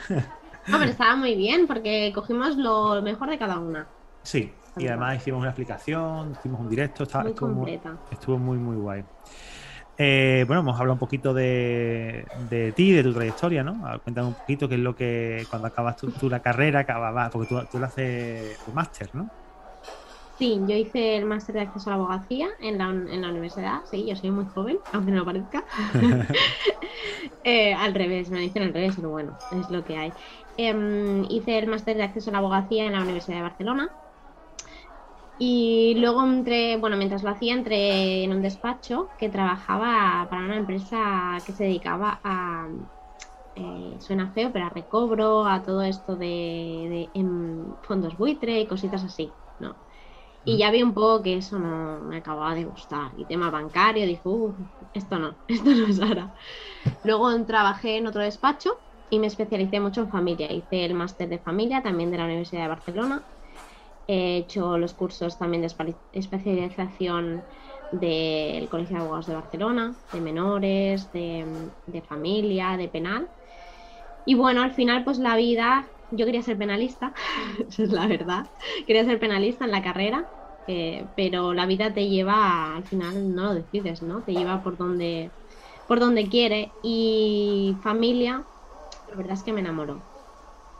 No, 0.66 0.78
pero 0.78 0.90
estaba 0.90 1.16
muy 1.16 1.34
bien 1.34 1.66
porque 1.66 2.12
cogimos 2.14 2.56
lo 2.56 3.00
mejor 3.00 3.30
de 3.30 3.38
cada 3.38 3.58
una. 3.58 3.86
Sí, 4.22 4.52
y 4.76 4.86
además 4.86 5.16
hicimos 5.16 5.40
una 5.40 5.48
explicación, 5.48 6.32
hicimos 6.32 6.60
un 6.60 6.68
directo, 6.68 7.04
estaba, 7.04 7.24
muy 7.24 7.32
estuvo, 7.32 7.48
muy, 7.48 7.80
estuvo 8.10 8.38
muy, 8.38 8.58
muy 8.58 8.76
guay. 8.76 9.04
Eh, 9.96 10.44
bueno, 10.46 10.60
hemos 10.60 10.78
hablado 10.78 10.92
un 10.92 10.98
poquito 10.98 11.34
de, 11.34 12.24
de, 12.48 12.72
ti, 12.72 12.92
de 12.92 13.02
tu 13.02 13.12
trayectoria, 13.12 13.64
¿no? 13.64 14.00
Cuéntame 14.04 14.28
un 14.28 14.34
poquito 14.34 14.68
qué 14.68 14.76
es 14.76 14.80
lo 14.80 14.94
que 14.94 15.44
cuando 15.50 15.66
acabas 15.68 15.96
tú, 15.96 16.28
la 16.28 16.40
carrera, 16.40 16.80
acababas, 16.80 17.30
porque 17.30 17.48
tú, 17.48 17.60
tú 17.70 17.78
lo 17.78 17.86
haces 17.86 18.58
tu 18.64 18.72
máster, 18.72 19.10
¿no? 19.14 19.28
Sí, 20.38 20.64
yo 20.68 20.76
hice 20.76 21.16
el 21.16 21.24
máster 21.26 21.56
de 21.56 21.62
acceso 21.62 21.90
a 21.90 21.94
la 21.94 21.96
abogacía 21.98 22.48
en 22.60 22.78
la, 22.78 22.90
en 22.90 23.20
la 23.22 23.30
universidad. 23.30 23.80
Sí, 23.86 24.06
yo 24.08 24.14
soy 24.14 24.30
muy 24.30 24.46
joven, 24.46 24.78
aunque 24.92 25.10
no 25.10 25.18
lo 25.18 25.24
parezca. 25.24 25.66
Eh, 27.44 27.72
al 27.74 27.94
revés, 27.94 28.30
me 28.30 28.40
dicen 28.40 28.62
al 28.62 28.74
revés, 28.74 28.96
pero 28.96 29.10
bueno, 29.10 29.38
es 29.50 29.70
lo 29.70 29.84
que 29.84 29.96
hay. 29.96 30.14
Em, 30.56 31.24
hice 31.30 31.58
el 31.58 31.66
máster 31.68 31.96
de 31.96 32.02
acceso 32.04 32.30
a 32.30 32.32
la 32.32 32.38
abogacía 32.38 32.86
en 32.86 32.92
la 32.92 33.02
Universidad 33.02 33.36
de 33.38 33.42
Barcelona. 33.42 33.96
Y 35.40 35.94
luego 35.98 36.24
entré, 36.24 36.76
bueno, 36.78 36.96
mientras 36.96 37.22
lo 37.22 37.30
hacía, 37.30 37.54
entré 37.54 38.24
en 38.24 38.32
un 38.32 38.42
despacho 38.42 39.14
que 39.16 39.28
trabajaba 39.28 40.26
para 40.28 40.44
una 40.44 40.56
empresa 40.56 41.42
que 41.46 41.52
se 41.52 41.64
dedicaba 41.64 42.20
a, 42.24 42.68
eh, 43.56 43.98
suena 44.00 44.32
feo, 44.32 44.52
pero 44.52 44.66
a 44.66 44.70
recobro, 44.70 45.46
a 45.46 45.62
todo 45.62 45.82
esto 45.82 46.16
de, 46.16 47.10
en 47.14 47.78
fondos 47.82 48.16
buitre 48.16 48.60
y 48.60 48.68
cositas 48.68 49.04
así, 49.04 49.38
¿no? 49.58 49.82
Y 50.48 50.58
ya 50.58 50.70
vi 50.70 50.82
un 50.82 50.94
poco 50.94 51.22
que 51.22 51.36
eso 51.38 51.58
no 51.58 52.00
me 52.00 52.18
acababa 52.18 52.54
de 52.54 52.64
gustar. 52.64 53.12
Y 53.16 53.26
tema 53.26 53.50
bancario, 53.50 54.06
dijo, 54.06 54.56
esto 54.94 55.18
no, 55.18 55.38
esto 55.48 55.70
no 55.70 55.86
es 55.88 56.00
ahora. 56.00 56.32
Luego 57.02 57.44
trabajé 57.46 57.98
en 57.98 58.06
otro 58.06 58.22
despacho 58.22 58.82
y 59.10 59.18
me 59.20 59.26
especialicé 59.28 59.80
mucho 59.80 60.02
en 60.02 60.10
familia. 60.10 60.52
Hice 60.52 60.84
el 60.86 60.94
máster 60.94 61.28
de 61.28 61.40
familia 61.40 61.82
también 61.82 62.10
de 62.10 62.18
la 62.18 62.24
Universidad 62.26 62.62
de 62.62 62.68
Barcelona. 62.68 63.26
He 64.06 64.38
hecho 64.38 64.78
los 64.78 64.94
cursos 64.94 65.38
también 65.38 65.62
de 65.62 65.68
especialización 66.12 67.46
del 67.90 68.68
Colegio 68.70 68.96
de 68.96 69.02
Abogados 69.02 69.26
de 69.26 69.34
Barcelona, 69.34 69.96
de 70.12 70.20
menores, 70.20 71.12
de, 71.12 71.72
de 71.86 72.02
familia, 72.02 72.76
de 72.76 72.88
penal. 72.88 73.30
Y 74.24 74.34
bueno, 74.34 74.62
al 74.62 74.72
final 74.74 75.04
pues 75.04 75.18
la 75.18 75.36
vida 75.36 75.92
yo 76.10 76.26
quería 76.26 76.42
ser 76.42 76.58
penalista, 76.58 77.14
esa 77.68 77.82
es 77.84 77.90
la 77.92 78.06
verdad. 78.06 78.46
Quería 78.86 79.04
ser 79.04 79.20
penalista 79.20 79.64
en 79.64 79.70
la 79.72 79.82
carrera, 79.82 80.30
pero 81.16 81.54
la 81.54 81.66
vida 81.66 81.94
te 81.94 82.08
lleva, 82.08 82.76
al 82.76 82.86
final 82.88 83.34
no 83.34 83.44
lo 83.46 83.54
decides, 83.54 84.02
¿no? 84.02 84.24
Te 84.24 84.34
lleva 84.34 84.62
por 84.62 84.76
donde, 84.78 85.34
por 85.86 86.00
donde 86.00 86.28
quiere. 86.28 86.76
Y 86.82 87.80
familia, 87.82 88.48
la 89.06 89.16
verdad 89.16 89.34
es 89.34 89.44
que 89.44 89.52
me 89.54 89.60
enamoró. 89.60 90.04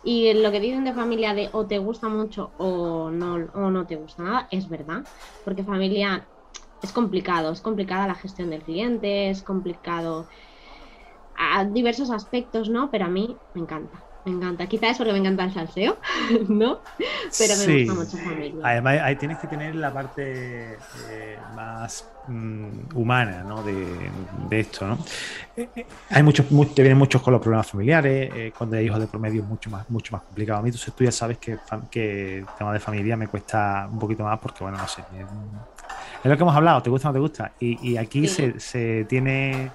Y 0.03 0.33
lo 0.35 0.53
que 0.53 0.61
dicen 0.61 0.85
de 0.85 0.95
familia 0.95 1.35
de 1.35 1.51
o 1.53 1.67
te 1.67 1.79
gusta 1.79 2.09
mucho 2.09 2.55
o 2.57 3.11
no, 3.11 3.35
o 3.55 3.71
no 3.71 3.87
te 3.87 3.97
gusta 3.97 4.23
nada, 4.25 4.49
es 4.51 4.69
verdad. 4.69 5.05
Porque 5.45 5.65
familia 5.65 6.31
es 6.83 6.93
complicado, 6.93 7.53
es 7.53 7.63
complicada 7.63 8.07
la 8.09 8.15
gestión 8.17 8.51
del 8.51 8.65
cliente, 8.65 9.31
es 9.31 9.43
complicado 9.45 10.29
a 11.35 11.65
diversos 11.65 12.11
aspectos, 12.11 12.69
¿no? 12.69 12.91
Pero 12.91 13.07
a 13.07 13.09
mí 13.09 13.41
me 13.55 13.63
encanta 13.63 14.08
me 14.25 14.33
encanta. 14.33 14.67
Quizás 14.67 14.93
es 14.93 14.99
porque 14.99 15.13
me 15.13 15.19
encanta 15.19 15.45
el 15.45 15.55
salseo, 15.55 15.97
¿no? 16.49 16.81
Pero 17.39 17.55
me 17.57 17.85
gusta 17.85 17.95
mucho 17.95 18.17
familia. 18.17 18.63
Además, 18.63 18.99
ahí 19.03 19.17
tienes 19.17 19.39
que 19.39 19.47
tener 19.47 19.75
la 19.75 19.93
parte 19.93 20.79
eh, 21.11 21.39
más 21.55 22.09
mm, 22.27 22.69
humana, 22.95 23.45
¿no? 23.45 23.63
De, 23.63 23.79
esto, 24.51 24.87
¿no? 24.87 24.99
Eh, 25.57 25.69
eh, 25.75 25.87
hay 26.11 26.23
muchos, 26.23 26.47
te 26.75 26.83
vienen 26.83 26.99
muchos 26.99 27.23
con 27.23 27.33
los 27.33 27.41
problemas 27.41 27.71
familiares, 27.71 28.53
cuando 28.57 28.77
hay 28.77 28.87
hijos 28.87 29.01
de 29.01 29.07
promedio 29.07 29.43
es 29.43 29.49
mucho 29.49 29.71
más, 29.71 29.89
mucho 29.91 30.13
más 30.13 30.23
complicado. 30.23 30.61
A 30.61 30.63
mí, 30.63 30.71
tú 30.71 31.05
ya 31.05 31.13
sabes 31.13 31.39
que, 31.39 31.59
que 31.91 32.39
el 32.39 32.47
tema 32.59 32.73
de 32.73 32.81
familia 32.81 33.17
me 33.17 33.29
cuesta 33.29 33.89
un 33.91 33.99
poquito 33.99 34.25
más 34.25 34.39
porque, 34.39 34.65
bueno, 34.65 34.79
no 34.79 34.89
sé. 34.89 35.03
Es 36.23 36.29
lo 36.31 36.37
que 36.37 36.43
hemos 36.43 36.57
hablado, 36.57 36.83
te 36.83 36.91
gusta 36.91 37.09
o 37.09 37.13
no 37.13 37.15
te 37.15 37.21
gusta. 37.21 37.53
Y, 37.61 37.97
aquí 37.97 38.27
se, 38.27 38.59
se 38.59 39.05
tiene 39.05 39.71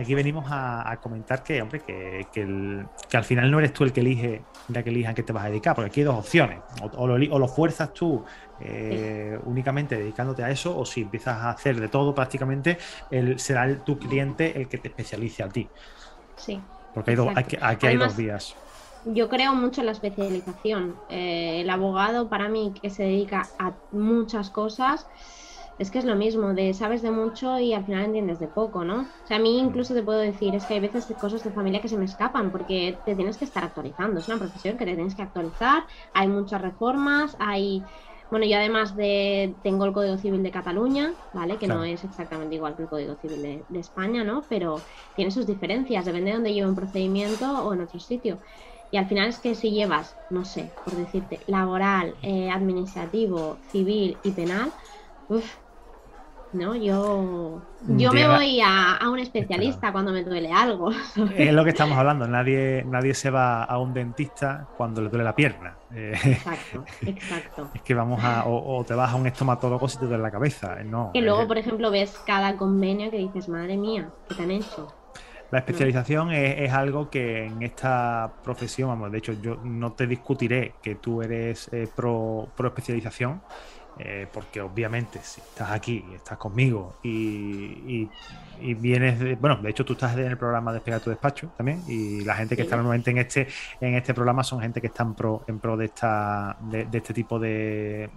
Aquí 0.00 0.14
venimos 0.14 0.46
a, 0.48 0.98
comentar 1.02 1.42
que, 1.42 1.60
hombre, 1.60 1.80
que, 1.80 2.86
al 3.12 3.24
final 3.24 3.50
no 3.50 3.58
eres 3.58 3.74
tú 3.74 3.84
el 3.84 3.92
que 3.92 4.00
elige, 4.00 4.40
la 4.68 4.82
que 4.82 4.88
elija 4.88 5.10
en 5.10 5.14
qué 5.14 5.22
te 5.22 5.32
vas 5.34 5.44
a 5.44 5.48
dedicar, 5.48 5.74
porque 5.74 5.90
aquí 5.90 6.00
hay 6.00 6.06
dos 6.06 6.16
opciones. 6.16 6.60
O, 6.96 7.06
lo, 7.06 7.48
fuerzas 7.48 7.92
tú 7.92 8.24
eh, 8.60 9.38
únicamente 9.44 9.96
dedicándote 9.96 10.42
a 10.42 10.48
eso, 10.48 10.78
o 10.78 10.86
si 10.86 11.02
empiezas 11.02 11.36
a 11.36 11.50
hacer 11.50 11.78
de 11.78 11.88
todo 11.88 12.14
prácticamente, 12.14 12.78
el, 13.10 13.38
será 13.38 13.84
tu 13.84 13.98
cliente 13.98 14.58
el 14.58 14.68
que 14.68 14.78
te 14.78 14.88
especialice 14.88 15.42
a 15.42 15.50
ti. 15.50 15.68
Sí. 16.36 16.58
Porque 16.94 17.14
aquí 17.60 17.86
hay 17.86 17.96
dos 17.98 18.16
vías. 18.16 18.56
Yo 19.04 19.28
creo 19.28 19.54
mucho 19.54 19.82
en 19.82 19.86
la 19.86 19.92
especialización. 19.92 20.96
Eh, 21.10 21.60
el 21.60 21.68
abogado, 21.68 22.30
para 22.30 22.48
mí, 22.48 22.72
que 22.80 22.88
se 22.88 23.02
dedica 23.02 23.48
a 23.58 23.72
muchas 23.92 24.48
cosas, 24.48 25.06
es 25.80 25.90
que 25.90 25.98
es 25.98 26.04
lo 26.04 26.14
mismo, 26.14 26.52
de 26.52 26.74
sabes 26.74 27.00
de 27.00 27.10
mucho 27.10 27.58
y 27.58 27.72
al 27.72 27.86
final 27.86 28.04
entiendes 28.04 28.38
de 28.38 28.48
poco, 28.48 28.84
¿no? 28.84 29.00
O 29.00 29.06
sea, 29.26 29.38
a 29.38 29.40
mí 29.40 29.58
incluso 29.58 29.94
te 29.94 30.02
puedo 30.02 30.18
decir, 30.18 30.54
es 30.54 30.66
que 30.66 30.74
hay 30.74 30.80
veces 30.80 31.06
cosas 31.18 31.42
de 31.42 31.52
familia 31.52 31.80
que 31.80 31.88
se 31.88 31.96
me 31.96 32.04
escapan 32.04 32.52
porque 32.52 33.00
te 33.02 33.16
tienes 33.16 33.38
que 33.38 33.46
estar 33.46 33.64
actualizando, 33.64 34.20
es 34.20 34.28
una 34.28 34.38
profesión 34.38 34.76
que 34.76 34.84
te 34.84 34.94
tienes 34.94 35.14
que 35.14 35.22
actualizar, 35.22 35.84
hay 36.12 36.28
muchas 36.28 36.60
reformas, 36.60 37.34
hay... 37.38 37.86
Bueno, 38.28 38.44
yo 38.46 38.58
además 38.58 38.94
de 38.94 39.56
tengo 39.62 39.86
el 39.86 39.92
Código 39.94 40.18
Civil 40.18 40.42
de 40.42 40.50
Cataluña, 40.52 41.14
¿vale? 41.32 41.58
Que 41.58 41.66
no 41.66 41.82
es 41.82 42.04
exactamente 42.04 42.54
igual 42.54 42.76
que 42.76 42.82
el 42.82 42.88
Código 42.88 43.16
Civil 43.16 43.66
de, 43.66 43.80
España, 43.80 44.22
¿no? 44.22 44.46
Pero 44.48 44.84
tiene 45.14 45.30
sus 45.32 45.46
diferencias, 45.46 46.04
depende 46.04 46.30
de 46.30 46.36
dónde 46.36 46.52
lleve 46.52 46.68
un 46.68 46.76
procedimiento 46.76 47.64
o 47.64 47.72
en 47.72 47.80
otro 47.80 47.98
sitio. 47.98 48.38
Y 48.90 48.98
al 48.98 49.08
final 49.08 49.30
es 49.30 49.40
que 49.40 49.54
si 49.54 49.72
llevas, 49.72 50.16
no 50.28 50.44
sé, 50.44 50.76
por 50.84 50.94
decirte, 50.94 51.40
laboral, 51.48 52.18
eh, 52.22 52.50
administrativo, 52.50 53.62
civil 53.72 54.20
y 54.22 54.32
penal, 54.32 54.74
uff, 55.28 55.56
¿no? 56.52 56.74
Yo, 56.74 57.62
yo 57.88 58.12
me 58.12 58.26
voy 58.26 58.60
a, 58.64 58.98
un 59.10 59.18
especialista 59.18 59.92
cuando 59.92 60.12
me 60.12 60.24
duele 60.24 60.52
algo. 60.52 60.90
Es 61.36 61.52
lo 61.52 61.64
que 61.64 61.70
estamos 61.70 61.96
hablando, 61.96 62.26
nadie, 62.26 62.84
nadie 62.86 63.14
se 63.14 63.30
va 63.30 63.64
a 63.64 63.78
un 63.78 63.94
dentista 63.94 64.68
cuando 64.76 65.00
le 65.00 65.08
duele 65.08 65.24
la 65.24 65.34
pierna. 65.34 65.76
Eh, 65.94 66.12
exacto, 66.24 66.84
exacto. 67.06 67.70
Es 67.74 67.82
que 67.82 67.94
vamos 67.94 68.22
a, 68.22 68.44
o, 68.46 68.84
te 68.84 68.94
vas 68.94 69.12
a 69.12 69.16
un 69.16 69.26
estomatólogo 69.26 69.88
si 69.88 69.98
te 69.98 70.06
duele 70.06 70.22
la 70.22 70.30
cabeza, 70.30 70.76
no. 70.84 71.10
Que 71.12 71.22
luego, 71.22 71.46
por 71.46 71.58
ejemplo, 71.58 71.90
ves 71.90 72.20
cada 72.26 72.56
convenio 72.56 73.10
que 73.10 73.18
dices, 73.18 73.48
madre 73.48 73.76
mía, 73.76 74.10
¿qué 74.28 74.34
te 74.34 74.42
han 74.42 74.50
hecho? 74.50 74.94
La 75.50 75.58
especialización 75.58 76.30
es, 76.30 76.72
algo 76.72 77.10
que 77.10 77.46
en 77.46 77.62
esta 77.62 78.32
profesión, 78.44 78.88
vamos, 78.88 79.10
de 79.10 79.18
hecho 79.18 79.32
yo 79.32 79.56
no 79.64 79.92
te 79.94 80.06
discutiré 80.06 80.74
que 80.80 80.94
tú 80.94 81.22
eres 81.22 81.68
eh, 81.72 81.88
pro, 81.92 82.46
pro 82.56 82.68
especialización 82.68 83.42
eh, 84.02 84.26
porque 84.32 84.62
obviamente 84.62 85.20
si 85.22 85.42
estás 85.42 85.70
aquí 85.70 86.02
y 86.10 86.14
estás 86.14 86.38
conmigo 86.38 86.94
y, 87.02 88.08
vienes, 88.74 89.20
de, 89.20 89.34
bueno, 89.34 89.56
de 89.56 89.68
hecho 89.68 89.84
tú 89.84 89.92
estás 89.92 90.16
en 90.16 90.26
el 90.26 90.38
programa 90.38 90.72
de 90.72 90.80
tu 90.80 91.10
Despacho 91.10 91.48
también 91.54 91.82
y 91.86 92.22
la 92.24 92.34
gente 92.34 92.56
que 92.56 92.62
está 92.62 92.76
normalmente 92.76 93.10
en 93.10 93.18
este 93.18 93.46
en 93.78 93.94
este 93.94 94.14
programa 94.14 94.42
son 94.42 94.60
gente 94.60 94.80
que 94.80 94.86
está 94.86 95.02
en 95.02 95.14
pro, 95.14 95.44
en 95.46 95.58
pro 95.58 95.76
de, 95.76 95.86
esta, 95.86 96.56
de, 96.62 96.86
este 96.90 97.12
tipo 97.12 97.38
de 97.38 98.08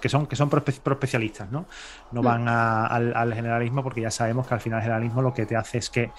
que 0.00 0.08
son 0.08 0.26
que 0.26 0.36
son 0.36 0.48
pro, 0.48 0.62
especialistas, 0.64 1.50
¿no? 1.50 1.66
No 2.12 2.22
van 2.22 2.46
al, 2.46 3.34
generalismo 3.34 3.82
porque 3.82 4.02
ya 4.02 4.12
sabemos 4.12 4.46
que 4.46 4.54
al 4.54 4.60
final 4.60 4.78
el 4.78 4.84
generalismo 4.84 5.20
lo 5.20 5.34
que 5.34 5.46
te 5.46 5.56
hace 5.56 5.78
es 5.78 5.90
que 5.90 6.12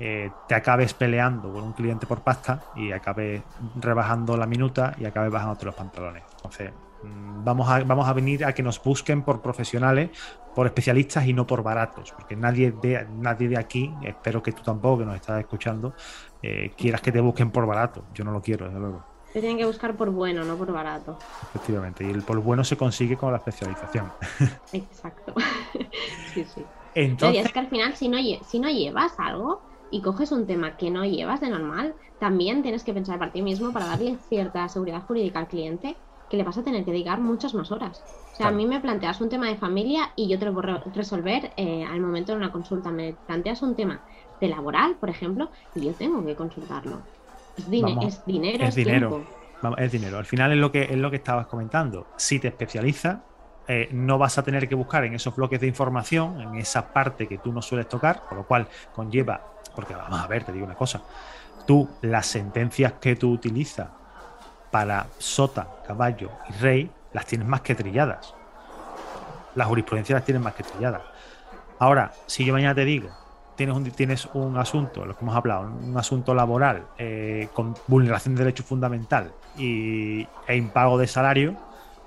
eh, 0.00 0.30
te 0.48 0.54
acabes 0.54 0.94
peleando 0.94 1.52
con 1.52 1.62
un 1.62 1.72
cliente 1.74 2.06
por 2.06 2.22
pasta 2.22 2.62
y 2.74 2.92
acabes 2.92 3.42
rebajando 3.80 4.36
la 4.36 4.46
minuta 4.46 4.94
y 4.98 5.04
acabes 5.04 5.30
bajándote 5.30 5.66
los 5.66 5.74
pantalones. 5.74 6.22
Entonces, 6.36 6.70
Mm, 6.70 6.85
vamos 7.02 7.68
a, 7.68 7.84
vamos 7.84 8.08
a 8.08 8.12
venir 8.12 8.44
a 8.44 8.52
que 8.52 8.62
nos 8.62 8.82
busquen 8.82 9.22
por 9.22 9.40
profesionales, 9.40 10.10
por 10.54 10.66
especialistas 10.66 11.26
y 11.26 11.32
no 11.32 11.46
por 11.46 11.62
baratos, 11.62 12.12
porque 12.12 12.34
nadie 12.34 12.72
de, 12.72 13.06
nadie 13.18 13.48
de 13.48 13.58
aquí, 13.58 13.92
espero 14.02 14.42
que 14.42 14.52
tú 14.52 14.62
tampoco, 14.62 14.98
que 14.98 15.04
nos 15.04 15.16
estás 15.16 15.38
escuchando, 15.40 15.94
eh, 16.42 16.72
quieras 16.76 17.00
que 17.00 17.12
te 17.12 17.20
busquen 17.20 17.50
por 17.50 17.66
barato. 17.66 18.04
Yo 18.14 18.24
no 18.24 18.32
lo 18.32 18.42
quiero, 18.42 18.66
desde 18.66 18.80
luego. 18.80 19.04
Te 19.32 19.40
tienen 19.40 19.58
que 19.58 19.66
buscar 19.66 19.94
por 19.96 20.10
bueno, 20.10 20.44
no 20.44 20.56
por 20.56 20.72
barato. 20.72 21.18
Efectivamente, 21.42 22.04
y 22.04 22.10
el 22.10 22.22
por 22.22 22.40
bueno 22.40 22.64
se 22.64 22.76
consigue 22.76 23.16
con 23.16 23.30
la 23.30 23.38
especialización. 23.38 24.10
Exacto. 24.72 25.34
sí, 26.34 26.44
sí. 26.44 26.64
Entonces... 26.94 27.44
es 27.44 27.52
que 27.52 27.58
al 27.58 27.68
final, 27.68 27.94
si 27.94 28.08
no, 28.08 28.16
si 28.44 28.58
no 28.58 28.70
llevas 28.70 29.12
algo 29.18 29.60
y 29.90 30.00
coges 30.00 30.32
un 30.32 30.46
tema 30.46 30.76
que 30.76 30.90
no 30.90 31.04
llevas 31.04 31.40
de 31.42 31.50
normal, 31.50 31.94
también 32.18 32.62
tienes 32.62 32.82
que 32.82 32.94
pensar 32.94 33.18
para 33.18 33.30
ti 33.30 33.42
mismo 33.42 33.72
para 33.72 33.86
darle 33.86 34.16
cierta 34.28 34.68
seguridad 34.68 35.02
jurídica 35.02 35.38
al 35.38 35.48
cliente 35.48 35.96
que 36.30 36.36
le 36.36 36.42
vas 36.42 36.58
a 36.58 36.62
tener 36.62 36.84
que 36.84 36.90
dedicar 36.90 37.20
muchas 37.20 37.54
más 37.54 37.70
horas. 37.70 38.02
O 38.32 38.36
sea, 38.36 38.48
a 38.48 38.50
mí 38.50 38.66
me 38.66 38.80
planteas 38.80 39.20
un 39.20 39.28
tema 39.28 39.46
de 39.46 39.56
familia 39.56 40.10
y 40.16 40.28
yo 40.28 40.38
te 40.38 40.44
lo 40.44 40.52
voy 40.52 40.68
a 40.68 40.82
resolver 40.94 41.52
eh, 41.56 41.84
al 41.84 42.00
momento 42.00 42.32
de 42.32 42.38
una 42.38 42.52
consulta. 42.52 42.90
Me 42.90 43.14
planteas 43.26 43.62
un 43.62 43.74
tema 43.74 44.00
de 44.40 44.48
laboral, 44.48 44.96
por 44.96 45.08
ejemplo, 45.08 45.50
y 45.74 45.86
yo 45.86 45.92
tengo 45.92 46.24
que 46.24 46.34
consultarlo. 46.34 47.00
Es, 47.56 47.64
es 47.64 47.68
dinero, 47.70 48.00
es, 48.02 48.24
dinero. 48.26 48.64
es 49.78 49.92
dinero. 49.92 50.18
Al 50.18 50.26
final 50.26 50.52
es 50.52 50.58
lo 50.58 50.70
que 50.70 50.82
es 50.82 50.96
lo 50.96 51.10
que 51.10 51.16
estabas 51.16 51.46
comentando. 51.46 52.08
Si 52.16 52.38
te 52.38 52.48
especializas, 52.48 53.18
eh, 53.68 53.88
no 53.92 54.18
vas 54.18 54.36
a 54.38 54.42
tener 54.42 54.68
que 54.68 54.74
buscar 54.74 55.04
en 55.04 55.14
esos 55.14 55.34
bloques 55.34 55.58
de 55.60 55.66
información, 55.66 56.40
en 56.40 56.56
esa 56.56 56.92
parte 56.92 57.26
que 57.26 57.38
tú 57.38 57.52
no 57.52 57.62
sueles 57.62 57.88
tocar, 57.88 58.22
con 58.28 58.38
lo 58.38 58.46
cual 58.46 58.68
conlleva, 58.94 59.40
porque 59.74 59.94
vamos 59.94 60.20
a 60.20 60.26
ver, 60.26 60.44
te 60.44 60.52
digo 60.52 60.66
una 60.66 60.74
cosa, 60.74 61.02
tú 61.66 61.88
las 62.02 62.26
sentencias 62.26 62.94
que 63.00 63.16
tú 63.16 63.32
utilizas 63.32 63.88
para 64.70 65.06
sota, 65.18 65.68
caballo 65.86 66.30
y 66.48 66.52
rey 66.60 66.90
las 67.12 67.26
tienes 67.26 67.46
más 67.46 67.62
que 67.62 67.74
trilladas. 67.74 68.34
Las 69.54 69.66
jurisprudencias 69.68 70.18
las 70.18 70.24
tienes 70.24 70.42
más 70.42 70.54
que 70.54 70.62
trilladas. 70.62 71.02
Ahora, 71.78 72.12
si 72.26 72.44
yo 72.44 72.52
mañana 72.52 72.74
te 72.74 72.84
digo, 72.84 73.08
tienes 73.56 73.74
un, 73.74 73.90
tienes 73.90 74.28
un 74.34 74.56
asunto, 74.56 75.04
lo 75.04 75.16
que 75.16 75.24
hemos 75.24 75.34
hablado, 75.34 75.62
un 75.62 75.96
asunto 75.96 76.34
laboral 76.34 76.84
eh, 76.98 77.48
con 77.52 77.74
vulneración 77.86 78.34
de 78.34 78.44
derecho 78.44 78.62
fundamental 78.62 79.32
y, 79.56 80.26
e 80.46 80.56
impago 80.56 80.98
de 80.98 81.06
salario, 81.06 81.56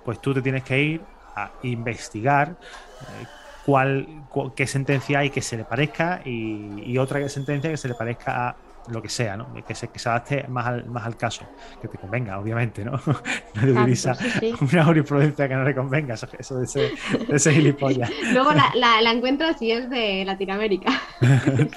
pues 0.05 0.21
tú 0.21 0.33
te 0.33 0.41
tienes 0.41 0.63
que 0.63 0.79
ir 0.79 1.01
a 1.35 1.49
investigar 1.63 2.49
eh, 2.49 3.25
cuál, 3.65 4.07
qué 4.55 4.67
sentencia 4.67 5.19
hay 5.19 5.29
que 5.29 5.41
se 5.41 5.57
le 5.57 5.65
parezca 5.65 6.21
y, 6.23 6.83
y 6.85 6.97
otra 6.97 7.27
sentencia 7.29 7.69
que 7.69 7.77
se 7.77 7.87
le 7.87 7.95
parezca 7.95 8.49
a 8.49 8.55
lo 8.87 9.01
que 9.01 9.09
sea, 9.09 9.37
¿no? 9.37 9.53
Que 9.65 9.75
se, 9.75 9.89
que 9.89 9.99
se 9.99 10.09
adapte 10.09 10.47
más 10.47 10.67
al, 10.67 10.85
más 10.85 11.05
al 11.05 11.17
caso, 11.17 11.45
que 11.81 11.87
te 11.87 11.97
convenga, 11.97 12.39
obviamente, 12.39 12.83
¿no? 12.83 12.91
no 13.55 13.81
utiliza 13.81 14.15
una 14.73 14.85
jurisprudencia 14.85 15.47
que 15.47 15.55
no 15.55 15.63
le 15.63 15.75
convenga, 15.75 16.13
eso, 16.13 16.57
de, 16.57 16.63
ese, 16.65 16.79
de 16.79 17.35
ese 17.35 17.53
gilipollas. 17.53 18.09
Luego 18.33 18.53
la, 18.53 18.71
la, 18.75 19.01
la 19.01 19.11
encuentro 19.11 19.53
si 19.57 19.71
es 19.71 19.89
de 19.89 20.23
Latinoamérica. 20.25 20.91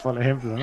Por 0.03 0.21
ejemplo, 0.21 0.57
¿no? 0.57 0.63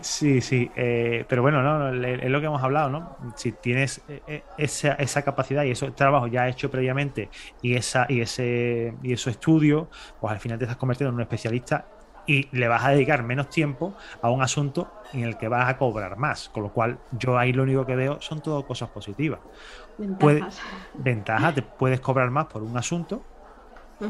Sí, 0.00 0.40
sí, 0.40 0.70
eh, 0.76 1.24
pero 1.28 1.42
bueno, 1.42 1.62
no, 1.62 1.88
es 2.04 2.30
lo 2.30 2.40
que 2.40 2.46
hemos 2.46 2.62
hablado, 2.62 2.90
¿no? 2.90 3.16
Si 3.36 3.52
tienes 3.52 4.02
eh, 4.08 4.22
eh, 4.26 4.42
esa, 4.56 4.92
esa 4.94 5.22
capacidad 5.22 5.64
y 5.64 5.70
ese 5.70 5.90
trabajo 5.92 6.26
ya 6.26 6.48
hecho 6.48 6.70
previamente 6.70 7.30
y 7.62 7.74
esa 7.74 8.06
y 8.08 8.20
ese 8.20 8.94
y 9.02 9.12
eso 9.12 9.30
estudio, 9.30 9.88
pues 10.20 10.32
al 10.32 10.40
final 10.40 10.58
te 10.58 10.64
estás 10.64 10.76
convirtiendo 10.76 11.10
en 11.10 11.16
un 11.16 11.22
especialista 11.22 11.86
y 12.28 12.46
le 12.52 12.68
vas 12.68 12.84
a 12.84 12.90
dedicar 12.90 13.24
menos 13.24 13.48
tiempo 13.48 13.94
a 14.20 14.30
un 14.30 14.42
asunto 14.42 14.92
en 15.12 15.24
el 15.24 15.36
que 15.38 15.48
vas 15.48 15.68
a 15.68 15.78
cobrar 15.78 16.16
más. 16.16 16.50
Con 16.50 16.62
lo 16.62 16.72
cual, 16.72 16.98
yo 17.12 17.36
ahí 17.36 17.52
lo 17.52 17.64
único 17.64 17.84
que 17.84 17.96
veo 17.96 18.20
son 18.20 18.40
todo 18.40 18.64
cosas 18.64 18.90
positivas. 18.90 19.40
Ventajas. 19.96 20.60
ventajas, 20.94 21.54
te 21.56 21.62
puedes 21.62 22.00
cobrar 22.00 22.30
más 22.30 22.46
por 22.46 22.62
un 22.62 22.76
asunto, 22.76 23.22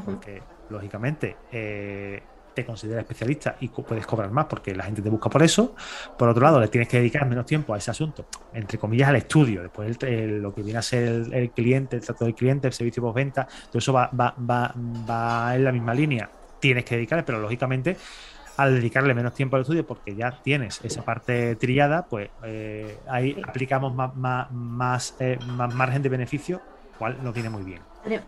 porque 0.05 0.43
lógicamente 0.69 1.37
eh, 1.51 2.23
te 2.53 2.65
consideras 2.65 3.03
especialista 3.03 3.57
y 3.61 3.69
puedes 3.69 4.05
cobrar 4.05 4.33
más 4.33 4.47
porque 4.47 4.75
la 4.75 4.83
gente 4.83 5.01
te 5.01 5.09
busca 5.09 5.31
por 5.31 5.45
eso. 5.45 5.77
Por 6.19 6.29
otro 6.29 6.43
lado, 6.43 6.61
le 6.61 6.67
tienes 6.67 6.89
que 6.89 6.99
dedicar 6.99 7.25
menos 7.27 7.47
tiempo 7.47 7.73
a 7.73 7.79
ese 7.79 7.93
asunto, 7.93 8.27
entre 8.53 8.79
comillas, 8.79 9.09
al 9.09 9.17
estudio. 9.17 9.63
Después, 9.63 9.97
lo 10.03 10.53
que 10.53 10.63
viene 10.63 10.81
a 10.81 10.83
ser 10.83 11.29
el, 11.33 11.51
cliente, 11.53 11.97
el 11.97 12.03
trato 12.03 12.25
del 12.25 12.35
cliente, 12.35 12.67
el 12.67 12.73
servicio 12.73 13.01
postventa, 13.01 13.47
todo 13.69 13.79
eso 13.79 13.93
va, 13.93 14.11
va, 14.13 14.35
va, 14.39 14.75
va 15.09 15.55
en 15.55 15.65
la 15.65 15.71
misma 15.71 15.95
línea 15.95 16.29
tienes 16.61 16.85
que 16.85 16.97
dedicarle, 16.97 17.25
pero 17.25 17.41
lógicamente 17.41 17.97
al 18.59 18.75
dedicarle 18.75 19.15
menos 19.15 19.35
tiempo 19.35 19.55
al 19.55 19.63
estudio 19.63 19.87
porque 19.87 20.17
ya 20.17 20.33
tienes 20.43 20.81
esa 20.85 21.05
parte 21.05 21.55
trillada, 21.55 22.07
pues 22.07 22.29
eh, 22.43 22.99
ahí 23.09 23.41
aplicamos 23.47 23.95
más, 23.95 25.15
eh, 25.21 25.39
margen 25.47 26.03
de 26.03 26.09
beneficio, 26.09 26.61
cual 26.99 27.19
no 27.23 27.33
tiene 27.33 27.51
muy 27.51 27.63
bien. 27.63 27.81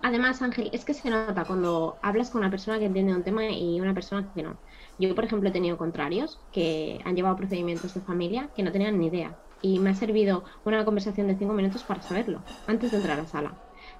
Además, 0.02 0.40
Ángel, 0.40 0.70
es 0.72 0.84
que 0.84 0.94
se 0.94 1.10
nota 1.10 1.44
cuando 1.44 1.96
hablas 2.00 2.30
con 2.30 2.42
una 2.42 2.50
persona 2.50 2.78
que 2.78 2.84
entiende 2.84 3.12
un 3.12 3.24
tema 3.24 3.44
y 3.46 3.80
una 3.80 3.92
persona 3.92 4.30
que 4.32 4.44
no. 4.44 4.56
Yo, 5.00 5.12
por 5.16 5.24
ejemplo, 5.24 5.48
he 5.48 5.52
tenido 5.52 5.76
contrarios 5.76 6.38
que 6.52 7.00
han 7.04 7.16
llevado 7.16 7.34
procedimientos 7.36 7.94
de 7.94 8.00
familia 8.00 8.50
que 8.54 8.62
no 8.62 8.70
tenían 8.70 9.00
ni 9.00 9.08
idea. 9.08 9.36
Y 9.62 9.80
me 9.80 9.90
ha 9.90 9.94
servido 9.94 10.44
una 10.64 10.84
conversación 10.84 11.26
de 11.26 11.34
cinco 11.34 11.54
minutos 11.54 11.82
para 11.82 12.02
saberlo, 12.02 12.40
antes 12.68 12.92
de 12.92 12.98
entrar 12.98 13.18
a 13.18 13.22
la 13.22 13.28
sala. 13.28 13.54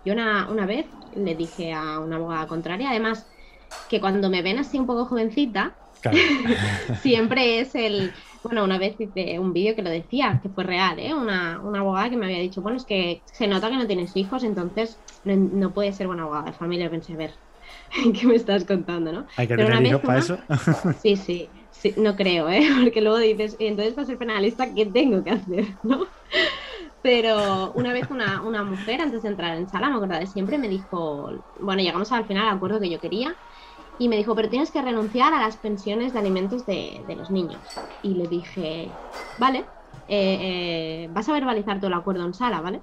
Yo 0.04 0.12
una, 0.12 0.48
una 0.48 0.64
vez 0.64 0.86
le 1.16 1.34
dije 1.34 1.72
a 1.72 1.98
una 1.98 2.16
abogada 2.16 2.46
contraria, 2.46 2.90
además, 2.90 3.26
que 3.88 4.00
cuando 4.00 4.30
me 4.30 4.42
ven 4.42 4.58
así 4.58 4.78
un 4.78 4.86
poco 4.86 5.06
jovencita, 5.06 5.76
siempre 7.02 7.60
es 7.60 7.74
el... 7.74 8.12
Bueno, 8.42 8.64
una 8.64 8.78
vez 8.78 8.98
hice 8.98 9.38
un 9.38 9.52
vídeo 9.52 9.76
que 9.76 9.82
lo 9.82 9.90
decía, 9.90 10.40
que 10.42 10.48
fue 10.48 10.64
real, 10.64 10.98
¿eh? 10.98 11.12
Una, 11.12 11.60
una, 11.62 11.80
abogada 11.80 12.08
que 12.08 12.16
me 12.16 12.24
había 12.24 12.38
dicho, 12.38 12.62
bueno, 12.62 12.78
es 12.78 12.86
que 12.86 13.22
se 13.26 13.46
nota 13.46 13.68
que 13.68 13.76
no 13.76 13.86
tienes 13.86 14.16
hijos, 14.16 14.44
entonces 14.44 14.98
no, 15.24 15.36
no 15.36 15.74
puedes 15.74 15.96
ser 15.96 16.06
buena 16.06 16.22
abogada 16.22 16.46
de 16.46 16.52
familia. 16.54 16.88
Pensé, 16.88 17.12
a 17.12 17.16
ver, 17.16 17.34
¿qué 18.18 18.26
me 18.26 18.36
estás 18.36 18.64
contando, 18.64 19.12
no? 19.12 19.26
¿Hay 19.36 19.46
que 19.46 19.56
tener 19.56 19.86
hijos 19.86 20.00
para 20.00 20.18
eso? 20.18 20.38
sí, 21.02 21.16
sí, 21.16 21.48
sí, 21.70 21.94
no 21.96 22.16
creo, 22.16 22.48
¿eh? 22.48 22.66
Porque 22.82 23.00
luego 23.00 23.18
dices, 23.18 23.56
entonces 23.58 23.94
para 23.94 24.06
ser 24.06 24.18
penalista, 24.18 24.72
¿qué 24.74 24.86
tengo 24.86 25.22
que 25.22 25.30
hacer, 25.30 25.66
no? 25.82 26.06
Pero 27.02 27.72
una 27.72 27.92
vez 27.92 28.10
una, 28.10 28.42
una 28.42 28.62
mujer, 28.62 29.00
antes 29.00 29.22
de 29.22 29.28
entrar 29.30 29.56
en 29.56 29.68
sala, 29.68 29.88
me 29.88 29.96
acuerdo 29.96 30.18
de 30.18 30.26
siempre, 30.26 30.58
me 30.58 30.68
dijo, 30.68 31.30
bueno, 31.58 31.82
llegamos 31.82 32.12
al 32.12 32.26
final 32.26 32.46
al 32.46 32.56
acuerdo 32.56 32.78
que 32.78 32.90
yo 32.90 33.00
quería, 33.00 33.34
y 34.00 34.08
me 34.08 34.16
dijo, 34.16 34.34
pero 34.34 34.48
tienes 34.48 34.70
que 34.70 34.80
renunciar 34.80 35.34
a 35.34 35.40
las 35.40 35.58
pensiones 35.58 36.14
de 36.14 36.18
alimentos 36.20 36.64
de, 36.64 37.04
los 37.18 37.30
niños. 37.30 37.76
Y 38.00 38.14
le 38.14 38.28
dije, 38.28 38.98
vale, 39.36 39.58
eh, 40.08 41.04
eh, 41.04 41.08
vas 41.10 41.28
a 41.28 41.34
verbalizar 41.34 41.80
todo 41.80 41.88
el 41.88 41.92
acuerdo 41.92 42.24
en 42.24 42.32
sala, 42.32 42.62
¿vale? 42.62 42.82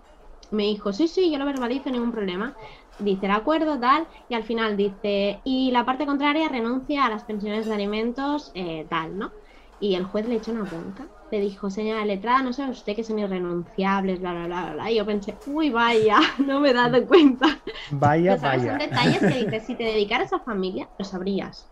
Me 0.52 0.66
dijo, 0.66 0.94
sí, 0.94 1.08
sí, 1.08 1.32
yo 1.32 1.40
lo 1.40 1.46
verbalizo, 1.46 1.90
ningún 1.90 2.12
problema. 2.12 2.56
Dice 3.00 3.26
el 3.26 3.32
acuerdo, 3.32 3.80
tal, 3.80 4.08
y 4.30 4.36
al 4.36 4.44
final 4.44 4.78
dice, 4.78 5.42
y 5.44 5.72
la 5.72 5.86
parte 5.86 6.06
contraria 6.06 6.50
renuncia 6.50 7.06
a 7.06 7.10
las 7.10 7.26
pensiones 7.26 7.66
de 7.66 7.74
alimentos, 7.74 8.52
eh, 8.54 8.86
tal, 8.88 9.18
¿no? 9.18 9.34
Y 9.80 9.96
el 9.96 10.06
juez 10.06 10.28
le 10.28 10.36
echó 10.36 10.52
una 10.52 10.66
punta 10.66 11.08
le 11.32 11.42
dijo, 11.42 11.70
señora 11.70 12.06
letrada, 12.06 12.42
no 12.42 12.54
sabe 12.54 12.72
usted 12.72 12.96
que 12.96 13.04
son 13.04 13.20
irrenunciables, 13.20 14.20
bla, 14.20 14.34
bla, 14.34 14.46
bla, 14.46 14.74
bla. 14.74 14.92
Y 14.92 14.96
yo 14.96 15.06
pensé, 15.06 15.36
uy, 15.48 15.70
vaya, 15.70 16.20
no 16.46 16.60
me 16.60 16.70
he 16.70 16.74
dado 16.74 17.06
cuenta. 17.06 17.48
Vaya, 17.92 18.38
vaya. 18.38 18.72
Son 18.72 18.80
detalles 18.80 19.20
que 19.20 19.46
dices, 19.46 19.64
si 19.68 19.76
te 19.76 19.84
dedicaras 19.84 20.32
a 20.34 20.40
familia, 20.40 20.88
lo 20.98 21.06
sabrías, 21.06 21.70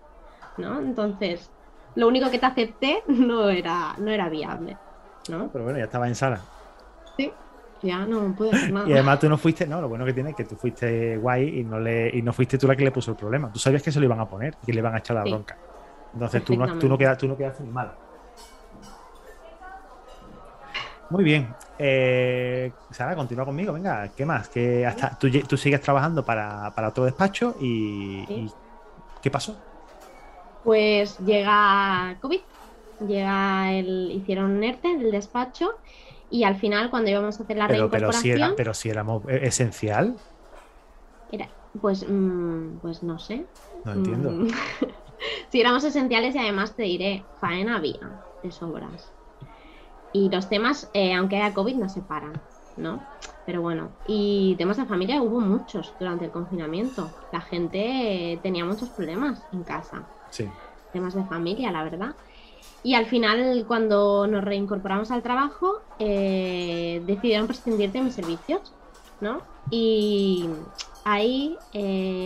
¿no? 0.57 0.79
Entonces, 0.79 1.49
lo 1.95 2.07
único 2.07 2.29
que 2.29 2.39
te 2.39 2.45
acepté 2.45 3.03
no 3.07 3.49
era, 3.49 3.95
no 3.97 4.11
era 4.11 4.29
viable, 4.29 4.77
¿no? 5.29 5.49
Pero 5.51 5.63
bueno, 5.63 5.79
ya 5.79 5.85
estaba 5.85 6.07
en 6.07 6.15
sala. 6.15 6.41
Sí, 7.15 7.31
ya 7.81 8.05
no 8.05 8.35
pude 8.35 8.51
hacer 8.51 8.73
nada. 8.73 8.89
Y 8.89 8.93
además 8.93 9.19
tú 9.19 9.29
no 9.29 9.37
fuiste, 9.37 9.65
no, 9.65 9.79
lo 9.79 9.87
bueno 9.87 10.03
que 10.03 10.13
tiene 10.13 10.31
es 10.31 10.35
que 10.35 10.43
tú 10.43 10.55
fuiste 10.55 11.15
guay 11.15 11.59
y 11.59 11.63
no, 11.63 11.79
le, 11.79 12.09
y 12.13 12.21
no 12.21 12.33
fuiste 12.33 12.57
tú 12.57 12.67
la 12.67 12.75
que 12.75 12.83
le 12.83 12.91
puso 12.91 13.11
el 13.11 13.17
problema. 13.17 13.49
Tú 13.53 13.59
sabías 13.59 13.81
que 13.81 13.91
se 13.91 13.99
lo 13.99 14.05
iban 14.05 14.19
a 14.19 14.27
poner 14.27 14.57
y 14.67 14.73
le 14.73 14.79
iban 14.79 14.95
a 14.95 14.97
echar 14.97 15.15
la 15.15 15.23
bronca. 15.23 15.57
Entonces 16.15 16.43
tú 16.45 16.55
no, 16.55 16.79
tú 16.79 16.87
no, 16.87 16.97
quedas, 16.97 17.17
tú 17.17 17.27
no 17.27 17.35
quedaste 17.35 17.63
ni 17.63 17.69
mal. 17.69 17.91
Muy 21.09 21.23
bien. 21.23 21.53
Eh, 21.77 22.71
Sara, 22.89 23.15
continúa 23.15 23.45
conmigo, 23.45 23.73
venga, 23.73 24.09
¿qué 24.15 24.25
más? 24.25 24.47
Que 24.47 24.85
hasta 24.85 25.19
tú, 25.19 25.29
tú 25.47 25.57
sigues 25.57 25.81
trabajando 25.81 26.23
para, 26.23 26.73
otro 26.87 27.03
despacho 27.03 27.55
y, 27.59 28.49
¿qué 29.21 29.29
pasó? 29.29 29.57
Pues 30.63 31.19
llega 31.19 32.17
COVID, 32.21 32.39
llega 33.07 33.73
el, 33.73 34.11
hicieron 34.11 34.51
un 34.51 34.63
ERTE 34.63 34.97
del 34.97 35.11
despacho 35.11 35.73
y 36.31 36.45
al 36.45 36.55
final 36.55 36.89
cuando 36.89 37.11
íbamos 37.11 37.39
a 37.39 37.43
hacer 37.43 37.57
la 37.57 37.67
pero, 37.67 37.89
Pero 37.91 38.11
si, 38.13 38.31
era, 38.31 38.53
pero 38.55 38.73
si 38.73 38.89
éramos 38.89 39.23
esencial. 39.27 40.15
Era, 41.31 41.49
pues, 41.81 42.05
mm, 42.07 42.77
pues 42.81 43.03
no 43.03 43.19
sé. 43.19 43.45
No 43.83 43.91
entiendo. 43.91 44.47
Si 45.49 45.61
éramos 45.61 45.83
esenciales 45.83 46.35
y 46.35 46.39
además 46.39 46.75
te 46.75 46.83
diré, 46.83 47.23
faena 47.39 47.77
había 47.77 48.21
de 48.43 48.51
sobras. 48.51 49.11
Y 50.13 50.29
los 50.29 50.49
temas, 50.49 50.89
eh, 50.93 51.13
aunque 51.13 51.37
haya 51.37 51.53
COVID, 51.53 51.75
no 51.75 51.89
se 51.89 52.01
paran, 52.01 52.41
¿no? 52.77 53.03
Pero 53.45 53.61
bueno, 53.61 53.89
y 54.07 54.55
temas 54.57 54.77
de 54.77 54.85
familia 54.85 55.21
hubo 55.21 55.39
muchos 55.39 55.93
durante 55.99 56.25
el 56.25 56.31
confinamiento. 56.31 57.11
La 57.31 57.41
gente 57.41 58.33
eh, 58.33 58.39
tenía 58.41 58.65
muchos 58.65 58.89
problemas 58.89 59.43
en 59.51 59.63
casa. 59.63 60.07
Sí. 60.29 60.49
Temas 60.93 61.13
de 61.13 61.23
familia, 61.25 61.71
la 61.71 61.83
verdad. 61.83 62.15
Y 62.81 62.93
al 62.93 63.05
final, 63.07 63.65
cuando 63.67 64.27
nos 64.27 64.43
reincorporamos 64.43 65.11
al 65.11 65.21
trabajo, 65.21 65.81
eh, 65.99 67.01
decidieron 67.05 67.47
prescindir 67.47 67.91
de 67.91 68.01
mis 68.01 68.13
servicios, 68.13 68.73
¿no? 69.21 69.41
Y 69.69 70.47
ahí 71.05 71.65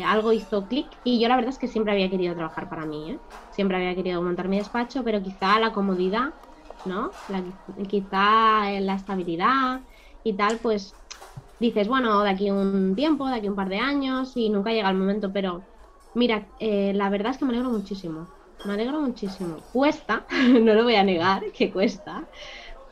algo 0.06 0.34
hizo 0.34 0.68
clic 0.68 1.00
y 1.04 1.22
yo 1.22 1.28
la 1.30 1.36
verdad 1.38 1.52
es 1.52 1.60
que 1.60 1.68
siempre 1.68 1.94
había 1.94 2.10
querido 2.10 2.36
trabajar 2.36 2.70
para 2.70 2.86
mí, 2.88 3.12
¿eh? 3.12 3.22
Siempre 3.50 3.78
había 3.78 3.96
querido 3.96 4.22
montar 4.24 4.48
mi 4.50 4.58
despacho, 4.60 5.04
pero 5.04 5.22
quizá 5.24 5.60
la 5.60 5.74
comodidad 5.74 6.36
¿no? 6.84 7.20
La, 7.28 7.44
quizá 7.90 8.72
la 8.82 8.96
estabilidad 8.96 9.84
y 10.24 10.36
tal, 10.38 10.60
pues 10.62 10.98
dices, 11.60 11.88
bueno, 11.88 12.24
de 12.24 12.30
aquí 12.30 12.50
un 12.52 12.96
tiempo, 12.96 13.28
de 13.28 13.36
aquí 13.36 13.50
un 13.50 13.56
par 13.56 13.70
de 13.70 13.78
años 13.80 14.36
y 14.38 14.50
nunca 14.50 14.72
llega 14.74 14.90
el 14.90 14.98
momento, 14.98 15.32
pero 15.34 15.68
Mira, 16.14 16.52
eh, 16.58 16.92
la 16.96 17.10
verdad 17.10 17.32
es 17.34 17.38
que 17.38 17.46
me 17.46 17.52
alegro 17.54 17.70
muchísimo. 17.72 18.34
Me 18.64 18.74
alegro 18.74 19.00
muchísimo. 19.02 19.68
Cuesta, 19.72 20.26
no 20.62 20.74
lo 20.74 20.84
voy 20.84 20.96
a 20.96 21.04
negar, 21.04 21.44
que 21.54 21.72
cuesta, 21.72 22.28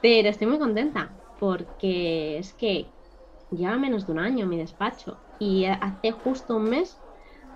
pero 0.02 0.30
estoy 0.30 0.47
muy 0.47 0.60
contenta 0.60 1.17
porque 1.38 2.39
es 2.39 2.56
que 2.56 2.96
ya 3.51 3.77
menos 3.77 4.05
de 4.05 4.13
un 4.13 4.19
año 4.19 4.45
mi 4.45 4.57
despacho 4.57 5.17
y 5.39 5.65
hace 5.65 6.12
justo 6.12 6.57
un 6.57 6.69
mes 6.69 6.97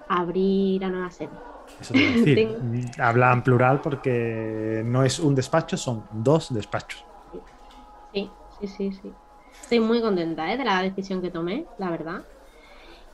abrí 0.07 0.79
la 0.79 0.89
nueva 0.89 1.11
sede. 1.11 1.31
Eso 1.79 1.93
te 1.93 1.99
decir. 1.99 2.91
Habla 2.99 3.33
en 3.33 3.41
plural 3.43 3.81
porque 3.81 4.83
no 4.85 5.03
es 5.03 5.19
un 5.19 5.35
despacho, 5.35 5.77
son 5.77 6.05
dos 6.11 6.53
despachos. 6.53 7.05
Sí, 8.13 8.29
sí, 8.59 8.67
sí, 8.67 8.91
sí. 9.01 9.13
Estoy 9.61 9.79
muy 9.79 10.01
contenta 10.01 10.51
¿eh? 10.51 10.57
de 10.57 10.65
la 10.65 10.81
decisión 10.81 11.21
que 11.21 11.29
tomé, 11.29 11.65
la 11.77 11.89
verdad. 11.89 12.21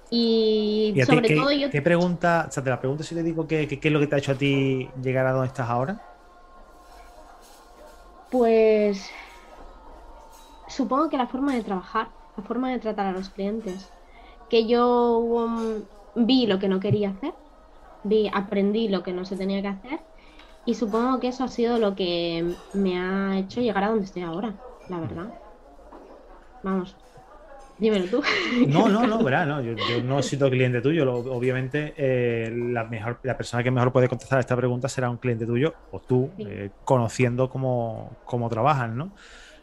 Y, 0.10 0.96
sobre 1.06 1.36
todo 1.36 1.52
yo... 1.52 1.70
¿Qué 1.70 1.82
pregunta, 1.82 2.46
o 2.48 2.52
sea, 2.52 2.64
te 2.64 2.70
la 2.70 2.80
pregunto 2.80 3.04
si 3.04 3.14
te 3.14 3.24
digo 3.24 3.46
qué 3.46 3.68
es 3.70 3.92
lo 3.92 4.00
que 4.00 4.08
te 4.08 4.16
ha 4.16 4.20
hecho 4.20 4.32
a 4.32 4.36
ti 4.36 4.90
llegar 5.02 5.28
a 5.28 5.34
donde 5.34 5.48
estás 5.48 5.70
ahora? 5.70 6.02
Pues 8.32 9.10
supongo 10.68 11.10
que 11.10 11.18
la 11.18 11.28
forma 11.28 11.54
de 11.54 11.64
trabajar, 11.64 12.10
la 12.38 12.44
forma 12.44 12.72
de 12.72 12.80
tratar 12.80 13.08
a 13.08 13.12
los 13.12 13.30
clientes, 13.30 13.90
que 14.50 14.68
yo 14.68 15.18
um, 15.18 15.84
vi 16.16 16.46
lo 16.46 16.60
que 16.60 16.68
no 16.68 16.80
quería 16.80 17.10
hacer, 17.10 17.34
vi, 18.04 18.30
aprendí 18.32 18.88
lo 18.88 19.04
que 19.04 19.12
no 19.12 19.26
se 19.26 19.36
tenía 19.36 19.62
que 19.62 19.68
hacer 19.68 20.00
y 20.66 20.76
supongo 20.76 21.20
que 21.20 21.30
eso 21.30 21.44
ha 21.44 21.48
sido 21.48 21.80
lo 21.80 21.96
que 21.96 22.54
me 22.74 23.00
ha 23.00 23.40
hecho 23.40 23.62
llegar 23.62 23.84
a 23.86 23.90
donde 23.90 24.06
estoy 24.06 24.22
ahora, 24.22 24.54
la 24.90 25.00
verdad. 25.00 25.34
Vamos, 26.62 26.96
dímelo 27.78 28.06
tú. 28.08 28.22
No, 28.68 28.88
no, 28.90 29.08
no, 29.08 29.24
verá, 29.24 29.46
no, 29.46 29.62
yo, 29.62 29.74
no 30.04 30.20
he 30.20 30.24
sido 30.24 30.50
cliente 30.50 30.82
tuyo. 30.82 31.12
obviamente, 31.12 31.94
eh, 31.98 32.52
la, 32.54 32.84
mejor, 32.84 33.20
la 33.24 33.38
persona 33.38 33.64
que 33.64 33.72
mejor 33.72 33.92
puede 33.92 34.10
contestar 34.10 34.38
a 34.38 34.42
esta 34.42 34.56
pregunta 34.56 34.90
será 34.90 35.10
un 35.10 35.18
cliente 35.18 35.46
tuyo 35.46 35.74
o 35.92 36.00
tú, 36.00 36.30
eh, 36.38 36.70
conociendo 36.84 37.50
cómo, 37.50 38.12
cómo 38.26 38.50
trabajas, 38.50 38.90
¿no? 38.92 39.12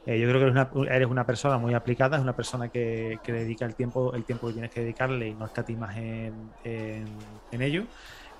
Eh, 0.07 0.19
yo 0.19 0.29
creo 0.29 0.41
que 0.41 0.47
eres 0.47 0.53
una, 0.53 0.95
eres 0.95 1.09
una, 1.09 1.25
persona 1.25 1.57
muy 1.57 1.73
aplicada, 1.73 2.17
es 2.17 2.23
una 2.23 2.37
persona 2.37 2.69
que, 2.69 3.19
que, 3.23 3.33
dedica 3.33 3.65
el 3.65 3.75
tiempo, 3.75 4.13
el 4.15 4.25
tiempo 4.25 4.49
que 4.49 4.53
tienes 4.53 4.71
que 4.71 4.81
dedicarle 4.81 5.29
y 5.29 5.35
no 5.35 5.47
escatimas 5.47 5.97
en, 5.97 6.51
en, 6.65 7.07
en 7.51 7.63
ello. 7.63 7.85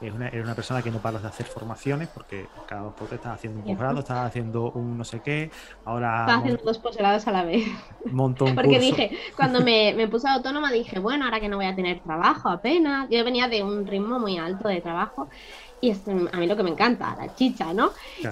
Es 0.01 0.13
una, 0.13 0.29
eres 0.29 0.45
una 0.45 0.55
persona 0.55 0.83
que 0.83 0.91
no 0.91 0.99
paras 0.99 1.23
de 1.23 1.29
hacer 1.29 1.47
formaciones 1.47 2.09
porque 2.09 2.47
cada 2.67 2.83
dos 2.83 2.95
por 2.95 3.13
estás 3.13 3.35
haciendo 3.35 3.61
un 3.61 3.65
posgrado, 3.65 4.01
estás 4.01 4.27
haciendo 4.27 4.73
un 4.73 4.99
no 4.99 5.05
sé 5.05 5.21
qué, 5.21 5.51
ahora... 5.85 6.23
Estás 6.23 6.39
haciendo 6.39 6.63
dos 6.63 6.79
posgrados 6.79 7.27
a 7.27 7.33
la 7.33 7.45
vez. 7.45 7.65
Montón 8.11 8.55
Porque 8.55 8.79
dije, 8.79 9.17
cuando 9.37 9.61
me, 9.61 9.95
me, 9.95 10.09
puse 10.09 10.29
autónoma 10.29 10.73
dije, 10.73 10.99
bueno, 10.99 11.25
ahora 11.25 11.41
que 11.41 11.49
no 11.49 11.57
voy 11.57 11.67
a 11.67 11.77
tener 11.77 12.01
trabajo 12.01 12.49
apenas, 12.49 13.09
yo 13.09 13.25
venía 13.25 13.49
de 13.49 13.63
un 13.63 13.87
ritmo 13.87 14.19
muy 14.19 14.37
alto 14.37 14.69
de 14.69 14.81
trabajo 14.81 15.29
y 15.85 15.91
es 15.91 16.01
a 16.09 16.39
mí 16.39 16.47
lo 16.47 16.57
que 16.57 16.63
me 16.63 16.71
encanta, 16.71 17.15
la 17.15 17.35
chicha, 17.35 17.75
¿no? 17.75 17.91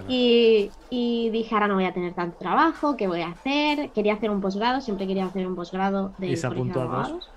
Y, 0.09 0.71
y, 0.89 1.29
dije, 1.29 1.55
ahora 1.55 1.69
no 1.69 1.75
voy 1.75 1.85
a 1.85 1.93
tener 1.93 2.15
tanto 2.15 2.39
trabajo, 2.39 2.97
¿qué 2.97 3.07
voy 3.07 3.21
a 3.21 3.29
hacer? 3.29 3.91
Quería 3.93 4.15
hacer 4.15 4.31
un 4.31 4.41
posgrado, 4.41 4.81
siempre 4.81 5.07
quería 5.07 5.27
hacer 5.27 5.47
un 5.47 5.55
posgrado 5.55 6.15
de 6.17 6.29
¿Y 6.29 6.37
se 6.37 6.47
apuntó 6.47 6.81
a 6.81 6.87
dos? 6.87 7.31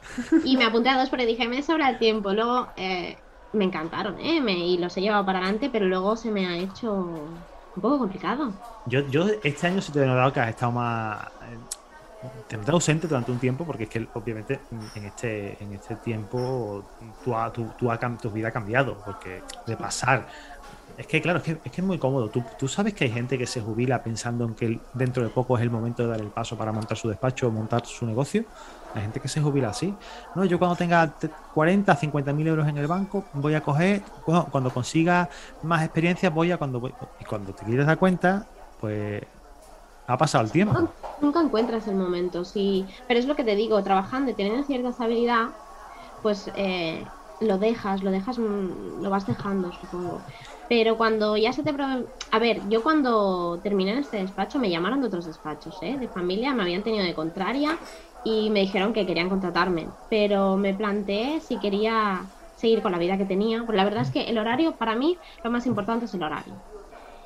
Y 0.45 0.56
me 0.56 0.63
apunté 0.63 0.88
a 0.88 0.97
dos 0.97 1.10
porque 1.10 1.25
dije, 1.25 1.49
me 1.49 1.62
sobra 1.63 1.89
el 1.89 1.99
tiempo. 1.99 2.32
Luego 2.32 2.67
eh, 2.78 3.17
me 3.51 3.65
encantaron, 3.65 4.17
¿eh? 4.21 4.39
Me, 4.39 4.54
y 4.54 4.78
los 4.78 4.95
he 4.95 5.01
llevado 5.01 5.25
para 5.25 5.39
adelante, 5.39 5.69
pero 5.69 5.86
luego 5.86 6.15
se 6.15 6.32
me 6.32 6.47
ha 6.47 6.58
hecho 6.58 6.93
un 6.93 7.82
poco 7.82 7.99
complicado. 7.99 8.54
Yo, 8.86 9.06
yo 9.10 9.25
este 9.43 9.67
año 9.67 9.82
sí 9.82 9.91
te 9.91 10.01
he 10.01 10.06
notado 10.06 10.32
que 10.32 10.39
has 10.39 10.49
estado 10.49 10.71
más 10.71 11.28
te 12.47 12.55
has 12.55 12.69
ausente 12.69 13.07
durante 13.07 13.31
un 13.31 13.39
tiempo 13.39 13.65
porque 13.65 13.83
es 13.83 13.89
que 13.89 14.07
obviamente 14.13 14.59
en 14.95 15.05
este, 15.05 15.61
en 15.63 15.73
este 15.73 15.95
tiempo 15.95 16.83
tu, 17.23 17.33
tu, 17.53 17.69
tu, 18.21 18.31
vida 18.31 18.49
ha 18.49 18.51
cambiado, 18.51 18.97
porque 19.05 19.41
de 19.65 19.77
pasar... 19.77 20.27
Es 20.97 21.07
que 21.07 21.21
claro, 21.21 21.39
es 21.39 21.43
que 21.43 21.51
es, 21.51 21.71
que 21.71 21.81
es 21.81 21.83
muy 21.83 21.97
cómodo. 21.97 22.29
Tú, 22.29 22.41
tú, 22.57 22.69
sabes 22.69 22.93
que 22.93 23.03
hay 23.03 23.11
gente 23.11 23.38
que 23.38 23.45
se 23.45 23.59
jubila 23.59 24.01
pensando 24.01 24.45
en 24.45 24.55
que 24.55 24.79
dentro 24.93 25.23
de 25.23 25.29
poco 25.29 25.57
es 25.57 25.63
el 25.63 25.69
momento 25.69 26.03
de 26.03 26.09
dar 26.09 26.21
el 26.21 26.29
paso 26.29 26.57
para 26.57 26.71
montar 26.71 26.97
su 26.97 27.09
despacho 27.09 27.49
o 27.49 27.51
montar 27.51 27.85
su 27.85 28.05
negocio. 28.05 28.45
Hay 28.93 29.01
gente 29.01 29.19
que 29.19 29.27
se 29.27 29.41
jubila 29.41 29.69
así. 29.69 29.93
No, 30.35 30.45
yo 30.45 30.57
cuando 30.57 30.77
tenga 30.77 31.13
40, 31.53 31.93
50 31.93 32.31
mil 32.31 32.47
euros 32.47 32.65
en 32.69 32.77
el 32.77 32.88
banco, 32.88 33.25
voy 33.33 33.55
a 33.55 33.61
coger, 33.61 34.03
cuando 34.23 34.69
consiga 34.69 35.27
más 35.63 35.83
experiencia, 35.83 36.29
voy 36.29 36.53
a 36.53 36.57
cuando 36.57 36.79
voy. 36.79 36.93
Y 37.19 37.25
cuando 37.25 37.53
te 37.53 37.65
quieres 37.65 37.85
dar 37.85 37.97
cuenta, 37.97 38.45
pues 38.79 39.21
ha 40.07 40.17
pasado 40.17 40.43
el 40.43 40.51
tiempo. 40.51 40.89
Nunca, 41.21 41.41
encuentras 41.41 41.87
el 41.87 41.95
momento, 41.95 42.45
sí. 42.45 42.85
Pero 43.07 43.19
es 43.19 43.25
lo 43.25 43.35
que 43.35 43.43
te 43.43 43.55
digo, 43.55 43.81
trabajando 43.83 44.31
y 44.31 44.33
teniendo 44.33 44.63
cierta 44.63 44.89
estabilidad, 44.89 45.49
pues 46.21 46.51
eh, 46.55 47.03
lo 47.41 47.57
dejas, 47.57 48.03
lo 48.03 48.11
dejas, 48.11 48.37
mm, 48.37 49.01
lo 49.01 49.09
vas 49.09 49.25
dejando, 49.25 49.71
supongo. 49.71 50.21
Pero 50.69 50.97
cuando 50.97 51.37
ya 51.37 51.53
se 51.53 51.63
te... 51.63 51.73
A 52.31 52.39
ver, 52.39 52.61
yo 52.69 52.83
cuando 52.83 53.59
terminé 53.63 53.93
en 53.93 53.99
este 53.99 54.17
despacho 54.17 54.59
me 54.59 54.69
llamaron 54.69 55.01
de 55.01 55.07
otros 55.07 55.25
despachos, 55.25 55.77
¿eh? 55.81 55.97
De 55.97 56.07
familia, 56.07 56.53
me 56.53 56.63
habían 56.63 56.83
tenido 56.83 57.05
de 57.05 57.13
contraria 57.13 57.77
y 58.23 58.49
me 58.49 58.61
dijeron 58.61 58.93
que 58.93 59.05
querían 59.05 59.29
contratarme. 59.29 59.87
Pero 60.09 60.57
me 60.57 60.73
planteé 60.73 61.39
si 61.41 61.57
quería 61.57 62.25
seguir 62.55 62.81
con 62.81 62.91
la 62.91 62.97
vida 62.97 63.17
que 63.17 63.25
tenía. 63.25 63.63
Pues 63.63 63.75
la 63.75 63.83
verdad 63.83 64.03
es 64.03 64.11
que 64.11 64.23
el 64.23 64.37
horario, 64.37 64.73
para 64.73 64.95
mí, 64.95 65.17
lo 65.43 65.51
más 65.51 65.65
importante 65.67 66.05
es 66.05 66.13
el 66.13 66.23
horario 66.23 66.53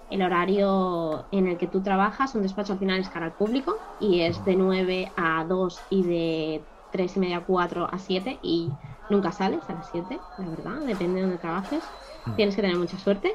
el 0.09 0.21
horario 0.21 1.25
en 1.31 1.47
el 1.47 1.57
que 1.57 1.67
tú 1.67 1.81
trabajas, 1.81 2.33
un 2.35 2.41
despacho 2.41 2.73
al 2.73 2.79
final 2.79 2.99
es 2.99 3.09
cara 3.09 3.27
al 3.27 3.33
público 3.33 3.77
y 3.99 4.21
es 4.21 4.43
de 4.45 4.55
9 4.55 5.11
a 5.15 5.45
2 5.45 5.79
y 5.91 6.03
de 6.03 6.61
3 6.91 7.17
y 7.17 7.19
media 7.19 7.37
a 7.37 7.45
4 7.45 7.87
a 7.91 7.97
7 7.99 8.39
y 8.41 8.69
nunca 9.09 9.31
sales 9.31 9.61
a 9.69 9.73
las 9.73 9.89
7, 9.91 10.19
la 10.37 10.49
verdad, 10.49 10.79
depende 10.85 11.15
de 11.15 11.21
donde 11.21 11.37
trabajes, 11.37 11.83
mm. 12.25 12.35
tienes 12.35 12.55
que 12.55 12.61
tener 12.61 12.77
mucha 12.77 12.97
suerte. 12.97 13.33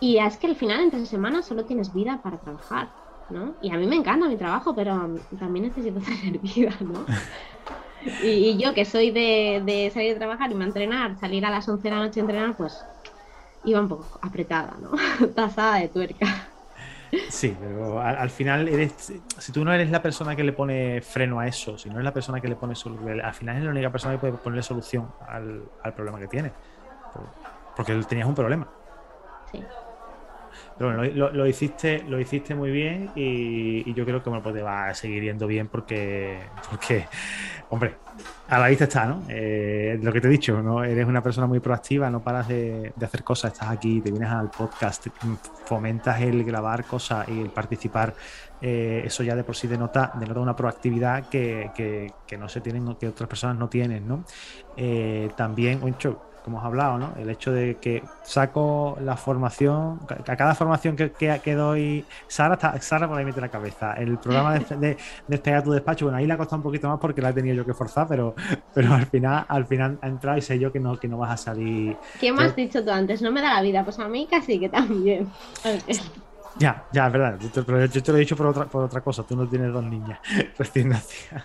Y 0.00 0.18
es 0.18 0.36
que 0.36 0.48
al 0.48 0.56
final, 0.56 0.80
entre 0.80 1.06
semanas, 1.06 1.46
solo 1.46 1.64
tienes 1.64 1.94
vida 1.94 2.20
para 2.22 2.38
trabajar, 2.38 2.88
¿no? 3.30 3.54
Y 3.62 3.70
a 3.70 3.76
mí 3.76 3.86
me 3.86 3.96
encanta 3.96 4.28
mi 4.28 4.36
trabajo, 4.36 4.74
pero 4.74 5.14
también 5.38 5.66
necesito 5.66 6.00
tener 6.22 6.38
vida, 6.40 6.74
¿no? 6.80 7.04
Y, 8.24 8.58
yo 8.58 8.74
que 8.74 8.84
soy 8.84 9.12
de, 9.12 9.62
de 9.64 9.88
salir 9.94 10.16
a 10.16 10.18
trabajar 10.18 10.50
y 10.50 10.56
me 10.56 10.64
entrenar, 10.64 11.16
salir 11.20 11.46
a 11.46 11.50
las 11.50 11.68
11 11.68 11.84
de 11.84 11.94
la 11.94 12.00
noche 12.02 12.18
a 12.18 12.22
entrenar, 12.22 12.56
pues 12.56 12.84
iba 13.64 13.80
un 13.80 13.88
poco 13.88 14.18
apretada, 14.22 14.76
¿no? 14.80 14.90
Tasada 15.34 15.76
de 15.76 15.88
tuerca. 15.88 16.48
Sí, 17.28 17.54
pero 17.60 18.00
al, 18.00 18.30
final 18.30 18.68
eres, 18.68 19.12
si 19.38 19.52
tú 19.52 19.64
no 19.64 19.72
eres 19.72 19.90
la 19.90 20.00
persona 20.00 20.34
que 20.34 20.42
le 20.42 20.52
pone 20.54 21.02
freno 21.02 21.40
a 21.40 21.46
eso, 21.46 21.76
si 21.76 21.90
no 21.90 21.96
eres 21.96 22.04
la 22.04 22.14
persona 22.14 22.40
que 22.40 22.48
le 22.48 22.56
pone 22.56 22.74
solución, 22.74 23.20
al 23.20 23.34
final 23.34 23.58
es 23.58 23.64
la 23.64 23.70
única 23.70 23.90
persona 23.90 24.14
que 24.14 24.20
puede 24.20 24.32
ponerle 24.34 24.62
solución 24.62 25.08
al, 25.28 25.62
problema 25.94 26.18
que 26.18 26.28
tiene. 26.28 26.52
Porque 27.76 27.94
tenías 28.08 28.26
un 28.26 28.34
problema. 28.34 28.66
Sí. 29.50 29.62
Pero 30.78 30.96
bueno, 30.96 31.30
lo, 31.32 31.46
hiciste, 31.46 32.02
lo 32.08 32.18
hiciste 32.18 32.54
muy 32.54 32.70
bien 32.70 33.10
y, 33.14 33.92
yo 33.92 34.06
creo 34.06 34.22
que 34.22 34.30
me 34.30 34.40
pues 34.40 34.54
te 34.54 34.62
va 34.62 34.88
a 34.88 34.94
seguir 34.94 35.22
yendo 35.22 35.46
bien 35.46 35.68
porque, 35.68 36.40
porque 36.70 37.06
hombre, 37.68 37.96
a 38.48 38.58
la 38.58 38.68
vista 38.68 38.84
está, 38.84 39.06
¿no? 39.06 39.22
Eh, 39.28 39.98
lo 40.02 40.12
que 40.12 40.20
te 40.20 40.28
he 40.28 40.30
dicho, 40.30 40.60
¿no? 40.62 40.84
Eres 40.84 41.06
una 41.06 41.22
persona 41.22 41.46
muy 41.46 41.60
proactiva, 41.60 42.10
no 42.10 42.22
paras 42.22 42.48
de, 42.48 42.92
hacer 43.02 43.24
cosas, 43.24 43.52
estás 43.52 43.70
aquí, 43.70 44.00
te 44.00 44.10
vienes 44.10 44.30
al 44.30 44.50
podcast, 44.50 45.06
fomentas 45.64 46.20
el 46.20 46.44
grabar 46.44 46.84
cosas 46.84 47.28
y 47.28 47.40
el 47.40 47.50
participar. 47.50 48.14
Eh, 48.60 49.02
eso 49.06 49.22
ya 49.22 49.34
de 49.34 49.42
por 49.42 49.56
sí 49.56 49.68
denota, 49.68 50.12
denota 50.20 50.40
una 50.40 50.54
proactividad 50.54 51.28
que, 51.28 51.70
que, 51.74 52.38
no 52.38 52.48
se 52.48 52.60
tienen, 52.60 52.94
que 52.96 53.08
otras 53.08 53.28
personas 53.28 53.56
no 53.56 53.68
tienen, 53.68 54.06
¿no? 54.06 54.24
Eh, 54.76 55.30
también, 55.36 55.80
como 56.44 56.58
hemos 56.58 56.66
hablado, 56.66 56.98
¿no? 56.98 57.12
El 57.18 57.30
hecho 57.30 57.52
de 57.52 57.76
que 57.76 58.02
saco 58.22 58.96
la 59.00 59.16
formación, 59.16 60.00
a 60.26 60.36
cada 60.36 60.54
formación 60.54 60.96
que, 60.96 61.12
que, 61.12 61.54
doy, 61.54 62.04
Sara, 62.26 62.58
Sara 62.80 63.08
por 63.08 63.18
ahí 63.18 63.24
mete 63.24 63.40
la 63.40 63.48
cabeza. 63.48 63.94
El 63.94 64.18
programa 64.18 64.58
de, 64.58 64.76
de, 64.76 64.96
Despegar 65.28 65.62
tu 65.62 65.72
despacho, 65.72 66.06
bueno, 66.06 66.18
ahí 66.18 66.26
le 66.26 66.32
ha 66.34 66.36
costado 66.36 66.56
un 66.56 66.62
poquito 66.62 66.88
más 66.88 66.98
porque 66.98 67.22
la 67.22 67.30
he 67.30 67.32
tenido 67.32 67.56
yo 67.56 67.64
que 67.64 67.74
forzar, 67.74 68.06
pero, 68.08 68.34
pero 68.74 68.92
al 68.92 69.06
final 69.06 69.44
al 69.48 69.66
final 69.66 69.98
ha 70.02 70.08
entrado 70.08 70.38
y 70.38 70.42
sé 70.42 70.58
yo 70.58 70.72
que 70.72 70.80
no, 70.80 70.98
que 70.98 71.08
no 71.08 71.18
vas 71.18 71.32
a 71.32 71.36
salir. 71.36 71.96
¿Qué 72.20 72.32
me 72.32 72.44
has 72.44 72.56
dicho 72.56 72.84
tú 72.84 72.90
antes? 72.90 73.22
No 73.22 73.30
me 73.30 73.40
da 73.40 73.54
la 73.54 73.62
vida, 73.62 73.84
pues 73.84 73.98
a 73.98 74.08
mí 74.08 74.26
casi 74.30 74.58
que 74.58 74.68
también. 74.68 75.28
Ya, 76.58 76.84
ya, 76.92 77.06
es 77.06 77.12
verdad. 77.12 77.38
Pero 77.54 77.86
yo 77.86 78.02
te 78.02 78.12
lo 78.12 78.18
he 78.18 78.20
dicho 78.20 78.36
por 78.36 78.46
otra, 78.46 78.66
por 78.66 78.84
otra 78.84 79.00
cosa. 79.00 79.22
Tú 79.22 79.36
no 79.36 79.48
tienes 79.48 79.72
dos 79.72 79.84
niñas 79.84 80.18
recién 80.58 80.90
nacidas. 80.90 81.44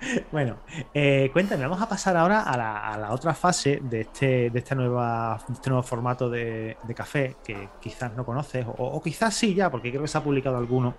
Bueno, 0.32 0.56
eh, 0.94 1.30
cuéntame, 1.32 1.62
vamos 1.62 1.80
a 1.80 1.88
pasar 1.88 2.16
ahora 2.16 2.42
a 2.42 2.56
la, 2.96 3.12
otra 3.12 3.34
fase 3.34 3.80
de 3.82 4.02
este, 4.02 4.50
de 4.50 4.58
esta 4.58 4.74
nueva, 4.74 5.40
este 5.50 5.70
nuevo 5.70 5.82
formato 5.82 6.28
de, 6.28 6.76
café 6.94 7.36
que 7.44 7.68
quizás 7.80 8.14
no 8.14 8.24
conoces, 8.24 8.66
o, 8.66 9.00
quizás 9.02 9.34
sí 9.34 9.54
ya, 9.54 9.70
porque 9.70 9.90
creo 9.90 10.02
que 10.02 10.08
se 10.08 10.18
ha 10.18 10.22
publicado 10.24 10.56
alguno 10.56 10.94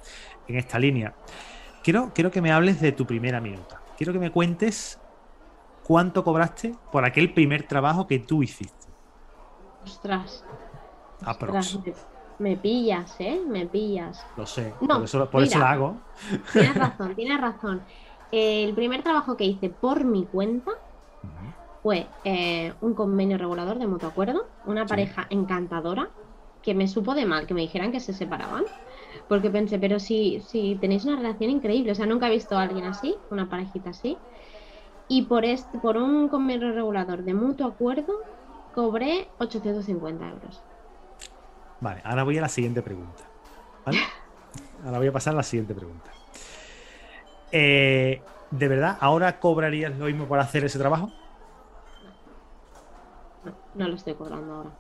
en 0.48 0.58
esta 0.58 0.80
línea. 0.80 1.14
Quiero, 1.84 2.12
quiero 2.14 2.32
que 2.32 2.42
me 2.42 2.52
hables 2.52 2.80
de 2.80 2.92
tu 2.92 3.06
primera 3.06 3.42
minuta. 3.42 3.82
Quiero 3.98 4.14
que 4.14 4.20
me 4.20 4.32
cuentes 4.32 5.00
cuánto 5.84 6.24
cobraste 6.24 6.76
por 6.92 7.06
aquel 7.06 7.34
primer 7.34 7.64
trabajo 7.64 8.08
que 8.08 8.20
tú 8.20 8.44
hiciste. 8.44 8.88
Ostras. 9.84 10.44
Aprox. 11.24 11.80
me, 12.40 12.56
pillas, 12.56 13.16
¿eh? 13.20 13.42
Me 13.48 13.66
pillas. 13.66 14.26
Lo 14.38 14.46
sé, 14.46 14.74
por, 14.80 15.04
eso, 15.04 15.30
por 15.30 15.44
eso 15.44 15.60
lo 15.60 15.66
hago. 15.66 15.98
Tienes 16.52 16.76
razón, 16.76 17.16
tienes 17.16 17.42
razón 17.42 17.82
el 18.32 18.74
primer 18.74 19.04
trabajo 19.04 19.38
que 19.38 19.46
hice 19.46 19.70
por 19.70 20.04
mi 20.04 20.26
cuenta 20.26 20.72
fue 21.84 22.08
eh, 22.24 22.74
un 22.82 22.94
convenio 22.94 23.38
regulador 23.38 23.80
de 23.80 23.88
mutuo 23.88 24.10
acuerdo, 24.10 24.46
una 24.65 24.86
pareja 24.86 25.26
encantadora, 25.30 26.10
que 26.62 26.76
me 26.76 26.88
supo 26.88 27.15
de 27.15 27.26
mal 27.26 27.48
que 27.48 27.56
me 27.56 27.62
dijeran 27.62 27.91
que 27.91 28.00
se 28.00 28.13
separaban, 28.13 28.65
porque 29.28 29.50
pensé, 29.50 29.80
pero 29.80 30.00
si, 30.00 30.41
si 30.41 30.78
tenéis 30.80 31.06
una 31.06 31.15
relación 31.15 31.50
increíble, 31.50 31.91
o 31.91 31.96
sea, 31.96 32.06
nunca 32.06 32.28
he 32.28 32.32
visto 32.32 32.56
a 32.56 32.62
alguien 32.62 32.86
así, 32.86 33.15
una 33.32 33.50
parejita 33.50 33.89
así. 33.89 34.17
Y 35.08 35.24
por, 35.24 35.44
este, 35.44 35.80
por 35.80 35.98
un 35.98 36.30
convenio 36.30 36.72
regulador 36.72 37.24
de 37.24 37.34
mutuo 37.34 37.67
acuerdo, 37.67 38.13
cobré 38.76 39.28
850 39.39 40.30
euros. 40.30 40.62
Vale, 41.82 42.02
ahora 42.06 42.24
voy 42.24 42.38
a 42.38 42.41
la 42.41 42.50
siguiente 42.50 42.82
pregunta. 42.82 43.24
¿vale? 43.86 43.98
Ahora 44.86 44.98
voy 44.98 45.08
a 45.08 45.12
pasar 45.12 45.34
a 45.34 45.38
la 45.38 45.44
siguiente 45.44 45.74
pregunta. 45.74 46.12
Eh, 47.52 48.22
¿De 48.50 48.68
verdad 48.68 48.98
ahora 49.00 49.40
cobrarías 49.40 49.98
lo 49.98 50.06
mismo 50.06 50.28
por 50.28 50.40
hacer 50.40 50.66
ese 50.66 50.80
trabajo? 50.80 51.12
No, 53.46 53.54
no 53.76 53.88
lo 53.88 53.96
estoy 53.96 54.16
cobrando 54.16 54.54
ahora. 54.54 54.72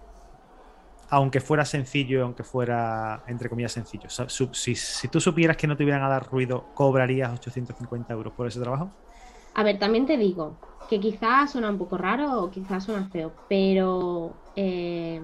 Aunque 1.09 1.41
fuera 1.41 1.65
sencillo, 1.65 2.23
aunque 2.23 2.43
fuera, 2.43 3.21
entre 3.27 3.49
comillas, 3.49 3.73
sencillo. 3.73 4.07
Si, 4.09 4.75
si 4.75 5.07
tú 5.09 5.19
supieras 5.19 5.57
que 5.57 5.67
no 5.67 5.75
te 5.75 5.83
hubieran 5.83 6.03
a 6.03 6.09
dar 6.09 6.25
ruido, 6.29 6.71
¿cobrarías 6.73 7.33
850 7.33 8.13
euros 8.13 8.33
por 8.33 8.47
ese 8.47 8.61
trabajo? 8.61 8.93
A 9.53 9.63
ver, 9.63 9.77
también 9.79 10.05
te 10.05 10.17
digo 10.17 10.57
que 10.87 10.99
quizás 10.99 11.51
suena 11.51 11.69
un 11.69 11.77
poco 11.77 11.97
raro 11.97 12.41
o 12.41 12.51
quizás 12.51 12.85
suena 12.85 13.09
feo, 13.09 13.33
pero 13.49 14.33
eh, 14.55 15.21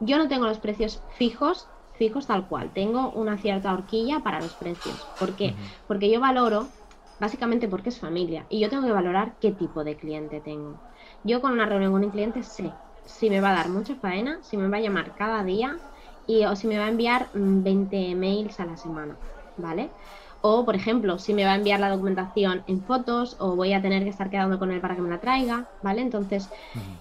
yo 0.00 0.18
no 0.18 0.28
tengo 0.28 0.46
los 0.46 0.58
precios 0.58 1.02
fijos, 1.18 1.66
fijos 1.92 2.26
tal 2.26 2.48
cual. 2.48 2.72
Tengo 2.72 3.12
una 3.12 3.36
cierta 3.38 3.72
horquilla 3.74 4.20
para 4.20 4.40
los 4.40 4.56
precios. 4.56 5.12
¿Por 5.18 5.36
qué? 5.36 5.56
Porque 5.86 6.10
yo 6.10 6.20
valoro, 6.20 6.76
básicamente 7.18 7.68
porque 7.68 7.90
es 7.90 7.98
familia, 8.00 8.46
y 8.48 8.60
yo 8.60 8.68
tengo 8.70 8.84
que 8.86 8.92
valorar 8.92 9.36
qué 9.40 9.52
tipo 9.52 9.84
de 9.84 9.96
cliente 9.96 10.40
tengo. 10.40 10.82
Yo 11.22 11.40
con 11.40 11.52
una 11.52 11.66
reunión 11.66 11.92
con 11.92 12.04
un 12.04 12.10
cliente 12.10 12.42
sé 12.42 12.80
si 13.04 13.30
me 13.30 13.40
va 13.40 13.50
a 13.52 13.54
dar 13.56 13.68
mucha 13.70 13.96
faena, 13.96 14.42
si 14.42 14.56
me 14.56 14.68
va 14.68 14.78
a 14.78 14.80
llamar 14.80 15.14
cada 15.14 15.44
día 15.44 15.80
y, 16.26 16.44
o 16.44 16.56
si 16.56 16.66
me 16.68 16.78
va 16.78 16.86
a 16.86 16.88
enviar 16.88 17.30
20 17.32 18.14
mm, 18.14 18.18
mails 18.18 18.60
a 18.60 18.66
la 18.66 18.76
semana, 18.76 19.20
¿vale? 19.56 19.94
O, 20.40 20.64
por 20.64 20.74
ejemplo, 20.76 21.18
si 21.18 21.34
me 21.34 21.44
va 21.44 21.52
a 21.52 21.56
enviar 21.56 21.80
la 21.80 21.88
documentación 21.90 22.62
en 22.66 22.84
fotos 22.84 23.36
o 23.40 23.56
voy 23.56 23.72
a 23.72 23.82
tener 23.82 24.02
que 24.04 24.10
estar 24.10 24.30
quedando 24.30 24.58
con 24.58 24.70
él 24.72 24.80
para 24.80 24.94
que 24.96 25.02
me 25.02 25.08
la 25.08 25.20
traiga, 25.20 25.68
¿vale? 25.80 26.02
Entonces, 26.02 26.50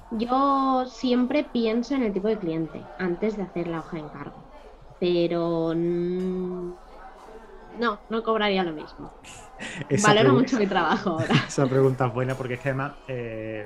yo 0.10 0.86
siempre 0.88 1.44
pienso 1.44 1.96
en 1.96 2.04
el 2.04 2.14
tipo 2.14 2.28
de 2.28 2.40
cliente 2.40 2.92
antes 2.98 3.36
de 3.38 3.44
hacer 3.44 3.68
la 3.68 3.80
hoja 3.82 3.98
de 3.98 4.04
encargo. 4.04 4.46
Pero 5.00 5.74
no, 7.80 8.00
no 8.10 8.24
cobraría 8.24 8.64
lo 8.64 8.74
mismo. 8.74 9.14
Valoro 10.04 10.34
mucho 10.34 10.58
mi 10.58 10.68
trabajo 10.68 11.12
ahora. 11.12 11.36
Esa 11.48 11.66
pregunta 11.66 12.08
es 12.08 12.14
buena 12.14 12.36
porque 12.36 12.56
es 12.56 12.60
que 12.60 12.70
además 12.70 12.94
eh, 13.08 13.66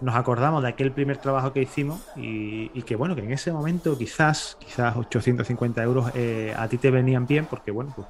nos 0.00 0.14
acordamos 0.14 0.62
de 0.62 0.68
aquel 0.68 0.92
primer 0.92 1.18
trabajo 1.18 1.52
que 1.52 1.62
hicimos 1.62 2.00
y, 2.16 2.68
que 2.82 2.96
bueno, 2.96 3.14
que 3.14 3.22
en 3.22 3.32
ese 3.32 3.52
momento 3.52 3.96
quizás, 3.96 4.56
quizás 4.60 4.96
850 4.96 5.82
euros 5.82 6.10
eh, 6.14 6.54
a 6.56 6.68
ti 6.68 6.78
te 6.78 6.90
venían 6.90 7.26
bien 7.26 7.46
porque 7.46 7.70
bueno, 7.70 7.92
pues 7.94 8.06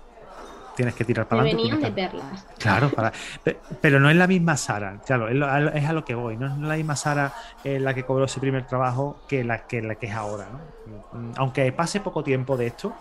tienes 0.76 0.94
que 0.94 1.04
tirar 1.04 1.26
para 1.26 1.42
adelante. 1.42 1.62
venían 1.62 1.80
de 1.80 1.90
perlas. 1.90 2.46
Claro, 2.58 2.90
pero 3.80 3.98
no 3.98 4.10
es 4.10 4.16
la 4.16 4.26
misma 4.26 4.56
Sara, 4.56 5.00
claro, 5.04 5.28
es, 5.28 5.84
a 5.84 5.92
lo 5.92 6.04
que 6.04 6.14
voy, 6.14 6.36
no 6.36 6.46
es 6.46 6.58
la 6.58 6.76
misma 6.76 6.94
Sara 6.94 7.32
eh, 7.64 7.80
la 7.80 7.94
que 7.94 8.04
cobró 8.04 8.26
ese 8.26 8.40
primer 8.40 8.66
trabajo 8.66 9.16
que 9.26 9.42
la 9.42 9.66
que, 9.66 9.80
la 9.80 9.94
que 9.94 10.06
es 10.06 10.12
ahora. 10.12 10.46
¿no? 10.52 11.32
Aunque 11.36 11.72
pase 11.72 12.00
poco 12.00 12.22
tiempo 12.22 12.56
de 12.56 12.66
esto, 12.66 12.94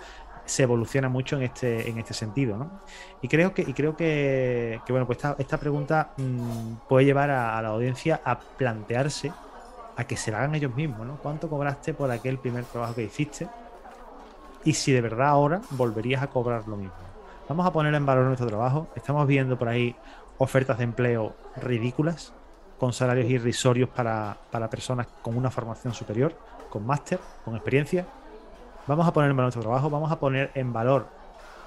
se 0.45 0.63
evoluciona 0.63 1.09
mucho 1.09 1.35
en 1.37 1.43
este, 1.43 1.89
en 1.89 1.97
este 1.97 2.13
sentido, 2.13 2.57
¿no? 2.57 2.69
Y 3.21 3.27
creo 3.27 3.53
que, 3.53 3.63
y 3.63 3.73
creo 3.73 3.97
que, 3.97 4.79
bueno, 4.89 5.07
pues 5.07 5.19
esta, 5.39 5.57
pregunta 5.57 6.11
mm, 6.17 6.87
puede 6.87 7.05
llevar 7.05 7.31
a, 7.31 7.61
la 7.61 7.69
audiencia 7.69 8.21
a 8.23 8.39
plantearse, 8.39 9.31
a 9.97 10.03
que 10.03 10.17
se 10.17 10.31
la 10.31 10.39
hagan 10.39 10.55
ellos 10.55 10.75
mismos, 10.75 11.05
¿no? 11.07 11.17
¿Cuánto 11.17 11.49
cobraste 11.49 11.93
por 11.93 12.11
aquel 12.11 12.37
primer 12.37 12.63
trabajo 12.65 12.93
que 12.95 13.03
hiciste? 13.03 13.47
Y 14.63 14.73
si 14.73 14.91
de 14.91 15.01
verdad 15.01 15.29
ahora 15.29 15.61
volverías 15.71 16.21
a 16.21 16.27
cobrar 16.27 16.67
lo 16.67 16.77
mismo. 16.77 16.93
Vamos 17.47 17.65
a 17.65 17.71
poner 17.71 17.93
en 17.93 18.05
valor 18.05 18.25
nuestro 18.25 18.47
trabajo. 18.47 18.87
Estamos 18.95 19.27
viendo 19.27 19.57
por 19.57 19.69
ahí 19.69 19.95
ofertas 20.37 20.77
de 20.79 20.83
empleo 20.83 21.35
ridículas, 21.55 22.33
con 22.79 22.91
salarios 22.91 23.29
irrisorios 23.29 23.89
para, 23.89 24.37
para 24.51 24.69
personas 24.69 25.07
con 25.21 25.37
una 25.37 25.49
formación 25.49 25.93
superior, 25.93 26.35
con 26.69 26.85
máster, 26.85 27.19
con 27.45 27.55
experiencia 27.55 28.05
vamos 28.87 29.07
a 29.07 29.13
poner 29.13 29.31
en 29.31 29.37
valor 29.37 29.45
nuestro 29.45 29.61
trabajo, 29.61 29.89
vamos 29.89 30.11
a 30.11 30.19
poner 30.19 30.51
en 30.55 30.73
valor 30.73 31.07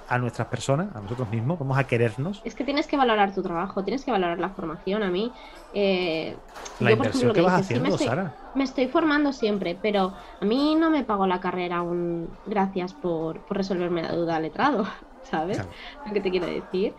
a 0.09 0.19
nuestras 0.19 0.49
personas, 0.49 0.95
a 0.97 1.01
nosotros 1.01 1.29
mismos, 1.31 1.59
vamos 1.59 1.77
a 1.77 1.85
querernos. 1.85 2.41
Es 2.45 2.55
que 2.55 2.65
tienes 2.65 2.87
que 2.87 2.97
valorar 2.97 3.35
tu 3.35 3.43
trabajo, 3.43 3.85
tienes 3.85 4.05
que 4.05 4.11
valorar 4.11 4.39
la 4.39 4.49
formación. 4.51 5.03
A 5.03 5.11
mí, 5.11 5.33
eh, 5.75 6.37
la 6.81 6.93
inversión 6.93 7.33
que, 7.33 7.43
vas 7.43 7.61
haciendo, 7.61 7.85
me 7.85 7.91
estoy, 7.91 8.07
Sara. 8.07 8.35
Me 8.55 8.65
estoy 8.65 8.89
formando 8.89 9.33
siempre, 9.33 9.79
pero 9.81 10.15
a 10.41 10.45
mí 10.45 10.75
no 10.77 10.91
me 10.91 11.05
pago 11.05 11.27
la 11.27 11.41
carrera 11.41 11.79
aún. 11.79 12.29
Gracias 12.47 12.95
por, 12.95 13.45
resolverme 13.51 14.03
la 14.03 14.15
duda 14.15 14.41
letrado, 14.41 14.87
¿sabes? 15.23 15.61
Lo 16.07 16.13
que 16.13 16.21
te 16.21 16.31
quiero 16.31 16.47
decir. 16.47 16.97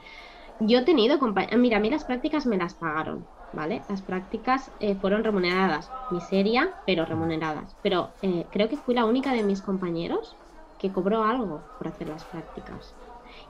Yo 0.59 0.79
he 0.79 0.85
tenido 0.85 1.17
compañeros. 1.17 1.59
Mira, 1.59 1.77
a 1.77 1.79
mí 1.79 1.89
las 1.89 2.03
prácticas 2.03 2.45
me 2.45 2.57
las 2.57 2.75
pagaron. 2.75 3.25
¿Vale? 3.51 3.85
Las 3.89 4.01
prácticas 4.03 4.71
eh, 4.79 4.95
fueron 4.99 5.23
remuneradas, 5.23 5.93
miseria, 6.09 6.77
pero 6.85 7.05
remuneradas. 7.05 7.77
Pero 7.81 8.17
eh, 8.21 8.47
creo 8.51 8.69
que 8.69 8.77
fui 8.77 8.95
la 8.95 9.05
única 9.05 9.33
de 9.33 9.43
mis 9.43 9.61
compañeros 9.61 10.39
que 10.77 10.91
cobró 10.91 11.23
algo 11.23 11.69
por 11.77 11.87
hacer 11.87 12.07
las 12.09 12.25
prácticas. 12.25 12.97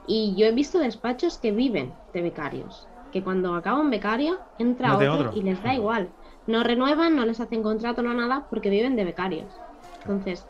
Y 0.02 0.36
yo 0.38 0.46
he 0.46 0.52
visto 0.52 0.78
despachos 0.78 1.38
que 1.38 1.52
viven 1.52 2.00
de 2.12 2.22
becarios, 2.22 2.90
que 3.10 3.22
cuando 3.24 3.54
acaba 3.54 3.80
un 3.80 3.90
becario 3.90 4.40
entra 4.58 4.98
otro, 4.98 5.30
y 5.32 5.42
les 5.42 5.62
da 5.62 5.74
igual. 5.74 6.14
No 6.46 6.62
renuevan, 6.64 7.16
no 7.16 7.24
les 7.26 7.40
hacen 7.40 7.62
contrato, 7.62 8.02
no 8.02 8.14
nada, 8.14 8.46
porque 8.50 8.70
viven 8.70 8.96
de 8.96 9.04
becarios. 9.04 9.62
Entonces, 10.04 10.48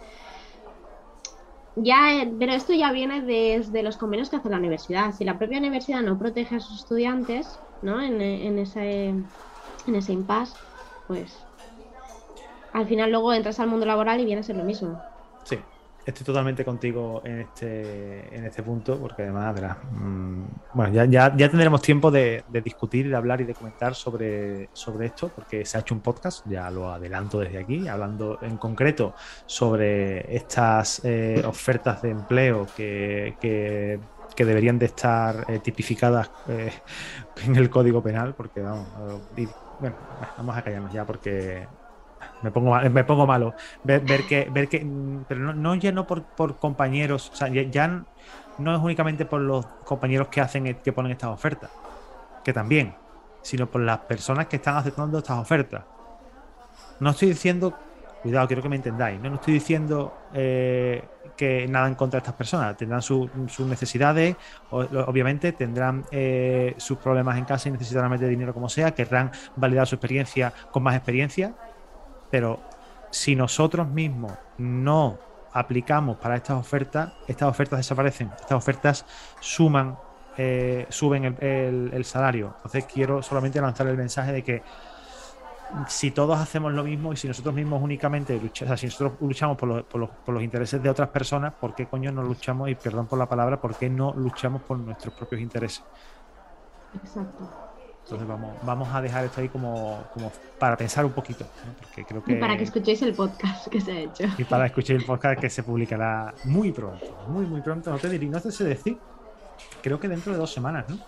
ya, 1.74 2.26
pero 2.38 2.52
esto 2.52 2.72
ya 2.74 2.92
viene 2.92 3.22
desde 3.22 3.82
los 3.82 3.96
convenios 3.96 4.30
que 4.30 4.36
hace 4.36 4.48
la 4.50 4.58
universidad. 4.58 5.12
Si 5.12 5.24
la 5.24 5.38
propia 5.38 5.58
universidad 5.58 6.02
no 6.02 6.18
protege 6.18 6.56
a 6.56 6.60
sus 6.60 6.80
estudiantes, 6.80 7.62
¿no? 7.82 8.00
En, 8.00 8.20
en 8.20 8.58
ese, 8.58 9.08
en 9.08 9.94
ese 9.94 10.12
impasse, 10.12 10.56
pues 11.06 11.44
al 12.72 12.86
final 12.86 13.10
luego 13.10 13.32
entras 13.32 13.58
al 13.60 13.68
mundo 13.68 13.86
laboral 13.86 14.20
y 14.20 14.24
viene 14.24 14.40
a 14.40 14.44
ser 14.44 14.56
lo 14.56 14.64
mismo. 14.64 15.00
Sí, 15.44 15.58
estoy 16.04 16.24
totalmente 16.24 16.64
contigo 16.64 17.22
en 17.24 17.40
este, 17.40 18.34
en 18.34 18.44
este 18.44 18.62
punto, 18.62 18.98
porque 18.98 19.22
además, 19.22 19.54
verás, 19.54 19.76
mm, 19.92 20.42
bueno, 20.74 20.92
ya, 20.92 21.04
ya, 21.06 21.36
ya, 21.36 21.48
tendremos 21.48 21.82
tiempo 21.82 22.10
de, 22.10 22.44
discutir, 22.64 23.08
de 23.08 23.16
hablar 23.16 23.40
y 23.40 23.44
de 23.44 23.54
comentar 23.54 23.94
sobre, 23.94 24.68
sobre 24.72 25.06
esto, 25.06 25.28
porque 25.34 25.64
se 25.64 25.78
ha 25.78 25.80
hecho 25.80 25.94
un 25.94 26.00
podcast, 26.00 26.46
ya 26.46 26.70
lo 26.70 26.90
adelanto 26.92 27.40
desde 27.40 27.58
aquí, 27.58 27.88
hablando 27.88 28.38
en 28.42 28.56
concreto 28.56 29.14
sobre 29.46 30.34
estas 30.34 31.04
eh, 31.04 31.42
ofertas 31.44 32.02
de 32.02 32.10
empleo 32.10 32.66
que, 32.76 33.36
que 33.40 33.98
que 34.34 34.44
deberían 34.44 34.78
de 34.78 34.86
estar 34.86 35.44
eh, 35.48 35.58
tipificadas 35.58 36.30
eh, 36.48 36.72
en 37.44 37.56
el 37.56 37.70
Código 37.70 38.02
Penal, 38.02 38.34
porque 38.34 38.60
vamos, 38.60 38.86
bueno, 39.80 39.96
vamos 40.36 40.56
a 40.56 40.62
callarnos 40.62 40.92
ya 40.92 41.04
porque 41.04 41.66
me 42.42 42.50
pongo, 42.50 42.78
me 42.90 43.04
pongo 43.04 43.26
malo. 43.26 43.54
Ver, 43.84 44.04
que, 44.26 44.48
ver 44.50 44.68
que, 44.68 44.86
pero 45.28 45.40
no, 45.40 45.54
no 45.54 45.74
ya 45.74 45.92
no 45.92 46.06
por, 46.06 46.22
por 46.22 46.56
compañeros, 46.56 47.30
o 47.32 47.36
sea, 47.36 47.48
ya, 47.48 48.04
no 48.58 48.76
es 48.76 48.82
únicamente 48.82 49.24
por 49.24 49.40
los 49.40 49.64
compañeros 49.84 50.28
que 50.28 50.40
hacen, 50.40 50.74
que 50.74 50.92
ponen 50.92 51.12
estas 51.12 51.30
ofertas, 51.30 51.70
que 52.44 52.52
también, 52.52 52.94
sino 53.42 53.66
por 53.70 53.80
las 53.80 53.98
personas 54.00 54.46
que 54.46 54.56
están 54.56 54.76
aceptando 54.76 55.18
estas 55.18 55.38
ofertas. 55.38 55.82
No 56.98 57.10
estoy 57.10 57.28
diciendo, 57.28 57.74
cuidado, 58.22 58.46
quiero 58.46 58.62
que 58.62 58.68
me 58.68 58.76
entendáis, 58.76 59.18
no, 59.20 59.30
no 59.30 59.36
estoy 59.36 59.54
diciendo 59.54 60.14
eh, 60.34 61.02
que 61.40 61.66
nada 61.66 61.88
en 61.88 61.94
contra 61.94 62.18
de 62.18 62.22
estas 62.24 62.34
personas. 62.34 62.76
Tendrán 62.76 63.00
sus 63.00 63.30
necesidades, 63.60 64.36
obviamente, 64.70 65.52
tendrán 65.52 66.04
eh, 66.10 66.74
sus 66.76 66.98
problemas 66.98 67.38
en 67.38 67.46
casa 67.46 67.70
y 67.70 67.72
necesitarán 67.72 68.14
de 68.18 68.28
dinero 68.28 68.52
como 68.52 68.68
sea, 68.68 68.90
querrán 68.90 69.30
validar 69.56 69.86
su 69.86 69.94
experiencia 69.94 70.52
con 70.70 70.82
más 70.82 70.94
experiencia, 70.94 71.54
pero 72.30 72.60
si 73.10 73.36
nosotros 73.36 73.88
mismos 73.88 74.32
no 74.58 75.18
aplicamos 75.54 76.18
para 76.18 76.36
estas 76.36 76.58
ofertas, 76.58 77.14
estas 77.26 77.48
ofertas 77.48 77.78
desaparecen, 77.78 78.30
estas 78.38 78.58
ofertas 78.58 79.06
suman, 79.40 79.96
eh, 80.36 80.84
suben 80.90 81.24
el, 81.24 81.90
el 81.94 82.04
salario. 82.04 82.52
Entonces 82.56 82.84
quiero 82.84 83.22
solamente 83.22 83.62
lanzar 83.62 83.86
el 83.86 83.96
mensaje 83.96 84.32
de 84.32 84.44
que 84.44 84.62
si 85.88 86.10
todos 86.10 86.38
hacemos 86.38 86.72
lo 86.72 86.84
mismo 86.84 87.12
y 87.12 87.16
si 87.16 87.28
nosotros 87.28 87.54
mismos 87.54 87.82
únicamente 87.82 88.34
luchamos, 88.34 88.62
o 88.62 88.66
sea, 88.66 88.76
si 88.76 88.86
nosotros 88.86 89.12
luchamos 89.20 89.56
por 89.56 89.68
los, 89.68 89.82
por, 89.84 90.00
los, 90.00 90.10
por 90.10 90.34
los, 90.34 90.42
intereses 90.42 90.82
de 90.82 90.88
otras 90.88 91.08
personas, 91.08 91.54
¿por 91.54 91.74
qué 91.74 91.86
coño 91.86 92.12
no 92.12 92.22
luchamos, 92.22 92.68
y 92.68 92.74
perdón 92.74 93.06
por 93.06 93.18
la 93.18 93.26
palabra, 93.26 93.60
por 93.60 93.74
qué 93.74 93.88
no 93.88 94.12
luchamos 94.14 94.62
por 94.62 94.78
nuestros 94.78 95.14
propios 95.14 95.40
intereses? 95.40 95.82
Exacto. 96.94 97.48
Entonces 98.04 98.26
vamos, 98.26 98.56
vamos 98.64 98.88
a 98.92 99.00
dejar 99.00 99.24
esto 99.24 99.40
ahí 99.40 99.48
como, 99.48 100.02
como 100.12 100.32
para 100.58 100.76
pensar 100.76 101.04
un 101.04 101.12
poquito, 101.12 101.46
porque 101.80 102.04
creo 102.04 102.24
que... 102.24 102.32
Y 102.32 102.40
para 102.40 102.56
que 102.56 102.64
escuchéis 102.64 103.02
el 103.02 103.14
podcast 103.14 103.68
que 103.68 103.80
se 103.80 103.92
ha 103.92 104.00
hecho. 104.00 104.24
Y 104.36 104.44
para 104.44 104.66
escuchar 104.66 104.96
el 104.96 105.04
podcast 105.04 105.40
que 105.40 105.48
se 105.48 105.62
publicará 105.62 106.34
muy 106.44 106.72
pronto, 106.72 107.06
muy, 107.28 107.46
muy 107.46 107.60
pronto. 107.60 107.90
No 107.90 107.98
te 107.98 108.08
diría, 108.08 108.30
no 108.30 108.40
te 108.40 108.50
sé 108.50 108.64
decir, 108.64 108.98
creo 109.80 110.00
que 110.00 110.08
dentro 110.08 110.32
de 110.32 110.38
dos 110.38 110.52
semanas, 110.52 110.86
¿no? 110.88 110.98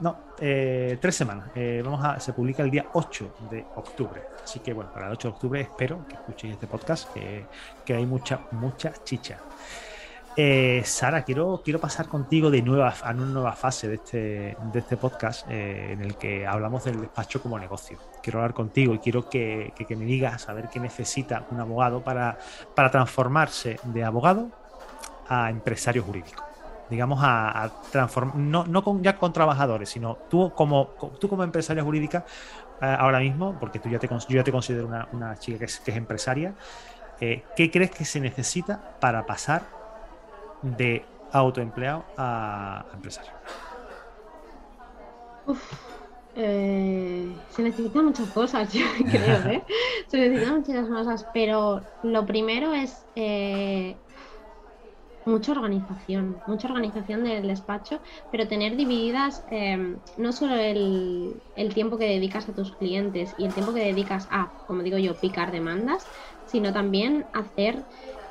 No, 0.00 0.16
eh, 0.40 0.98
tres 1.00 1.14
semanas. 1.14 1.48
Eh, 1.54 1.82
vamos 1.84 2.04
a, 2.04 2.18
se 2.18 2.32
publica 2.32 2.62
el 2.62 2.70
día 2.70 2.86
8 2.92 3.34
de 3.50 3.64
octubre. 3.76 4.22
Así 4.42 4.60
que 4.60 4.72
bueno, 4.72 4.92
para 4.92 5.06
el 5.06 5.12
8 5.12 5.28
de 5.28 5.34
octubre 5.34 5.60
espero 5.60 6.06
que 6.08 6.14
escuchéis 6.14 6.54
este 6.54 6.66
podcast, 6.66 7.12
que, 7.12 7.46
que 7.84 7.94
hay 7.94 8.06
mucha, 8.06 8.40
mucha 8.52 8.92
chicha. 9.04 9.38
Eh, 10.36 10.82
Sara, 10.84 11.22
quiero, 11.22 11.62
quiero 11.64 11.78
pasar 11.78 12.08
contigo 12.08 12.50
de 12.50 12.60
nueva, 12.60 12.92
a 13.02 13.12
una 13.12 13.24
nueva 13.24 13.52
fase 13.52 13.86
de 13.86 13.94
este, 13.94 14.56
de 14.72 14.78
este 14.80 14.96
podcast 14.96 15.48
en 15.48 16.00
el 16.00 16.16
que 16.16 16.44
hablamos 16.44 16.84
del 16.84 17.00
despacho 17.00 17.40
como 17.40 17.56
negocio. 17.56 17.98
Quiero 18.20 18.40
hablar 18.40 18.52
contigo 18.52 18.94
y 18.94 18.98
quiero 18.98 19.28
que, 19.28 19.72
que, 19.76 19.94
me 19.94 20.04
digas 20.04 20.48
a 20.48 20.54
ver 20.54 20.68
qué 20.70 20.80
necesita 20.80 21.46
un 21.52 21.60
abogado 21.60 22.02
para, 22.02 22.36
para 22.74 22.90
transformarse 22.90 23.78
de 23.84 24.02
abogado 24.02 24.48
a 25.28 25.50
empresario 25.50 26.02
jurídico. 26.02 26.53
Digamos, 26.90 27.18
a, 27.22 27.70
transformar, 27.90 28.36
no, 28.36 28.66
no 28.66 28.84
con, 28.84 29.02
ya 29.02 29.16
con 29.16 29.32
trabajadores, 29.32 29.88
sino 29.88 30.16
tú 30.28 30.52
como, 30.54 30.90
tú 31.18 31.28
como 31.28 31.42
empresaria 31.42 31.82
jurídica 31.82 32.24
eh, 32.80 32.96
ahora 32.98 33.20
mismo, 33.20 33.56
porque 33.58 33.78
tú 33.78 33.88
ya 33.88 33.98
te, 33.98 34.06
yo 34.08 34.18
ya 34.28 34.44
te 34.44 34.52
considero 34.52 34.86
una, 34.86 35.08
una 35.12 35.38
chica 35.38 35.58
que 35.58 35.64
es, 35.64 35.80
que 35.80 35.90
es 35.90 35.96
empresaria, 35.96 36.54
¿qué 37.18 37.70
crees 37.72 37.90
que 37.90 38.04
se 38.04 38.20
necesita 38.20 38.98
para 39.00 39.24
pasar 39.24 39.62
de 40.60 41.04
autoempleado 41.32 42.04
a 42.18 42.84
empresario? 42.92 43.32
Eh, 46.36 47.32
se 47.50 47.62
necesitan 47.62 48.06
muchas 48.06 48.28
cosas, 48.30 48.72
yo 48.72 48.84
creo, 48.98 49.36
¿eh? 49.50 49.62
Se 50.08 50.18
necesitan 50.18 50.60
muchas 50.60 50.88
cosas, 50.88 51.26
pero 51.32 51.80
lo 52.02 52.26
primero 52.26 52.72
es 52.74 53.04
eh, 53.14 53.96
mucha 55.26 55.52
organización, 55.52 56.36
mucha 56.46 56.68
organización 56.68 57.24
del 57.24 57.46
despacho, 57.46 58.00
pero 58.30 58.46
tener 58.46 58.76
divididas 58.76 59.44
no 60.18 60.32
solo 60.32 60.54
el, 60.56 61.34
el, 61.56 61.74
tiempo 61.74 61.96
que 61.96 62.04
dedicas 62.04 62.48
a 62.48 62.54
tus 62.54 62.72
clientes 62.72 63.34
y 63.38 63.46
el 63.46 63.54
tiempo 63.54 63.72
que 63.72 63.80
dedicas 63.80 64.28
a, 64.30 64.52
como 64.66 64.82
digo 64.82 64.98
yo, 64.98 65.14
picar 65.14 65.50
demandas, 65.50 66.06
sino 66.46 66.72
también 66.72 67.24
hacer 67.32 67.82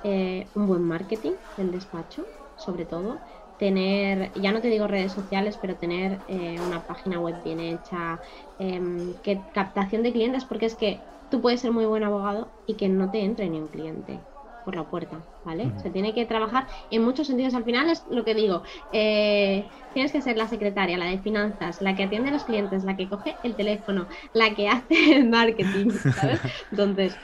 eh, 0.03 0.47
un 0.53 0.67
buen 0.67 0.83
marketing 0.83 1.33
del 1.57 1.71
despacho, 1.71 2.25
sobre 2.57 2.85
todo. 2.85 3.17
Tener, 3.57 4.33
ya 4.33 4.51
no 4.51 4.59
te 4.59 4.67
digo 4.67 4.87
redes 4.87 5.13
sociales, 5.13 5.57
pero 5.61 5.75
tener 5.75 6.19
eh, 6.27 6.59
una 6.59 6.85
página 6.85 7.19
web 7.19 7.41
bien 7.43 7.59
hecha, 7.59 8.19
em, 8.59 9.13
que 9.23 9.39
captación 9.53 10.03
de 10.03 10.11
clientes, 10.11 10.43
porque 10.43 10.65
es 10.65 10.75
que 10.75 10.99
tú 11.31 11.41
puedes 11.41 11.61
ser 11.61 11.71
muy 11.71 11.85
buen 11.85 12.03
abogado 12.03 12.49
y 12.67 12.73
que 12.73 12.89
no 12.89 13.11
te 13.11 13.21
entre 13.21 13.49
ni 13.49 13.59
un 13.59 13.67
cliente 13.67 14.19
por 14.63 14.75
la 14.75 14.85
puerta, 14.85 15.21
¿vale? 15.43 15.71
Se 15.81 15.89
tiene 15.89 16.13
que 16.13 16.25
trabajar 16.25 16.67
en 16.89 17.03
muchos 17.03 17.27
sentidos. 17.27 17.53
Al 17.53 17.63
final 17.63 17.89
es 17.89 18.03
lo 18.09 18.23
que 18.23 18.33
digo, 18.33 18.63
eh, 18.91 19.69
tienes 19.93 20.11
que 20.11 20.21
ser 20.21 20.37
la 20.37 20.47
secretaria, 20.47 20.97
la 20.97 21.05
de 21.05 21.19
finanzas, 21.19 21.81
la 21.81 21.95
que 21.95 22.03
atiende 22.03 22.29
a 22.29 22.33
los 22.33 22.43
clientes, 22.43 22.83
la 22.83 22.95
que 22.97 23.09
coge 23.09 23.37
el 23.43 23.55
teléfono, 23.55 24.07
la 24.33 24.53
que 24.55 24.67
hace 24.69 25.15
el 25.15 25.29
marketing, 25.29 25.89
¿sabes? 25.91 26.41
Entonces, 26.71 27.15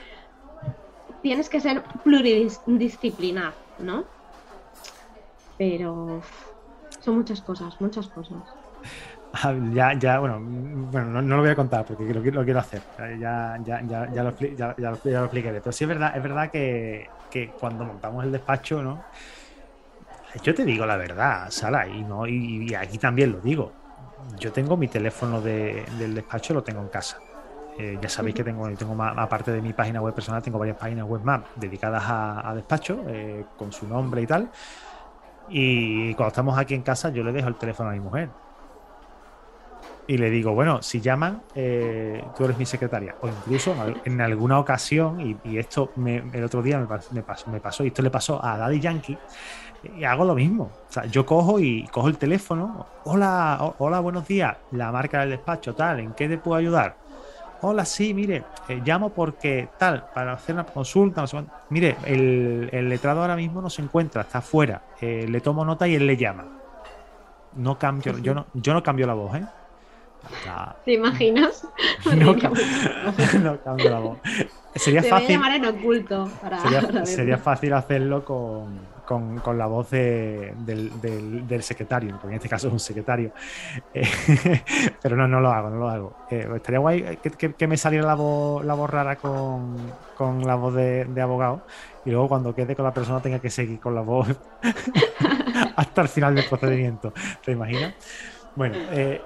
tienes 1.22 1.48
que 1.48 1.60
ser 1.60 1.82
pluridisciplinar, 2.04 3.54
¿no? 3.78 4.04
Pero 5.56 6.22
son 7.00 7.16
muchas 7.16 7.40
cosas, 7.40 7.80
muchas 7.80 8.08
cosas. 8.08 8.42
Ah, 9.42 9.54
ya, 9.72 9.92
ya, 9.94 10.18
bueno, 10.18 10.40
bueno 10.40 11.22
no, 11.22 11.36
lo 11.36 11.42
voy 11.42 11.50
a 11.50 11.54
contar 11.54 11.84
porque 11.84 12.12
lo, 12.12 12.20
lo 12.20 12.44
quiero 12.44 12.58
hacer. 12.58 12.82
Ya, 12.98 13.58
ya, 13.64 13.80
ya, 13.82 14.12
ya, 14.12 14.22
lo, 14.24 14.36
ya, 14.36 14.74
ya, 14.76 14.90
lo, 14.90 15.24
explicaré. 15.24 15.60
Pero 15.60 15.72
sí 15.72 15.84
es 15.84 15.88
verdad, 15.88 16.16
es 16.16 16.22
verdad 16.22 16.50
que, 16.50 17.08
que, 17.30 17.50
cuando 17.50 17.84
montamos 17.84 18.24
el 18.24 18.32
despacho, 18.32 18.82
¿no? 18.82 19.04
Yo 20.42 20.54
te 20.54 20.64
digo 20.64 20.86
la 20.86 20.96
verdad, 20.96 21.46
Sara, 21.50 21.86
y 21.86 22.02
no, 22.02 22.26
y, 22.26 22.74
aquí 22.74 22.98
también 22.98 23.32
lo 23.32 23.40
digo. 23.40 23.72
Yo 24.38 24.52
tengo 24.52 24.76
mi 24.76 24.88
teléfono 24.88 25.40
de, 25.40 25.84
del 25.98 26.14
despacho, 26.14 26.54
lo 26.54 26.62
tengo 26.62 26.80
en 26.80 26.88
casa. 26.88 27.18
Eh, 27.78 27.98
ya 28.00 28.08
sabéis 28.08 28.36
que 28.36 28.44
tengo, 28.44 28.68
tengo 28.76 28.94
más, 28.94 29.16
aparte 29.16 29.52
de 29.52 29.62
mi 29.62 29.72
página 29.72 30.00
web 30.00 30.14
personal, 30.14 30.42
tengo 30.42 30.58
varias 30.58 30.76
páginas 30.76 31.06
web 31.06 31.22
más 31.22 31.42
dedicadas 31.56 32.02
a, 32.06 32.52
despacho, 32.54 33.04
eh, 33.08 33.44
con 33.56 33.72
su 33.72 33.88
nombre 33.88 34.22
y 34.22 34.26
tal. 34.26 34.50
Y 35.48 36.14
cuando 36.14 36.28
estamos 36.28 36.58
aquí 36.58 36.74
en 36.74 36.82
casa, 36.82 37.10
yo 37.10 37.24
le 37.24 37.32
dejo 37.32 37.48
el 37.48 37.56
teléfono 37.56 37.90
a 37.90 37.92
mi 37.92 38.00
mujer. 38.00 38.28
Y 40.10 40.18
le 40.18 40.28
digo, 40.28 40.52
bueno, 40.54 40.82
si 40.82 41.00
llaman, 41.00 41.40
eh, 41.54 42.20
tú 42.36 42.44
eres 42.44 42.58
mi 42.58 42.66
secretaria. 42.66 43.14
O 43.20 43.28
incluso 43.28 43.76
en 44.04 44.20
alguna 44.20 44.58
ocasión, 44.58 45.38
y, 45.44 45.56
esto 45.56 45.92
el 46.04 46.42
otro 46.42 46.62
día 46.62 46.80
me, 46.80 47.22
pasó, 47.22 47.48
me 47.48 47.60
pasó, 47.60 47.84
y 47.84 47.86
esto 47.86 48.02
le 48.02 48.10
pasó 48.10 48.44
a 48.44 48.58
Daddy 48.58 48.80
Yankee, 48.80 49.16
y 49.96 50.02
hago 50.02 50.24
lo 50.24 50.34
mismo. 50.34 50.64
O 50.64 50.92
sea, 50.92 51.04
yo 51.06 51.24
cojo 51.24 51.60
y 51.60 51.86
cojo 51.92 52.08
el 52.08 52.18
teléfono. 52.18 52.86
Hola, 53.04 53.74
hola, 53.78 54.00
buenos 54.00 54.26
días. 54.26 54.56
La 54.72 54.90
marca 54.90 55.20
del 55.20 55.30
despacho, 55.30 55.76
tal, 55.76 56.00
¿en 56.00 56.12
qué 56.14 56.28
te 56.28 56.38
puedo 56.38 56.56
ayudar? 56.56 56.96
Hola, 57.60 57.84
sí, 57.84 58.12
mire, 58.12 58.42
eh, 58.68 58.82
llamo 58.84 59.10
porque 59.10 59.68
tal, 59.78 60.06
para 60.12 60.32
hacer 60.32 60.56
una 60.56 60.64
consulta, 60.64 61.20
no 61.20 61.28
sé 61.28 61.40
Mire, 61.68 61.96
el, 62.04 62.88
letrado 62.88 63.20
ahora 63.20 63.36
mismo 63.36 63.62
no 63.62 63.70
se 63.70 63.80
encuentra, 63.80 64.22
está 64.22 64.38
afuera. 64.38 64.82
Eh, 65.00 65.26
le 65.28 65.40
tomo 65.40 65.64
nota 65.64 65.86
y 65.86 65.94
él 65.94 66.04
le 66.04 66.16
llama. 66.16 66.46
No 67.54 67.78
cambio, 67.78 68.18
yo 68.18 68.34
no, 68.34 68.46
yo 68.54 68.74
no 68.74 68.82
cambio 68.82 69.06
la 69.06 69.14
voz, 69.14 69.36
¿eh? 69.36 69.44
¿Te 70.84 70.94
imaginas? 70.94 71.66
No, 72.16 72.34
no, 73.42 73.60
cambio 73.62 73.90
la 73.90 73.98
voz. 73.98 74.18
Sería 74.74 75.02
fácil. 75.02 75.30
llamar 75.30 75.56
en 75.56 75.66
oculto 75.66 76.30
sería 77.04 77.38
fácil 77.38 77.72
hacerlo 77.72 78.24
con, 78.24 78.80
con, 79.04 79.58
la 79.58 79.66
voz 79.66 79.90
del, 79.90 80.54
del, 80.64 81.62
secretario, 81.62 82.12
porque 82.12 82.28
en 82.28 82.34
este 82.34 82.48
caso 82.48 82.68
es 82.68 82.72
un 82.72 82.80
secretario. 82.80 83.32
Eh, 83.92 84.08
pero 85.02 85.16
no, 85.16 85.28
no 85.28 85.40
lo 85.40 85.50
hago, 85.50 85.70
no 85.70 85.76
lo 85.76 85.88
hago. 85.88 86.16
Eh, 86.30 86.48
estaría 86.56 86.78
guay 86.78 87.18
que, 87.18 87.66
me 87.66 87.76
saliera 87.76 88.06
la 88.06 88.14
voz, 88.14 88.64
la 88.64 88.74
voz 88.74 88.88
rara 88.88 89.16
con, 89.16 89.76
con 90.16 90.46
la 90.46 90.54
voz 90.54 90.74
de, 90.74 91.20
abogado 91.20 91.62
y 92.04 92.10
luego 92.10 92.28
cuando 92.28 92.54
quede 92.54 92.74
con 92.74 92.84
la 92.84 92.94
persona 92.94 93.20
tenga 93.20 93.40
que 93.40 93.50
seguir 93.50 93.78
con 93.78 93.94
la 93.94 94.00
voz 94.00 94.28
hasta 95.76 96.02
el 96.02 96.08
final 96.08 96.34
del 96.34 96.46
procedimiento. 96.46 97.12
¿Te 97.44 97.52
imaginas? 97.52 97.94
Bueno, 98.56 98.74
eh, 98.90 99.22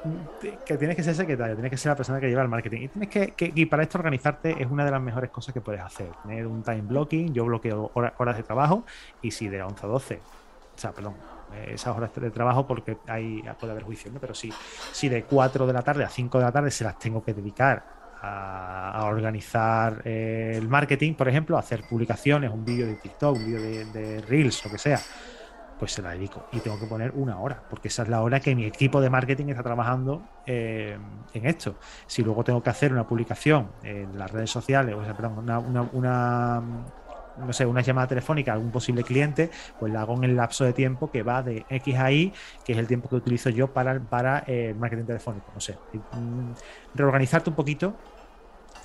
que 0.67 0.77
tienes 0.77 0.97
que 0.97 1.03
ser 1.03 1.15
secretario, 1.15 1.55
tienes 1.55 1.71
que 1.71 1.79
ser 1.79 1.91
la 1.91 1.97
persona 1.97 2.21
que 2.21 2.29
lleva 2.29 2.43
el 2.43 2.49
marketing. 2.49 2.83
Y 2.83 2.89
tienes 2.89 3.09
que, 3.09 3.53
y 3.55 3.67
para 3.67 3.83
esto 3.83 3.99
organizarte 3.99 4.63
es 4.63 4.71
una 4.71 4.85
de 4.85 4.91
las 4.91 5.01
mejores 5.01 5.31
cosas 5.31 5.55
que 5.55 5.61
puedes 5.61 5.81
hacer. 5.81 6.09
Tener 6.23 6.47
un 6.47 6.63
time 6.63 6.83
blocking, 6.83 7.33
yo 7.33 7.45
bloqueo 7.45 7.91
horas 7.95 8.37
de 8.37 8.43
trabajo 8.43 8.85
y 9.23 9.31
si 9.31 9.49
de 9.49 9.63
11 9.63 9.87
a 9.87 9.89
12, 9.89 10.15
o 10.15 10.79
sea, 10.79 10.93
perdón, 10.93 11.15
eh, 11.55 11.73
esas 11.75 11.97
horas 11.97 12.15
de 12.15 12.31
trabajo 12.31 12.67
porque 12.67 12.99
hay, 13.07 13.43
puede 13.59 13.73
haber 13.73 13.85
juicio, 13.85 14.13
¿no? 14.13 14.21
Pero 14.21 14.35
sí, 14.35 14.53
si 14.93 15.09
de 15.09 15.25
4 15.25 15.67
de 15.67 15.73
la 15.73 15.83
tarde 15.83 16.05
a 16.05 16.09
5 16.09 16.39
de 16.39 16.45
la 16.45 16.53
tarde 16.53 16.71
se 16.71 16.85
las 16.85 16.99
tengo 16.99 17.25
que 17.25 17.33
dedicar 17.33 17.83
a, 18.21 19.05
organizar 19.07 20.01
eh, 20.05 20.55
el 20.57 20.69
marketing, 20.69 21.15
por 21.15 21.29
ejemplo, 21.29 21.59
hacer 21.59 21.83
publicaciones, 21.89 22.51
un 22.51 22.65
vídeo 22.65 22.87
de 22.87 22.95
TikTok, 22.95 23.37
un 23.37 23.45
vídeo 23.45 23.61
de, 23.61 23.85
de 23.87 24.21
Reels, 24.23 24.65
lo 24.65 24.71
que 24.71 24.79
sea 24.79 25.01
pues 25.85 25.93
se 25.93 26.01
la 26.01 26.13
dedico. 26.13 26.47
Y 26.51 26.61
tengo 26.61 26.81
que 26.81 26.87
poner 26.87 27.13
una 27.15 27.39
hora, 27.39 27.63
porque 27.69 27.89
esa 27.89 28.05
es 28.05 28.09
la 28.09 28.23
hora 28.23 28.41
que 28.41 28.55
mi 28.55 28.65
equipo 28.65 29.03
de 29.03 29.11
marketing 29.11 29.49
está 29.49 29.63
trabajando 29.63 30.23
eh, 30.47 30.97
en 31.35 31.47
esto. 31.47 31.75
Si 32.07 32.23
luego 32.23 32.43
tengo 32.43 32.63
que 32.63 32.71
hacer 32.71 32.91
una 32.91 33.07
publicación 33.07 33.69
en 33.83 34.19
las 34.19 34.31
redes 34.31 34.49
sociales, 34.49 34.95
o 34.95 35.05
sea, 35.05 35.15
perdón, 35.15 35.41
una, 35.41 35.59
una, 35.59 36.63
no 37.37 37.53
sé, 37.53 37.67
una 37.67 37.83
llamada 37.83 38.07
telefónica 38.07 38.53
a 38.53 38.55
algún 38.55 38.71
posible 38.71 39.03
cliente, 39.03 39.51
pues 39.79 39.93
la 39.93 40.01
hago 40.01 40.15
en 40.15 40.25
el 40.25 40.37
lapso 40.37 40.65
de 40.65 40.73
tiempo 40.73 41.11
que 41.11 41.23
va 41.23 41.43
de 41.43 41.67
X 41.69 41.97
a 41.99 42.11
Y, 42.11 42.33
que 42.65 42.73
es 42.73 42.79
el 42.79 42.87
tiempo 42.87 43.11
que 43.11 43.17
utilizo 43.17 43.51
yo 43.51 43.71
para, 43.71 44.01
para 44.01 44.39
eh, 44.47 44.71
el 44.71 44.77
marketing 44.77 45.05
telefónico. 45.05 45.49
No 45.53 45.61
sé, 45.61 45.77
mm, 45.93 46.53
reorganizarte 46.95 47.51
un 47.51 47.57
poquito 47.57 47.95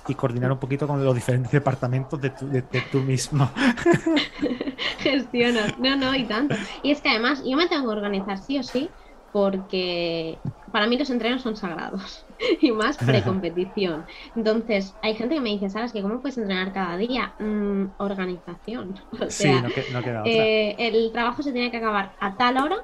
y 0.06 0.14
coordinar 0.14 0.52
un 0.52 0.58
poquito 0.58 0.86
con 0.86 1.02
los 1.02 1.14
diferentes 1.14 1.50
departamentos 1.60 2.20
de 2.20 2.28
tu, 2.28 2.46
de, 2.46 2.62
tú 2.92 3.00
mismo. 3.00 3.50
Gestionas, 4.98 5.78
no, 5.78 5.96
no, 5.96 6.14
y 6.14 6.26
tanto. 6.26 6.58
Y 6.82 6.90
es 6.90 7.00
que 7.02 7.08
además 7.10 7.42
yo 7.44 7.56
me 7.56 7.68
tengo 7.68 7.84
que 7.84 7.96
organizar 7.96 8.38
sí 8.38 8.58
o 8.58 8.62
sí, 8.62 8.94
porque 9.30 10.42
para 10.72 10.86
mí 10.86 10.96
los 10.98 11.10
entrenos 11.10 11.42
son 11.42 11.56
sagrados 11.56 12.26
y 12.60 12.72
más 12.72 12.98
precompetición. 12.98 14.06
Entonces, 14.34 14.98
hay 15.02 15.14
gente 15.14 15.34
que 15.36 15.40
me 15.40 15.50
dice, 15.50 15.70
¿sabes 15.70 15.92
que 15.92 16.02
cómo 16.02 16.20
puedes 16.20 16.38
entrenar 16.38 16.72
cada 16.72 16.96
día? 16.96 17.34
Mm, 17.38 17.94
organización. 17.98 18.94
O 19.20 19.30
sea, 19.30 19.62
no, 19.62 20.02
queda 20.02 20.24
otra. 20.24 20.44
Eh, 20.44 20.76
el 20.78 21.12
trabajo 21.12 21.42
se 21.42 21.52
tiene 21.52 21.70
que 21.70 21.78
acabar 21.78 22.16
a 22.20 22.36
tal 22.36 22.58
hora 22.58 22.76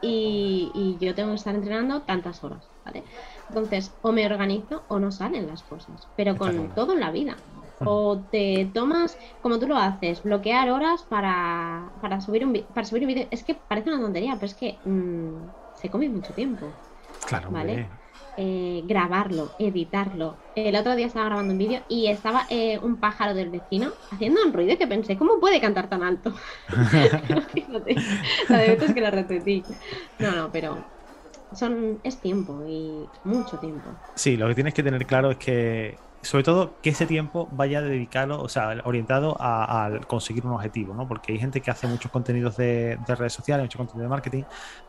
y, 0.00 0.70
y 0.74 1.04
yo 1.04 1.14
tengo 1.14 1.30
que 1.30 1.36
estar 1.36 1.54
entrenando 1.54 2.04
tantas 2.04 2.42
horas, 2.44 2.70
¿vale? 2.84 3.04
Entonces, 3.48 3.98
o 4.02 4.12
me 4.12 4.26
organizo 4.26 4.84
o 4.88 4.98
no 4.98 5.10
salen 5.10 5.46
las 5.46 5.62
cosas, 5.64 6.10
pero 6.14 6.36
con 6.36 6.74
todo 6.74 6.92
en 6.92 7.00
la 7.00 7.10
vida. 7.10 7.42
O 7.80 8.18
te 8.30 8.70
tomas, 8.72 9.18
como 9.42 9.58
tú 9.58 9.66
lo 9.66 9.76
haces, 9.76 10.22
bloquear 10.22 10.70
horas 10.70 11.02
para, 11.02 11.90
para 12.00 12.20
subir 12.20 12.44
un 12.44 12.52
para 12.74 12.86
subir 12.86 13.02
un 13.02 13.08
vídeo. 13.08 13.26
Es 13.30 13.42
que 13.42 13.54
parece 13.54 13.90
una 13.90 14.00
tontería, 14.00 14.34
pero 14.34 14.46
es 14.46 14.54
que 14.54 14.76
mm, 14.84 15.74
se 15.74 15.88
come 15.90 16.08
mucho 16.08 16.32
tiempo. 16.32 16.66
Claro, 17.26 17.50
¿vale? 17.50 17.88
Eh, 18.36 18.82
grabarlo, 18.86 19.52
editarlo. 19.60 20.36
El 20.56 20.74
otro 20.74 20.96
día 20.96 21.06
estaba 21.06 21.26
grabando 21.26 21.52
un 21.52 21.58
vídeo 21.58 21.82
y 21.88 22.08
estaba 22.08 22.46
eh, 22.50 22.80
un 22.82 22.96
pájaro 22.96 23.32
del 23.32 23.50
vecino 23.50 23.92
haciendo 24.10 24.44
un 24.44 24.52
ruido 24.52 24.76
que 24.76 24.88
pensé, 24.88 25.16
¿cómo 25.16 25.38
puede 25.38 25.60
cantar 25.60 25.88
tan 25.88 26.02
alto? 26.02 26.32
Fíjate, 27.52 27.96
la 28.48 28.58
de 28.58 28.68
veces 28.68 28.92
que 28.92 29.00
la 29.00 29.12
repetí. 29.12 29.62
No, 30.18 30.32
no, 30.32 30.50
pero 30.50 30.84
son, 31.52 32.00
es 32.02 32.18
tiempo 32.18 32.64
y 32.66 33.06
mucho 33.22 33.58
tiempo. 33.58 33.90
Sí, 34.16 34.36
lo 34.36 34.48
que 34.48 34.54
tienes 34.54 34.74
que 34.74 34.82
tener 34.82 35.06
claro 35.06 35.30
es 35.30 35.36
que 35.36 35.96
sobre 36.24 36.42
todo 36.42 36.74
que 36.82 36.90
ese 36.90 37.06
tiempo 37.06 37.48
vaya 37.52 37.82
dedicado, 37.82 38.40
o 38.40 38.48
sea, 38.48 38.74
orientado 38.84 39.36
a, 39.38 39.90
conseguir 40.06 40.44
un 40.46 40.52
objetivo, 40.52 40.94
¿no? 40.94 41.06
Porque 41.06 41.32
hay 41.32 41.38
gente 41.38 41.60
que 41.60 41.70
hace 41.70 41.86
muchos 41.86 42.10
contenidos 42.10 42.56
de, 42.56 42.98
redes 43.06 43.32
sociales, 43.32 43.64
mucho 43.64 43.78
contenido 43.78 44.04
de 44.04 44.08
marketing, 44.08 44.42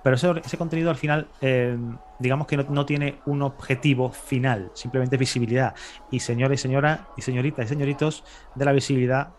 pero 0.03 0.15
ese, 0.15 0.57
contenido 0.57 0.89
al 0.89 0.95
final, 0.95 1.27
eh, 1.41 1.77
digamos 2.19 2.47
que 2.47 2.57
no, 2.57 2.86
tiene 2.86 3.19
un 3.25 3.41
objetivo 3.41 4.11
final, 4.11 4.71
simplemente 4.73 5.17
visibilidad. 5.17 5.75
Y 6.09 6.19
señores 6.19 6.61
y 6.61 6.63
señoras, 6.63 7.01
y 7.17 7.21
señoritas 7.21 7.65
y 7.65 7.69
señoritos, 7.69 8.23
de 8.55 8.65
la 8.65 8.71
visibilidad 8.71 9.29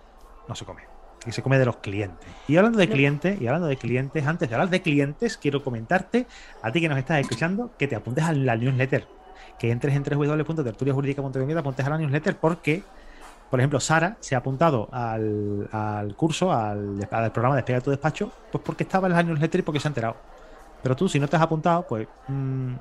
no 0.49 0.55
se 0.55 0.64
come. 0.64 0.82
Y 1.26 1.32
se 1.32 1.42
come 1.42 1.59
de 1.59 1.66
los 1.66 1.78
clientes. 1.78 2.28
Y 2.47 2.57
hablando 2.57 2.78
de 2.78 2.88
clientes, 2.88 3.40
y 3.40 3.47
hablando 3.47 3.66
de 3.66 3.76
clientes, 3.76 4.24
antes 4.26 4.49
de 4.49 4.55
hablar 4.55 4.70
de 4.70 4.82
clientes, 4.82 5.36
quiero 5.36 5.64
comentarte, 5.64 6.26
a 6.62 6.70
ti 6.70 6.80
que 6.80 6.88
nos 6.88 6.99
estás 6.99 7.20
escuchando, 7.20 7.72
que 7.76 7.88
te 7.88 7.97
apuntes 7.97 8.24
a 8.24 8.32
la 8.32 8.55
newsletter 8.55 9.16
que 9.59 9.70
entres 9.70 9.95
en 9.95 10.03
www.tertuliajurídica.com 10.03 11.57
apuntes 11.57 11.87
a 11.87 11.91
la 11.91 11.99
newsletter 11.99 12.37
porque, 12.37 12.82
por 13.51 13.61
ejemplo, 13.61 13.80
Sara 13.80 14.16
se 14.20 14.34
ha 14.34 14.39
apuntado 14.39 14.89
al, 14.93 16.14
curso, 16.16 16.53
al, 16.53 17.07
programa 17.32 17.57
Despega 17.57 17.80
tu 17.80 17.91
despacho, 17.91 18.30
pues 18.53 18.62
porque 18.64 18.84
estaba 18.84 19.09
en 19.09 19.14
la 19.14 19.22
newsletter 19.22 19.61
y 19.61 19.62
porque 19.62 19.80
se 19.80 19.89
ha 19.89 19.91
enterado. 19.91 20.16
Pero 20.82 20.95
tú, 20.95 21.09
si 21.09 21.18
no 21.18 21.28
te 21.28 21.37
has 21.37 21.43
apuntado, 21.43 21.87
pues, 21.87 22.07
mm, 22.28 22.74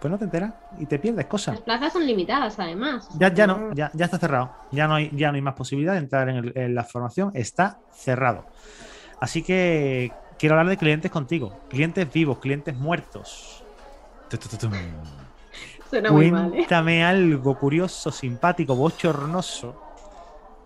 pues 0.00 0.10
no 0.10 0.18
te 0.18 0.24
enteras 0.24 0.52
y 0.78 0.86
te 0.86 0.98
pierdes 0.98 1.26
cosas. 1.26 1.56
Las 1.56 1.64
plazas 1.64 1.92
son 1.92 2.06
limitadas, 2.06 2.58
además. 2.58 3.08
Ya, 3.18 3.32
ya 3.32 3.46
no, 3.46 3.72
ya, 3.74 3.90
ya 3.92 4.06
está 4.06 4.18
cerrado. 4.18 4.50
Ya 4.72 4.88
no, 4.88 4.94
hay, 4.94 5.10
ya 5.14 5.30
no 5.30 5.36
hay 5.36 5.42
más 5.42 5.54
posibilidad 5.54 5.92
de 5.92 5.98
entrar 5.98 6.28
en, 6.28 6.74
la 6.74 6.84
formación. 6.84 7.30
Está 7.34 7.78
cerrado. 7.92 8.46
Así 9.20 9.42
que 9.42 10.10
quiero 10.38 10.54
hablar 10.54 10.70
de 10.70 10.78
clientes 10.78 11.10
contigo. 11.10 11.58
Clientes 11.68 12.10
vivos, 12.10 12.38
clientes 12.38 12.74
muertos. 12.74 13.62
¿Eh? 15.92 16.02
Cuéntame 16.08 17.04
algo 17.04 17.58
curioso, 17.58 18.10
simpático, 18.10 18.74
bochornoso 18.74 19.74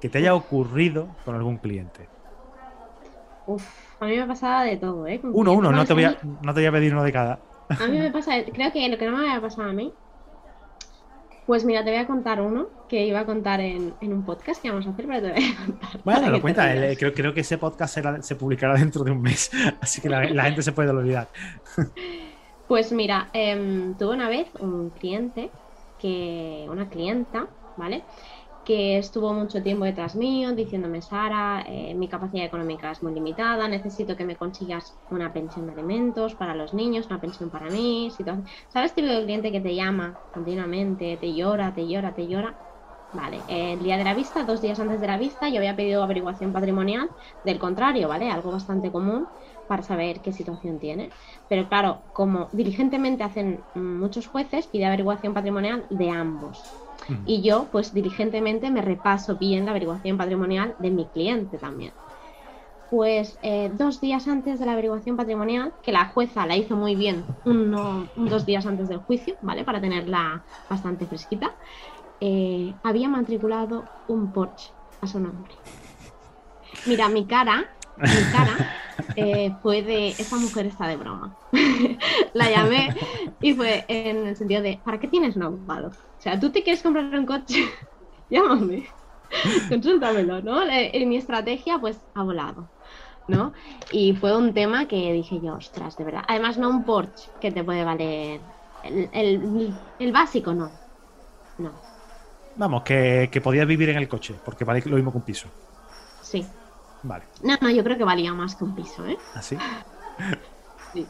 que 0.00 0.08
te 0.08 0.18
haya 0.18 0.34
ocurrido 0.34 1.08
con 1.24 1.34
algún 1.34 1.58
cliente. 1.58 2.08
Uf, 3.46 3.64
a 4.00 4.06
mí 4.06 4.16
me 4.16 4.26
pasaba 4.26 4.64
de 4.64 4.76
todo, 4.76 5.06
¿eh? 5.06 5.20
uno, 5.22 5.52
uno, 5.52 5.70
no 5.70 5.84
te, 5.84 5.94
voy 5.94 6.04
a, 6.04 6.18
no 6.22 6.54
te 6.54 6.60
voy 6.60 6.66
a 6.66 6.72
pedir 6.72 6.92
uno 6.92 7.02
de 7.02 7.12
cada. 7.12 7.38
A 7.68 7.86
mí 7.86 7.98
me 7.98 8.10
pasa, 8.10 8.32
creo 8.52 8.72
que 8.72 8.88
lo 8.88 8.98
que 8.98 9.06
no 9.06 9.16
me 9.16 9.28
había 9.28 9.40
pasado 9.40 9.70
a 9.70 9.72
mí. 9.72 9.92
Pues 11.46 11.64
mira, 11.64 11.84
te 11.84 11.90
voy 11.90 12.00
a 12.00 12.06
contar 12.06 12.40
uno 12.40 12.68
que 12.88 13.04
iba 13.04 13.20
a 13.20 13.26
contar 13.26 13.60
en, 13.60 13.94
un 14.00 14.24
podcast 14.24 14.62
que 14.62 14.70
vamos 14.70 14.86
a 14.86 14.90
hacer, 14.90 15.06
pero 15.06 15.20
te 15.20 15.32
voy 15.32 15.42
a 15.42 15.66
contar. 15.66 16.00
Bueno, 16.02 16.30
lo 16.30 16.40
cuenta, 16.40 16.70
creo, 16.96 17.12
creo, 17.12 17.34
que 17.34 17.40
ese 17.40 17.58
podcast 17.58 17.98
se 18.20 18.36
publicará 18.36 18.74
dentro 18.74 19.04
de 19.04 19.10
un 19.10 19.20
mes, 19.20 19.50
así 19.80 20.00
que 20.00 20.08
la, 20.08 20.24
la 20.24 20.44
gente 20.44 20.62
se 20.62 20.72
puede 20.72 20.90
olvidar. 20.90 21.28
Pues 22.66 22.92
mira, 22.92 23.30
em, 23.34 23.96
tuve 23.96 24.14
una 24.14 24.28
vez 24.28 24.54
un 24.60 24.90
cliente, 24.90 25.52
que 25.98 26.66
una 26.70 26.88
clienta, 26.88 27.54
¿vale? 27.76 28.06
Que 28.64 28.98
estuvo 28.98 29.32
mucho 29.34 29.62
tiempo 29.62 29.84
detrás 29.84 30.16
mío 30.16 30.54
diciéndome, 30.54 31.02
Sara, 31.02 31.64
eh, 31.68 31.94
mi 31.94 32.08
capacidad 32.08 32.44
económica 32.46 32.90
es 32.92 33.02
muy 33.02 33.12
limitada, 33.14 33.68
necesito 33.68 34.16
que 34.16 34.24
me 34.24 34.36
consigas 34.36 34.98
una 35.10 35.32
pensión 35.32 35.66
de 35.66 35.72
alimentos 35.72 36.34
para 36.36 36.54
los 36.54 36.72
niños, 36.74 37.06
una 37.06 37.20
pensión 37.20 37.50
para 37.50 37.70
mí. 37.70 38.10
¿Sabes 38.68 38.94
tipo 38.94 39.08
de 39.08 39.24
cliente 39.24 39.52
que 39.52 39.60
te 39.60 39.74
llama 39.74 40.18
continuamente, 40.32 41.16
te 41.18 41.34
llora, 41.34 41.74
te 41.74 41.86
llora, 41.88 42.14
te 42.14 42.26
llora? 42.28 42.58
Vale, 43.12 43.44
el 43.46 43.78
día 43.80 43.96
de 43.96 44.02
la 44.04 44.14
vista, 44.14 44.42
dos 44.44 44.60
días 44.60 44.80
antes 44.80 45.00
de 45.00 45.06
la 45.06 45.18
vista, 45.18 45.48
yo 45.48 45.58
había 45.58 45.76
pedido 45.76 46.02
averiguación 46.02 46.52
patrimonial, 46.52 47.08
del 47.44 47.58
contrario, 47.60 48.08
¿vale? 48.08 48.28
Algo 48.28 48.50
bastante 48.50 48.90
común 48.90 49.30
para 49.66 49.82
saber 49.82 50.22
qué 50.22 50.32
situación 50.32 50.78
tiene. 50.78 51.10
Pero 51.48 51.68
claro, 51.68 52.04
como 52.12 52.50
diligentemente 52.52 53.22
hacen 53.24 53.64
muchos 53.74 54.26
jueces, 54.26 54.66
pide 54.66 54.84
averiguación 54.84 55.34
patrimonial 55.34 55.86
de 55.90 56.10
ambos. 56.10 56.62
Y 57.26 57.42
yo, 57.42 57.68
pues 57.72 57.92
diligentemente 57.92 58.70
me 58.70 58.80
repaso 58.80 59.36
bien 59.36 59.64
la 59.64 59.72
averiguación 59.72 60.16
patrimonial 60.16 60.74
de 60.78 60.90
mi 60.90 61.10
cliente 61.10 61.58
también. 61.58 61.92
Pues 62.88 63.38
eh, 63.42 63.70
dos 63.74 64.00
días 64.00 64.28
antes 64.28 64.60
de 64.60 64.66
la 64.66 64.72
averiguación 64.72 65.16
patrimonial, 65.16 65.74
que 65.82 65.90
la 65.90 66.10
jueza 66.10 66.46
la 66.46 66.56
hizo 66.56 66.76
muy 66.76 66.94
bien, 66.94 67.24
uno, 67.44 68.08
dos 68.14 68.46
días 68.46 68.66
antes 68.66 68.88
del 68.88 68.98
juicio, 68.98 69.36
¿vale? 69.40 69.64
Para 69.64 69.80
tenerla 69.80 70.44
bastante 70.68 71.06
fresquita, 71.06 71.56
eh, 72.20 72.78
había 72.82 73.08
matriculado 73.08 73.90
un 74.06 74.32
Porsche 74.32 74.74
a 75.00 75.06
su 75.08 75.18
nombre. 75.18 75.54
Mira, 76.86 77.08
mi 77.08 77.26
cara 77.26 77.73
mi 77.96 78.32
cara 78.32 78.74
eh, 79.16 79.54
fue 79.62 79.82
de 79.82 80.08
esa 80.08 80.36
mujer 80.36 80.66
está 80.66 80.86
de 80.88 80.96
broma. 80.96 81.36
la 82.34 82.50
llamé 82.50 82.94
y 83.40 83.54
fue 83.54 83.84
en 83.88 84.26
el 84.28 84.36
sentido 84.36 84.62
de 84.62 84.80
¿para 84.84 84.98
qué 84.98 85.08
tienes 85.08 85.36
no 85.36 85.50
O 85.50 85.90
sea, 86.18 86.38
tú 86.38 86.50
te 86.50 86.62
quieres 86.62 86.82
comprar 86.82 87.06
un 87.06 87.26
coche, 87.26 87.64
llámame, 88.30 88.86
consúltamelo, 89.68 90.42
¿no? 90.42 90.62
En 90.68 91.08
mi 91.08 91.16
estrategia 91.16 91.78
pues 91.78 92.00
ha 92.14 92.22
volado. 92.22 92.68
¿no? 93.26 93.54
Y 93.90 94.14
fue 94.14 94.36
un 94.36 94.52
tema 94.52 94.86
que 94.86 95.10
dije 95.14 95.40
yo, 95.40 95.54
ostras, 95.54 95.96
de 95.96 96.04
verdad. 96.04 96.24
Además, 96.28 96.58
no 96.58 96.68
un 96.68 96.84
Porsche 96.84 97.30
que 97.40 97.50
te 97.50 97.64
puede 97.64 97.82
valer. 97.82 98.38
El, 98.82 100.12
básico, 100.12 100.52
no. 100.52 100.70
No. 101.56 101.72
Vamos, 102.56 102.82
que, 102.82 103.30
que 103.32 103.40
podías 103.40 103.66
vivir 103.66 103.88
en 103.88 103.96
el 103.96 104.08
coche, 104.08 104.34
porque 104.44 104.66
vale 104.66 104.82
lo 104.84 104.96
mismo 104.96 105.10
que 105.10 105.16
un 105.16 105.24
piso. 105.24 105.48
Sí, 106.20 106.44
Vale. 107.04 107.24
No, 107.42 107.56
no, 107.60 107.70
yo 107.70 107.84
creo 107.84 107.96
que 107.96 108.04
valía 108.04 108.32
más 108.32 108.56
que 108.56 108.64
un 108.64 108.74
piso, 108.74 109.06
¿eh? 109.06 109.16
¿Ah, 109.34 109.42
sí? 109.42 109.56
sí. 110.92 111.06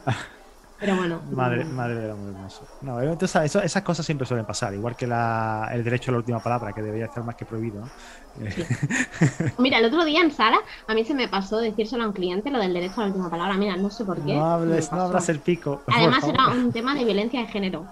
Pero 0.77 0.97
bueno. 0.97 1.21
Madre, 1.31 1.63
madre 1.63 1.95
de 1.95 2.13
muy 2.13 2.33
hermoso. 2.33 2.67
No, 2.81 3.01
entonces 3.01 3.55
esas 3.55 3.81
cosas 3.81 4.05
siempre 4.05 4.27
suelen 4.27 4.45
pasar, 4.45 4.73
igual 4.73 4.95
que 4.95 5.07
la, 5.07 5.69
el 5.71 5.85
derecho 5.85 6.11
a 6.11 6.13
la 6.13 6.17
última 6.17 6.39
palabra, 6.41 6.73
que 6.73 6.81
debería 6.81 7.05
estar 7.05 7.23
más 7.23 7.35
que 7.35 7.45
prohibido. 7.45 7.79
¿no? 7.79 7.89
Mira, 9.57 9.79
el 9.79 9.85
otro 9.85 10.03
día 10.03 10.19
en 10.21 10.31
sala, 10.31 10.59
a 10.85 10.93
mí 10.93 11.05
se 11.05 11.13
me 11.13 11.29
pasó 11.29 11.57
decírselo 11.59 12.03
a 12.03 12.07
un 12.07 12.13
cliente 12.13 12.51
lo 12.51 12.59
del 12.59 12.73
derecho 12.73 12.95
a 12.97 13.03
la 13.03 13.07
última 13.07 13.29
palabra. 13.29 13.55
Mira, 13.55 13.77
no 13.77 13.89
sé 13.89 14.03
por 14.03 14.17
qué. 14.17 14.35
No 14.35 14.45
hables, 14.45 14.91
no 14.91 15.01
abras 15.01 15.29
el 15.29 15.39
pico. 15.39 15.81
Además, 15.87 16.25
era 16.27 16.49
un 16.49 16.73
tema 16.73 16.93
de 16.93 17.05
violencia 17.05 17.39
de 17.39 17.47
género. 17.47 17.85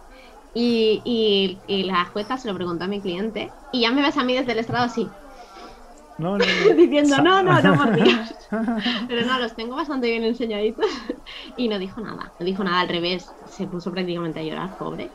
Y, 0.54 1.02
y, 1.06 1.58
y, 1.66 1.84
la 1.84 2.06
jueza 2.06 2.38
se 2.38 2.48
lo 2.48 2.54
preguntó 2.54 2.84
a 2.84 2.88
mi 2.88 3.00
cliente. 3.02 3.50
Y 3.72 3.82
ya 3.82 3.92
me 3.92 4.02
ves 4.04 4.18
a 4.18 4.24
mí 4.24 4.36
desde 4.36 4.52
el 4.52 4.60
estrado 4.60 4.86
así. 4.86 5.10
No, 6.18 6.38
no, 6.38 6.46
Diciendo, 6.76 7.18
no, 7.22 7.42
no, 7.42 7.62
no, 7.62 7.76
por 7.76 7.96
Dios. 7.96 8.36
Pero 9.08 9.26
no, 9.26 9.40
los 9.40 9.56
tengo 9.56 9.76
bastante 9.76 10.08
bien 10.10 10.24
enseñaditos. 10.24 10.86
Y 11.58 11.68
no 11.68 11.78
dijo 11.78 12.02
nada. 12.02 12.32
No 12.40 12.46
dijo 12.46 12.64
nada 12.64 12.82
al 12.82 12.90
revés. 12.90 13.32
Se 13.48 13.68
puso 13.68 13.92
prácticamente 13.92 14.40
a 14.40 14.44
llorar, 14.44 14.78
pobre. 14.78 15.10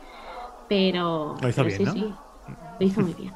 Pero. 0.67 1.35
Lo 1.41 1.49
hizo 1.49 1.63
bien, 1.63 1.77
sí, 1.77 1.83
¿no? 1.85 1.93
sí. 1.93 2.13
Lo 2.79 2.85
hizo 2.85 3.01
muy 3.01 3.13
bien. 3.13 3.33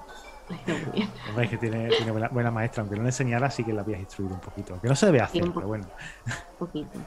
Lo 0.49 0.55
hizo 0.55 0.85
muy 0.85 0.91
bien. 0.93 1.09
Hombre, 1.29 1.45
es 1.45 1.51
que 1.51 1.57
tiene, 1.57 1.89
tiene 1.89 2.11
buena, 2.11 2.51
maestra. 2.51 2.81
Aunque 2.81 2.95
no 2.95 3.03
le 3.03 3.09
enseñara, 3.09 3.49
sí 3.49 3.63
que 3.63 3.73
la 3.73 3.81
habías 3.81 3.99
instruido 3.99 4.35
un 4.35 4.41
poquito. 4.41 4.79
Que 4.81 4.87
no 4.87 4.95
se 4.95 5.07
debe 5.07 5.21
hacer, 5.21 5.43
pero 5.53 5.67
bueno. 5.67 5.85
Un 6.25 6.67
poquito. 6.67 6.99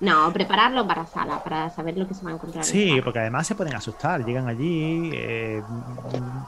No, 0.00 0.32
prepararlo 0.32 0.86
para 0.86 1.06
sala, 1.06 1.42
para 1.42 1.70
saber 1.70 1.96
lo 1.98 2.06
que 2.06 2.14
se 2.14 2.24
va 2.24 2.30
a 2.30 2.34
encontrar. 2.34 2.68
Sí, 2.68 3.00
porque 3.02 3.18
además 3.18 3.46
se 3.46 3.54
pueden 3.54 3.74
asustar. 3.74 4.24
Llegan 4.24 4.48
allí, 4.48 5.10
eh, 5.14 5.64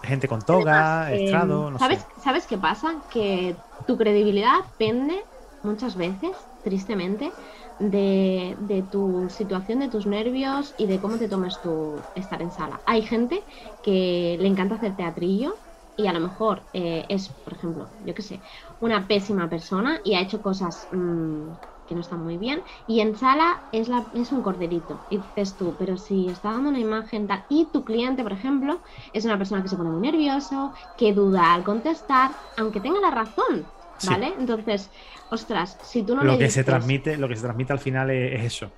gente 0.03 0.29
con 0.29 0.45
toga, 0.45 1.13
em, 1.13 1.13
estrado. 1.13 1.71
no 1.71 1.79
¿sabes, 1.79 1.99
sé. 1.99 2.09
¿Sabes 2.17 2.47
qué 2.47 2.59
pasa? 2.59 3.03
Que 3.09 3.63
tu 3.87 3.97
credibilidad 3.97 4.59
pende 4.79 5.15
muchas 5.63 5.97
veces, 5.97 6.49
tristemente, 6.63 7.35
de, 7.79 8.57
de, 8.59 8.83
tu 8.83 9.29
situación, 9.31 9.81
de 9.81 9.89
tus 9.89 10.07
nervios 10.07 10.75
y 10.77 10.87
de 10.87 11.01
cómo 11.01 11.19
te 11.19 11.29
tomes 11.29 11.61
tu 11.61 12.09
estar 12.15 12.43
en 12.43 12.51
sala. 12.51 12.83
Hay 12.87 13.03
gente 13.03 13.45
que 13.83 14.37
le 14.41 14.49
encanta 14.49 14.77
hacer 14.77 14.97
teatrillo 14.97 15.63
y 15.97 16.07
a 16.07 16.13
lo 16.13 16.21
mejor 16.21 16.69
eh, 16.73 17.07
es, 17.09 17.35
por 17.43 17.55
ejemplo, 17.55 17.93
yo 18.01 18.15
qué 18.15 18.23
sé, 18.23 18.43
una 18.81 19.07
pésima 19.09 19.49
persona 19.49 20.01
y 20.05 20.15
ha 20.15 20.21
hecho 20.23 20.43
cosas. 20.43 20.89
Mmm, 20.91 21.53
que 21.87 21.95
no 21.95 22.01
está 22.01 22.17
muy 22.17 22.39
bien, 22.39 22.63
y 22.87 23.01
en 23.01 23.17
sala 23.17 23.65
es, 23.73 23.89
la, 23.89 24.09
es 24.13 24.33
un 24.33 24.43
corderito, 24.43 25.05
y 25.09 25.19
dices 25.19 25.57
tú, 25.57 25.77
pero 25.79 25.97
si 25.97 26.31
está 26.31 26.53
dando 26.53 26.71
una 26.71 26.81
imagen 26.81 27.27
tal, 27.27 27.45
y 27.49 27.71
tu 27.73 27.85
cliente, 27.85 28.23
por 28.23 28.33
ejemplo, 28.33 28.83
es 29.13 29.25
una 29.25 29.39
persona 29.39 29.63
que 29.63 29.69
se 29.69 29.77
pone 29.77 29.91
muy 29.91 30.01
nervioso, 30.01 30.73
que 30.97 31.13
duda 31.15 31.55
al 31.55 31.65
contestar, 31.65 32.37
aunque 32.57 32.81
tenga 32.81 33.01
la 33.01 33.11
razón, 33.11 33.73
¿vale? 34.03 34.35
Entonces, 34.39 34.91
ostras, 35.31 35.79
si 35.83 36.05
tú 36.05 36.15
no 36.17 36.25
lo 36.25 36.33
le 36.33 36.39
que 36.39 36.45
dices... 36.45 36.55
se 36.55 36.65
transmite, 36.65 37.17
lo 37.17 37.29
que 37.29 37.37
se 37.37 37.43
transmite 37.43 37.73
al 37.73 37.79
final 37.79 38.11
es, 38.11 38.45
eso. 38.45 38.73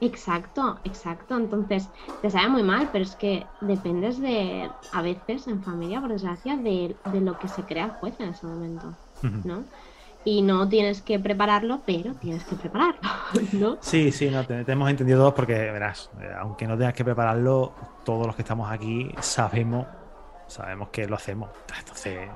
Exacto, 0.00 0.80
exacto. 0.84 1.36
Entonces, 1.36 1.90
te 2.20 2.30
sabe 2.30 2.48
muy 2.48 2.62
mal, 2.64 2.90
pero 2.90 3.04
es 3.04 3.16
que 3.16 3.52
dependes 3.60 4.18
de, 4.20 4.76
a 4.90 5.02
veces, 5.02 5.46
en 5.46 5.62
familia, 5.62 6.00
por 6.00 6.10
desgracia, 6.10 6.56
de, 6.56 7.00
de 7.04 7.20
lo 7.20 7.38
que 7.38 7.48
se 7.48 7.64
crea 7.66 7.84
el 7.86 7.92
juez 7.92 8.18
en 8.18 8.30
ese 8.30 8.46
momento, 8.46 8.98
¿no? 9.44 9.70
Y 10.24 10.42
no 10.42 10.68
tienes 10.68 11.02
que 11.02 11.18
prepararlo, 11.18 11.80
pero 11.84 12.14
tienes 12.14 12.44
que 12.44 12.56
prepararlo, 12.56 13.00
¿no? 13.52 13.78
Sí, 13.80 14.12
sí, 14.12 14.30
no, 14.30 14.44
te, 14.46 14.64
hemos 14.70 14.90
entendido 14.90 15.18
todos 15.18 15.34
porque, 15.34 15.54
verás, 15.54 16.10
eh, 16.20 16.30
aunque 16.38 16.66
no 16.66 16.76
tengas 16.76 16.94
que 16.94 17.04
prepararlo, 17.04 17.72
todos 18.04 18.26
los 18.26 18.36
que 18.36 18.42
estamos 18.42 18.70
aquí 18.70 19.10
sabemos, 19.20 19.86
sabemos 20.46 20.88
que 20.90 21.06
lo 21.06 21.16
hacemos. 21.16 21.50
Entonces, 21.78 22.28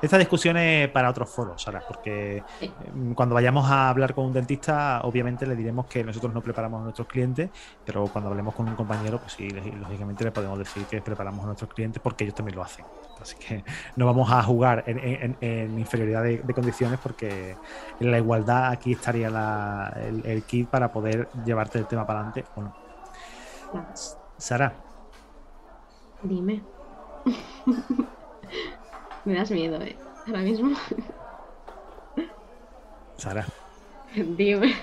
esta 0.00 0.18
discusión 0.18 0.56
es 0.56 0.88
para 0.90 1.10
otros 1.10 1.28
foros, 1.28 1.62
Sara, 1.62 1.82
porque 1.86 2.42
eh, 2.60 2.70
cuando 3.14 3.34
vayamos 3.34 3.68
a 3.70 3.88
hablar 3.88 4.14
con 4.14 4.26
un 4.26 4.32
dentista, 4.32 5.00
obviamente 5.02 5.46
le 5.46 5.56
diremos 5.56 5.86
que 5.86 6.04
nosotros 6.04 6.32
no 6.32 6.40
preparamos 6.40 6.80
a 6.80 6.84
nuestros 6.84 7.08
clientes, 7.08 7.50
pero 7.84 8.06
cuando 8.06 8.30
hablemos 8.30 8.54
con 8.54 8.68
un 8.68 8.74
compañero, 8.74 9.18
pues 9.18 9.32
sí, 9.32 9.48
lógicamente 9.48 10.24
le 10.24 10.30
podemos 10.30 10.58
decir 10.58 10.84
que 10.84 11.00
preparamos 11.00 11.42
a 11.42 11.46
nuestros 11.46 11.72
clientes 11.72 12.00
porque 12.02 12.24
ellos 12.24 12.34
también 12.34 12.56
lo 12.56 12.62
hacen. 12.62 12.84
Así 13.20 13.36
que 13.36 13.64
no 13.96 14.06
vamos 14.06 14.30
a 14.30 14.42
jugar 14.42 14.84
en, 14.86 15.78
inferioridad 15.78 16.22
de, 16.22 16.54
condiciones 16.54 17.00
porque 17.00 17.56
en 17.98 18.10
la 18.10 18.18
igualdad 18.18 18.70
aquí 18.70 18.92
estaría 18.92 19.28
el, 20.24 20.42
kit 20.44 20.68
para 20.68 20.92
poder 20.92 21.28
llevarte 21.44 21.78
el 21.78 21.86
tema 21.86 22.06
para 22.06 22.20
adelante 22.20 22.44
o 22.54 22.62
no. 22.62 22.74
Sara. 24.36 24.72
Dime. 26.22 26.62
Me 29.24 29.34
das 29.34 29.50
miedo, 29.50 29.80
¿eh? 29.82 29.96
Ahora 30.26 30.40
mismo. 30.40 30.76
Sara. 33.16 33.46
Dime. 34.14 34.74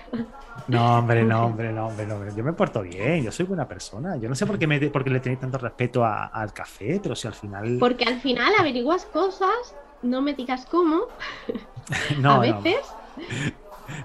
No, 0.67 0.97
hombre, 0.99 1.23
no, 1.23 1.45
hombre, 1.45 1.71
no, 1.71 1.87
hombre, 1.87 2.05
no, 2.05 2.35
Yo 2.35 2.43
me 2.43 2.53
porto 2.53 2.81
bien, 2.81 3.23
yo 3.23 3.31
soy 3.31 3.45
buena 3.45 3.67
persona. 3.67 4.17
Yo 4.17 4.29
no 4.29 4.35
sé 4.35 4.45
por 4.45 4.57
qué, 4.57 4.67
me, 4.67 4.79
por 4.89 5.07
le 5.07 5.19
tenéis 5.19 5.39
tanto 5.39 5.57
respeto 5.57 6.05
al 6.05 6.53
café, 6.53 6.99
pero 7.01 7.15
si 7.15 7.27
al 7.27 7.33
final. 7.33 7.77
Porque 7.79 8.05
al 8.05 8.19
final 8.19 8.53
averiguas 8.57 9.05
cosas, 9.05 9.75
no 10.01 10.21
me 10.21 10.33
digas 10.33 10.65
cómo. 10.65 11.03
no, 12.19 12.33
a 12.33 12.39
veces. 12.39 12.85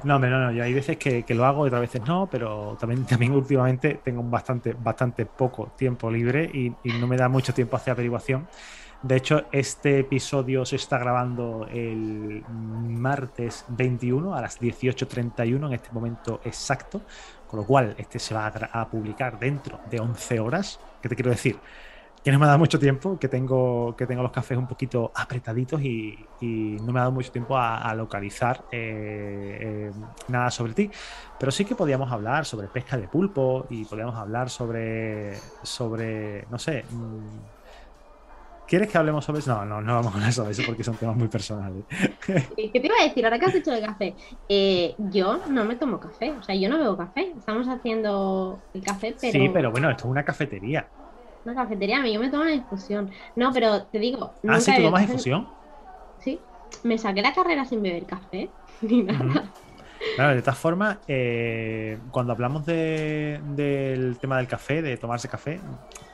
No. 0.05 0.17
hombre, 0.17 0.31
no, 0.31 0.39
no, 0.39 0.53
yo 0.53 0.63
hay 0.63 0.75
veces 0.75 0.97
que, 0.99 1.25
lo 1.29 1.45
hago 1.47 1.65
y 1.65 1.69
otras 1.69 1.81
veces 1.81 2.03
no, 2.07 2.29
pero 2.31 2.77
también, 2.79 3.05
también 3.07 3.33
últimamente 3.33 4.01
tengo 4.05 4.23
bastante, 4.23 4.75
bastante 4.75 5.25
poco 5.25 5.73
tiempo 5.77 6.11
libre 6.11 6.51
y, 6.53 6.73
y 6.85 6.93
no 6.99 7.07
me 7.07 7.17
da 7.17 7.29
mucho 7.29 7.55
tiempo 7.55 7.77
hacer 7.77 7.93
averiguación. 7.93 8.47
De 9.03 9.17
hecho, 9.17 9.45
este 9.51 10.01
episodio 10.01 10.67
se 10.67 10.77
está 10.77 10.99
grabando 10.99 11.67
el 11.73 12.45
martes 12.51 13.65
21 13.69 14.35
a 14.35 14.43
las 14.43 14.61
18.31 14.61 15.67
en 15.69 15.73
este 15.73 15.91
momento 15.91 16.43
exacto, 16.45 17.01
con 17.49 17.61
lo 17.61 17.67
cual 17.67 17.95
este 17.97 18.19
se 18.19 18.35
va 18.35 18.49
a, 18.49 18.89
publicar 18.91 19.39
dentro 19.39 19.81
de 19.91 20.01
11 20.01 20.41
horas. 20.41 20.81
¿Qué 21.01 21.09
te 21.09 21.15
quiero 21.15 21.31
decir? 21.31 21.59
Que 22.23 22.31
no 22.31 22.39
me 22.39 22.45
ha 22.45 22.49
dado 22.49 22.59
mucho 22.59 22.79
tiempo, 22.79 23.19
que 23.19 23.29
tengo, 23.29 23.97
que 23.97 24.07
tengo 24.07 24.23
los 24.23 24.33
cafés 24.33 24.59
un 24.59 24.67
poquito 24.67 25.11
apretaditos 25.15 25.81
y, 25.81 26.19
no 26.43 26.93
me 26.93 26.99
ha 26.99 27.05
dado 27.05 27.13
mucho 27.13 27.33
tiempo 27.33 27.57
a, 27.57 27.95
localizar 27.95 28.67
eh, 28.71 29.91
eh, 29.91 29.93
nada 30.29 30.51
sobre 30.51 30.75
ti. 30.75 30.91
Pero 31.39 31.51
sí 31.51 31.65
que 31.65 31.75
podíamos 31.75 32.13
hablar 32.13 32.45
sobre 32.45 32.69
pesca 32.69 32.99
de 32.99 33.09
pulpo 33.09 33.67
y 33.71 33.87
podíamos 33.87 34.17
hablar 34.17 34.51
sobre, 34.51 35.39
sobre 35.63 36.45
no 36.51 36.59
sé, 36.59 36.85
mm, 36.91 37.60
¿Quieres 38.71 38.89
que 38.89 38.99
hablemos 38.99 39.25
sobre 39.25 39.41
eso? 39.41 39.53
No, 39.53 39.65
no, 39.65 39.81
no 39.81 39.95
vamos 39.97 40.13
a 40.13 40.17
hablar 40.17 40.33
sobre 40.33 40.53
eso 40.53 40.63
porque 40.65 40.85
son 40.85 40.95
temas 40.95 41.17
muy 41.17 41.27
personales. 41.27 41.83
¿Qué 42.25 42.71
te 42.71 42.87
iba 42.87 42.95
a 43.01 43.03
decir? 43.03 43.25
Ahora 43.25 43.37
que 43.37 43.47
has 43.47 43.53
dicho 43.53 43.73
de 43.73 43.81
café, 43.81 44.15
eh, 44.49 44.95
yo 45.11 45.41
no 45.49 45.65
me 45.65 45.75
tomo 45.75 45.99
café, 45.99 46.31
o 46.31 46.41
sea, 46.45 46.55
yo 46.55 46.69
no 46.69 46.79
bebo 46.79 46.97
café. 46.97 47.33
Estamos 47.37 47.67
haciendo 47.67 48.61
el 48.73 48.85
café, 48.85 49.17
pero. 49.21 49.33
Sí, 49.33 49.51
pero 49.53 49.73
bueno, 49.73 49.91
esto 49.91 50.05
es 50.05 50.11
una 50.13 50.25
cafetería. 50.25 50.87
Una 51.45 51.57
cafetería, 51.57 51.99
a 51.99 52.03
mí 52.03 52.13
yo 52.13 52.21
me 52.21 52.29
tomo 52.29 52.45
una 52.45 52.53
infusión. 52.53 53.11
No, 53.35 53.53
pero 53.53 53.87
te 53.87 53.99
digo. 53.99 54.35
Ah, 54.47 54.61
sí, 54.61 54.73
¿tú 54.77 54.83
tomas 54.83 55.03
infusión? 55.03 55.49
Sí, 56.21 56.39
me 56.85 56.97
saqué 56.97 57.23
la 57.23 57.35
carrera 57.35 57.65
sin 57.65 57.83
beber 57.83 58.05
café, 58.05 58.51
ni 58.83 59.03
nada. 59.03 59.51
Claro, 60.15 60.37
de 60.37 60.43
todas 60.43 60.59
formas, 60.59 60.99
eh, 61.09 61.99
cuando 62.13 62.35
hablamos 62.35 62.65
del 62.67 64.17
tema 64.21 64.37
del 64.37 64.47
café, 64.47 64.81
de 64.81 64.97
tomarse 64.97 65.29
café, 65.29 65.61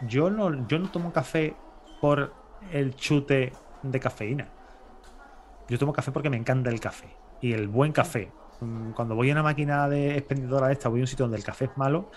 yo 0.09 0.31
no, 0.31 0.67
yo 0.67 0.79
no 0.79 0.89
tomo 0.89 1.13
café 1.13 1.55
por 2.01 2.46
el 2.73 2.95
chute 2.95 3.53
de 3.83 4.01
cafeína. 4.01 4.49
Yo 5.69 5.79
tomo 5.79 5.93
café 5.93 6.13
porque 6.13 6.31
me 6.31 6.37
encanta 6.37 6.71
el 6.71 6.81
café. 6.81 7.09
Y 7.41 7.53
el 7.53 7.69
buen 7.69 7.93
café. 7.93 8.31
Mm, 8.61 8.93
cuando 8.93 9.15
voy 9.15 9.31
a 9.31 9.33
una 9.33 9.43
máquina 9.43 9.89
de 9.89 10.17
expendedora 10.17 10.69
de 10.69 10.75
esta, 10.75 10.89
voy 10.89 11.01
a 11.01 11.03
un 11.03 11.07
sitio 11.07 11.25
donde 11.25 11.37
el 11.37 11.45
café 11.45 11.67
es 11.67 11.77
malo, 11.77 12.11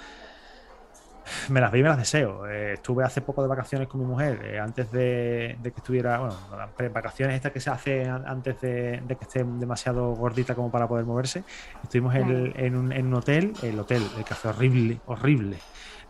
me 1.50 1.62
las 1.62 1.72
veo 1.72 1.80
y 1.80 1.84
me 1.84 1.90
las 1.90 1.98
deseo. 1.98 2.48
Eh, 2.48 2.74
estuve 2.74 3.04
hace 3.04 3.22
poco 3.22 3.42
de 3.42 3.48
vacaciones 3.48 3.88
con 3.88 4.00
mi 4.02 4.08
mujer, 4.08 4.42
eh, 4.46 4.60
antes 4.60 4.92
de, 4.92 5.58
que 5.62 5.74
estuviera, 5.76 6.20
bueno, 6.20 6.36
las 6.52 6.94
vacaciones 6.94 7.36
estas 7.36 7.52
que 7.52 7.60
se 7.60 7.70
hacen 7.70 8.10
antes 8.10 8.62
de, 8.62 9.04
que 9.08 9.24
esté 9.26 9.44
demasiado 9.44 10.14
gordita 10.16 10.56
como 10.56 10.72
para 10.72 10.88
poder 10.88 11.06
moverse. 11.06 11.44
Estuvimos 11.84 12.16
en, 12.16 12.76
un, 12.76 12.92
en, 12.94 13.08
un, 13.08 13.14
hotel, 13.14 13.54
el 13.64 13.80
hotel, 13.80 14.04
el 14.18 14.24
café 14.24 14.50
horrible, 14.50 15.00
horrible. 15.08 15.58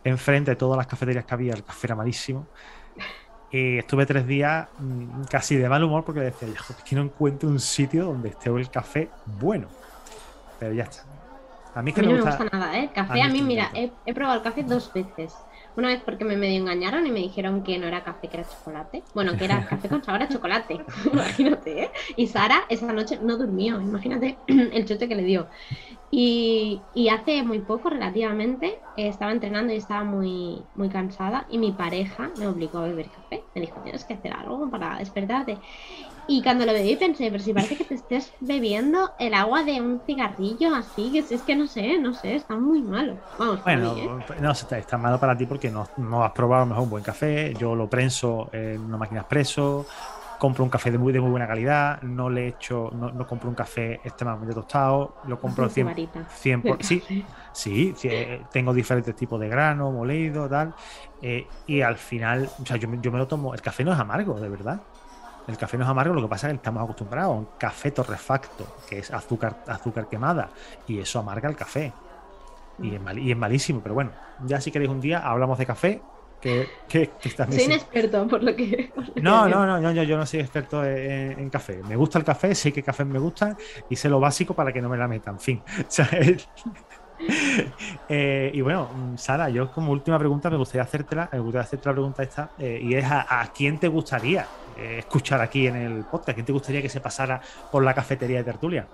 Enfrente 0.02 0.52
de 0.52 0.56
todas 0.56 0.78
las 0.78 0.86
cafeterías 0.86 1.24
que 1.24 1.34
había, 1.34 1.52
el 1.52 1.64
café 1.64 1.88
era 1.88 1.96
malísimo. 1.96 2.46
Y 3.52 3.78
estuve 3.78 4.06
tres 4.06 4.26
días 4.26 4.68
mm, 4.78 5.24
casi 5.30 5.56
de 5.56 5.68
mal 5.68 5.82
humor 5.82 6.04
porque 6.04 6.20
decía, 6.20 6.48
es 6.48 6.76
que 6.84 6.96
no 6.96 7.02
encuentro 7.02 7.48
un 7.48 7.58
sitio 7.58 8.04
donde 8.04 8.28
esté 8.28 8.48
el 8.50 8.70
café 8.70 9.08
bueno. 9.26 9.66
Pero 10.58 10.72
ya 10.72 10.84
está. 10.84 11.04
A 11.74 11.82
mí, 11.82 11.92
que 11.92 12.02
no 12.02 12.12
me 12.12 12.20
gusta 12.20 12.44
nada, 12.52 12.78
¿eh? 12.78 12.90
Café, 12.92 13.22
a 13.22 13.28
mí, 13.28 13.42
mira, 13.42 13.70
he, 13.74 14.12
probado 14.12 14.38
el 14.38 14.42
café 14.42 14.64
dos 14.64 14.92
veces. 14.92 15.34
Una 15.76 15.88
vez 15.88 16.02
porque 16.04 16.24
me 16.24 16.36
medio 16.36 16.58
engañaron 16.58 17.06
y 17.06 17.12
me 17.12 17.20
dijeron 17.20 17.62
que 17.62 17.78
no 17.78 17.86
era 17.86 18.02
café, 18.02 18.28
que 18.28 18.38
era 18.38 18.48
chocolate. 18.48 19.04
Bueno, 19.14 19.36
que 19.36 19.44
era 19.44 19.64
café 19.68 19.88
con 19.88 20.02
sabor 20.02 20.22
a 20.22 20.28
chocolate. 20.28 20.80
imagínate, 21.12 21.84
¿eh? 21.84 21.90
Y 22.16 22.26
Sara 22.26 22.62
esa 22.68 22.92
noche 22.92 23.18
no 23.22 23.36
durmió. 23.36 23.80
Imagínate 23.80 24.36
el 24.46 24.84
chote 24.84 25.08
que 25.08 25.14
le 25.14 25.22
dio. 25.22 25.46
Y, 26.12 26.80
hace 27.12 27.42
muy 27.44 27.60
poco, 27.60 27.88
relativamente, 27.90 28.80
estaba 28.96 29.30
entrenando 29.30 29.72
y 29.72 29.76
estaba 29.76 30.02
muy, 30.02 30.62
muy 30.74 30.88
cansada 30.88 31.46
y 31.48 31.58
mi 31.58 31.72
pareja 31.72 32.30
me 32.36 32.48
obligó 32.48 32.78
a 32.78 32.88
beber 32.88 33.06
café. 33.08 33.44
Me 33.54 33.60
dijo, 33.60 33.80
tienes 33.82 34.04
que 34.04 34.14
hacer 34.14 34.32
algo 34.32 34.68
para 34.68 34.98
despertarte. 34.98 35.58
Y 36.26 36.42
cuando 36.42 36.64
lo 36.64 36.72
bebí 36.72 36.96
pensé, 36.96 37.30
pero 37.30 37.42
si 37.42 37.52
parece 37.52 37.76
que 37.76 37.84
te 37.84 37.94
estés 37.94 38.32
bebiendo 38.40 39.10
el 39.18 39.34
agua 39.34 39.64
de 39.64 39.80
un 39.80 40.00
cigarrillo 40.06 40.74
así, 40.74 41.10
que 41.10 41.34
es, 41.34 41.42
que 41.42 41.56
no 41.56 41.66
sé, 41.66 41.98
no 41.98 42.14
sé, 42.14 42.36
está 42.36 42.56
muy 42.56 42.82
malo. 42.82 43.16
Vamos, 43.38 43.62
bueno, 43.64 43.96
¿eh? 43.96 44.08
no, 44.40 44.52
está, 44.52 44.78
está, 44.78 44.96
malo 44.96 45.18
para 45.18 45.36
ti 45.36 45.46
porque 45.46 45.70
no, 45.70 45.88
no 45.96 46.22
has 46.24 46.32
probado 46.32 46.66
mejor 46.66 46.84
un 46.84 46.90
buen 46.90 47.02
café. 47.02 47.54
Yo 47.54 47.74
lo 47.74 47.88
prenso 47.88 48.48
en 48.52 48.80
una 48.80 48.96
máquina 48.96 49.20
expreso, 49.20 49.86
compro 50.40 50.64
un 50.64 50.70
café 50.70 50.90
de 50.90 50.96
muy, 50.96 51.12
de 51.12 51.20
muy 51.20 51.30
buena 51.30 51.46
calidad, 51.46 52.00
no 52.00 52.30
le 52.30 52.48
echo, 52.48 52.90
no, 52.94 53.12
no 53.12 53.26
compro 53.26 53.50
un 53.50 53.54
café 53.54 54.00
extremadamente 54.02 54.54
tostado, 54.54 55.16
lo 55.26 55.38
compro 55.38 55.68
100%, 55.68 56.26
100 56.30 56.78
sí, 56.80 57.04
sí, 57.52 57.94
eh, 58.04 58.42
tengo 58.50 58.72
diferentes 58.72 59.14
tipos 59.14 59.38
de 59.38 59.48
grano, 59.48 59.92
molido, 59.92 60.48
tal, 60.48 60.74
eh, 61.20 61.46
y 61.66 61.82
al 61.82 61.98
final, 61.98 62.48
o 62.60 62.64
sea, 62.64 62.78
yo, 62.78 62.88
yo 63.02 63.12
me 63.12 63.18
lo 63.18 63.28
tomo, 63.28 63.52
el 63.52 63.60
café 63.60 63.84
no 63.84 63.92
es 63.92 63.98
amargo, 63.98 64.40
de 64.40 64.48
verdad. 64.48 64.80
El 65.46 65.58
café 65.58 65.76
no 65.76 65.84
es 65.84 65.90
amargo, 65.90 66.14
lo 66.14 66.22
que 66.22 66.28
pasa 66.28 66.46
es 66.46 66.52
que 66.52 66.56
estamos 66.56 66.82
acostumbrados 66.82 67.34
a 67.34 67.38
un 67.38 67.48
café 67.58 67.90
torrefacto, 67.90 68.66
que 68.88 69.00
es 69.00 69.10
azúcar, 69.10 69.62
azúcar 69.66 70.08
quemada, 70.08 70.48
y 70.86 71.00
eso 71.00 71.18
amarga 71.18 71.50
el 71.50 71.56
café. 71.56 71.92
Y 72.78 72.94
es, 72.94 73.00
y 73.18 73.30
es 73.30 73.36
malísimo, 73.36 73.80
pero 73.82 73.94
bueno, 73.94 74.12
ya 74.46 74.58
si 74.58 74.70
queréis 74.70 74.90
un 74.90 75.02
día 75.02 75.18
hablamos 75.18 75.58
de 75.58 75.66
café 75.66 76.00
que, 76.40 76.68
que, 76.88 77.10
Soy 77.20 77.64
inexperto, 77.64 78.26
por 78.26 78.42
lo 78.42 78.56
que. 78.56 78.90
no, 79.16 79.48
no, 79.48 79.66
no, 79.66 79.80
no, 79.80 80.02
yo, 80.02 80.16
no 80.16 80.24
soy 80.24 80.40
experto 80.40 80.84
en, 80.84 81.50
café. 81.50 81.82
Me 81.88 81.96
gusta 81.96 82.18
el 82.18 82.24
café, 82.24 82.54
sé 82.54 82.72
que 82.72 82.82
café 82.82 83.04
me 83.04 83.18
gusta 83.18 83.56
y 83.88 83.96
sé 83.96 84.08
lo 84.08 84.20
básico 84.20 84.54
para 84.54 84.72
que 84.72 84.80
no 84.80 84.88
me 84.88 84.96
la 84.96 85.06
metan. 85.06 85.38
Fin. 85.38 85.62
Eh, 88.08 88.50
y 88.52 88.60
bueno, 88.60 88.88
Sara, 89.16 89.48
yo 89.50 89.70
como 89.70 89.92
última 89.92 90.18
pregunta 90.18 90.50
me 90.50 90.56
gustaría 90.56 90.82
hacértela, 90.82 91.28
me 91.32 91.38
gustaría 91.38 91.64
hacerte 91.64 91.88
la 91.88 91.92
pregunta 91.92 92.22
esta, 92.22 92.50
eh, 92.58 92.80
y 92.82 92.94
es 92.94 93.04
a, 93.08 93.48
quién 93.54 93.78
te 93.78 93.86
gustaría 93.86 94.46
eh, 94.76 94.96
escuchar 94.98 95.40
aquí 95.40 95.68
en 95.68 95.76
el 95.76 96.04
podcast, 96.04 96.34
quién 96.34 96.46
te 96.46 96.52
gustaría 96.52 96.82
que 96.82 96.88
se 96.88 97.00
pasara 97.00 97.40
por 97.70 97.84
la 97.84 97.94
cafetería 97.94 98.38
de 98.38 98.44
tertulia. 98.44 98.86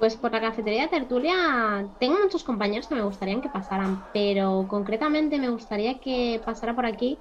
Pues 0.00 0.16
por 0.16 0.32
la 0.32 0.40
cafetería 0.40 0.84
de 0.84 0.88
tertulia 0.88 1.86
tengo 1.98 2.18
muchos 2.18 2.42
compañeros 2.42 2.88
que 2.88 2.94
me 2.94 3.02
gustaría 3.02 3.38
que 3.42 3.50
pasaran, 3.50 4.08
pero 4.14 4.66
concretamente 4.66 5.38
me 5.38 5.50
gustaría 5.50 6.00
que 6.00 6.40
pasara 6.42 6.74
por 6.74 6.86
aquí 6.86 7.20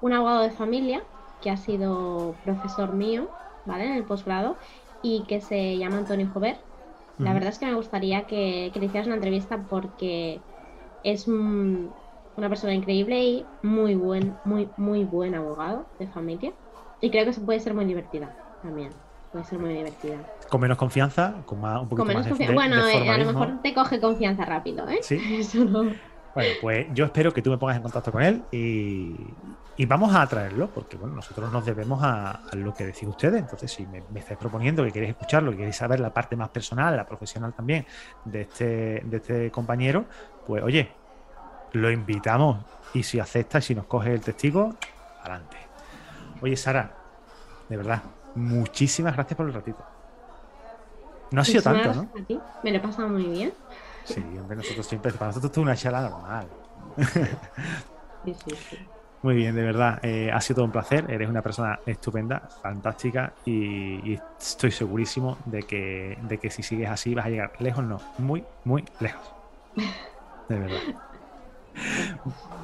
un 0.00 0.12
abogado 0.12 0.42
de 0.42 0.50
familia 0.50 1.06
que 1.40 1.50
ha 1.50 1.56
sido 1.56 2.34
profesor 2.42 2.92
mío, 2.92 3.30
¿vale? 3.64 3.84
En 3.86 3.92
el 3.92 4.06
posgrado 4.06 4.58
y 5.00 5.24
que 5.28 5.40
se 5.40 5.78
llama 5.78 5.98
Antonio 5.98 6.28
Jover. 6.34 6.66
La 7.18 7.32
verdad 7.32 7.50
es 7.50 7.60
que 7.60 7.66
me 7.66 7.74
gustaría 7.76 8.26
que, 8.26 8.72
le 8.74 8.86
hicieras 8.86 9.06
una 9.06 9.14
entrevista 9.14 9.64
porque 9.70 10.42
es 11.04 11.28
una 11.28 12.48
persona 12.48 12.74
increíble 12.74 13.24
y 13.24 13.48
muy 13.62 13.94
buen, 13.94 14.40
muy, 14.42 14.74
muy 14.76 15.04
buen 15.04 15.36
abogado 15.36 15.92
de 15.96 16.08
familia. 16.08 16.52
Y 17.00 17.10
creo 17.12 17.24
que 17.24 17.34
se 17.34 17.40
puede 17.40 17.60
ser 17.60 17.72
muy 17.72 17.84
divertida 17.84 18.36
también. 18.60 19.05
Puede 19.36 19.48
ser 19.48 19.58
muy 19.58 19.74
divertida. 19.74 20.16
Con 20.48 20.62
menos 20.62 20.78
confianza, 20.78 21.34
con 21.44 21.60
más, 21.60 21.82
un 21.82 21.90
poquito 21.90 22.10
más 22.10 22.24
de, 22.24 22.54
Bueno, 22.54 22.86
eh, 22.86 23.10
a 23.10 23.18
lo 23.18 23.26
mejor 23.26 23.60
te 23.62 23.74
coge 23.74 24.00
confianza 24.00 24.46
rápido, 24.46 24.88
¿eh? 24.88 25.00
Sí. 25.02 25.18
Bueno, 26.34 26.50
pues 26.60 26.86
yo 26.92 27.06
espero 27.06 27.32
que 27.32 27.40
tú 27.40 27.48
me 27.48 27.56
pongas 27.56 27.78
en 27.78 27.82
contacto 27.82 28.12
con 28.12 28.22
él 28.22 28.42
y, 28.52 29.16
vamos 29.86 30.14
a 30.14 30.26
traerlo, 30.26 30.68
porque 30.68 30.98
bueno, 30.98 31.14
nosotros 31.14 31.50
nos 31.50 31.64
debemos 31.64 32.02
a, 32.02 32.42
lo 32.52 32.74
que 32.74 32.84
decís 32.84 33.08
ustedes. 33.08 33.40
Entonces, 33.40 33.72
si 33.72 33.86
me, 33.86 34.02
estáis 34.14 34.38
proponiendo 34.38 34.84
que 34.84 34.92
queréis 34.92 35.12
escucharlo, 35.12 35.50
que 35.50 35.56
queréis 35.56 35.76
saber 35.76 36.00
la 36.00 36.12
parte 36.12 36.36
más 36.36 36.50
personal, 36.50 36.94
la 36.94 37.06
profesional 37.06 37.54
también 37.54 37.86
de 38.26 38.42
este, 38.42 39.02
de 39.04 39.16
este 39.16 39.50
compañero, 39.50 40.04
pues 40.46 40.62
oye, 40.62 40.90
lo 41.72 41.90
invitamos 41.90 42.58
y 42.92 43.02
si 43.02 43.18
acepta 43.18 43.58
y 43.58 43.62
si 43.62 43.74
nos 43.74 43.86
coge 43.86 44.12
el 44.12 44.20
testigo, 44.20 44.74
adelante. 45.20 45.56
Oye, 46.42 46.56
Sara, 46.56 46.94
de 47.70 47.76
verdad, 47.78 48.02
muchísimas 48.36 49.14
gracias 49.14 49.36
por 49.36 49.46
el 49.46 49.54
ratito. 49.54 49.84
No 51.32 51.40
ha 51.40 51.44
sido 51.44 51.62
tanto, 51.62 51.92
¿no? 51.92 52.08
Me 52.62 52.70
lo 52.70 52.76
he 52.76 52.80
pasado 52.80 53.08
muy 53.08 53.24
bien. 53.24 53.52
Sí, 54.04 54.24
hombre, 54.40 54.56
nosotros 54.56 54.86
siempre, 54.86 55.12
para 55.12 55.26
nosotros 55.26 55.50
es 55.50 55.58
una 55.58 55.76
charla 55.76 56.08
normal. 56.08 56.48
Sí, 58.24 58.34
sí, 58.44 58.56
sí. 58.56 58.78
Muy 59.22 59.34
bien, 59.34 59.54
de 59.54 59.62
verdad, 59.62 59.98
eh, 60.04 60.30
ha 60.32 60.40
sido 60.40 60.56
todo 60.56 60.64
un 60.66 60.72
placer. 60.72 61.04
Eres 61.08 61.28
una 61.28 61.42
persona 61.42 61.80
estupenda, 61.86 62.40
fantástica 62.62 63.32
y, 63.44 64.18
estoy 64.38 64.70
segurísimo 64.70 65.38
de 65.46 65.62
que, 65.62 66.18
de 66.22 66.38
que 66.38 66.50
si 66.50 66.62
sigues 66.62 66.90
así 66.90 67.14
vas 67.14 67.26
a 67.26 67.28
llegar 67.28 67.52
lejos, 67.60 67.84
no, 67.84 68.00
muy, 68.18 68.44
muy 68.64 68.84
lejos. 69.00 69.32
De 70.48 70.58
verdad. 70.58 70.78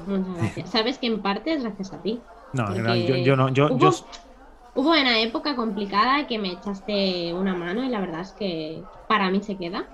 Muchas 0.07 0.37
gracias. 0.37 0.69
Sabes 0.69 0.97
que 0.97 1.07
en 1.07 1.21
parte 1.21 1.53
es 1.53 1.63
gracias 1.63 1.93
a 1.93 2.01
ti. 2.01 2.21
No, 2.53 2.73
yo, 2.73 3.35
no, 3.35 3.49
yo, 3.49 3.67
hubo, 3.73 3.91
una 4.75 5.19
época 5.19 5.55
complicada 5.55 6.27
que 6.27 6.39
me 6.39 6.53
echaste 6.53 7.33
una 7.33 7.55
mano 7.55 7.83
y 7.83 7.89
la 7.89 7.99
verdad 7.99 8.21
es 8.21 8.31
que 8.31 8.83
para 9.07 9.29
mí 9.29 9.41
se 9.41 9.57
queda 9.57 9.85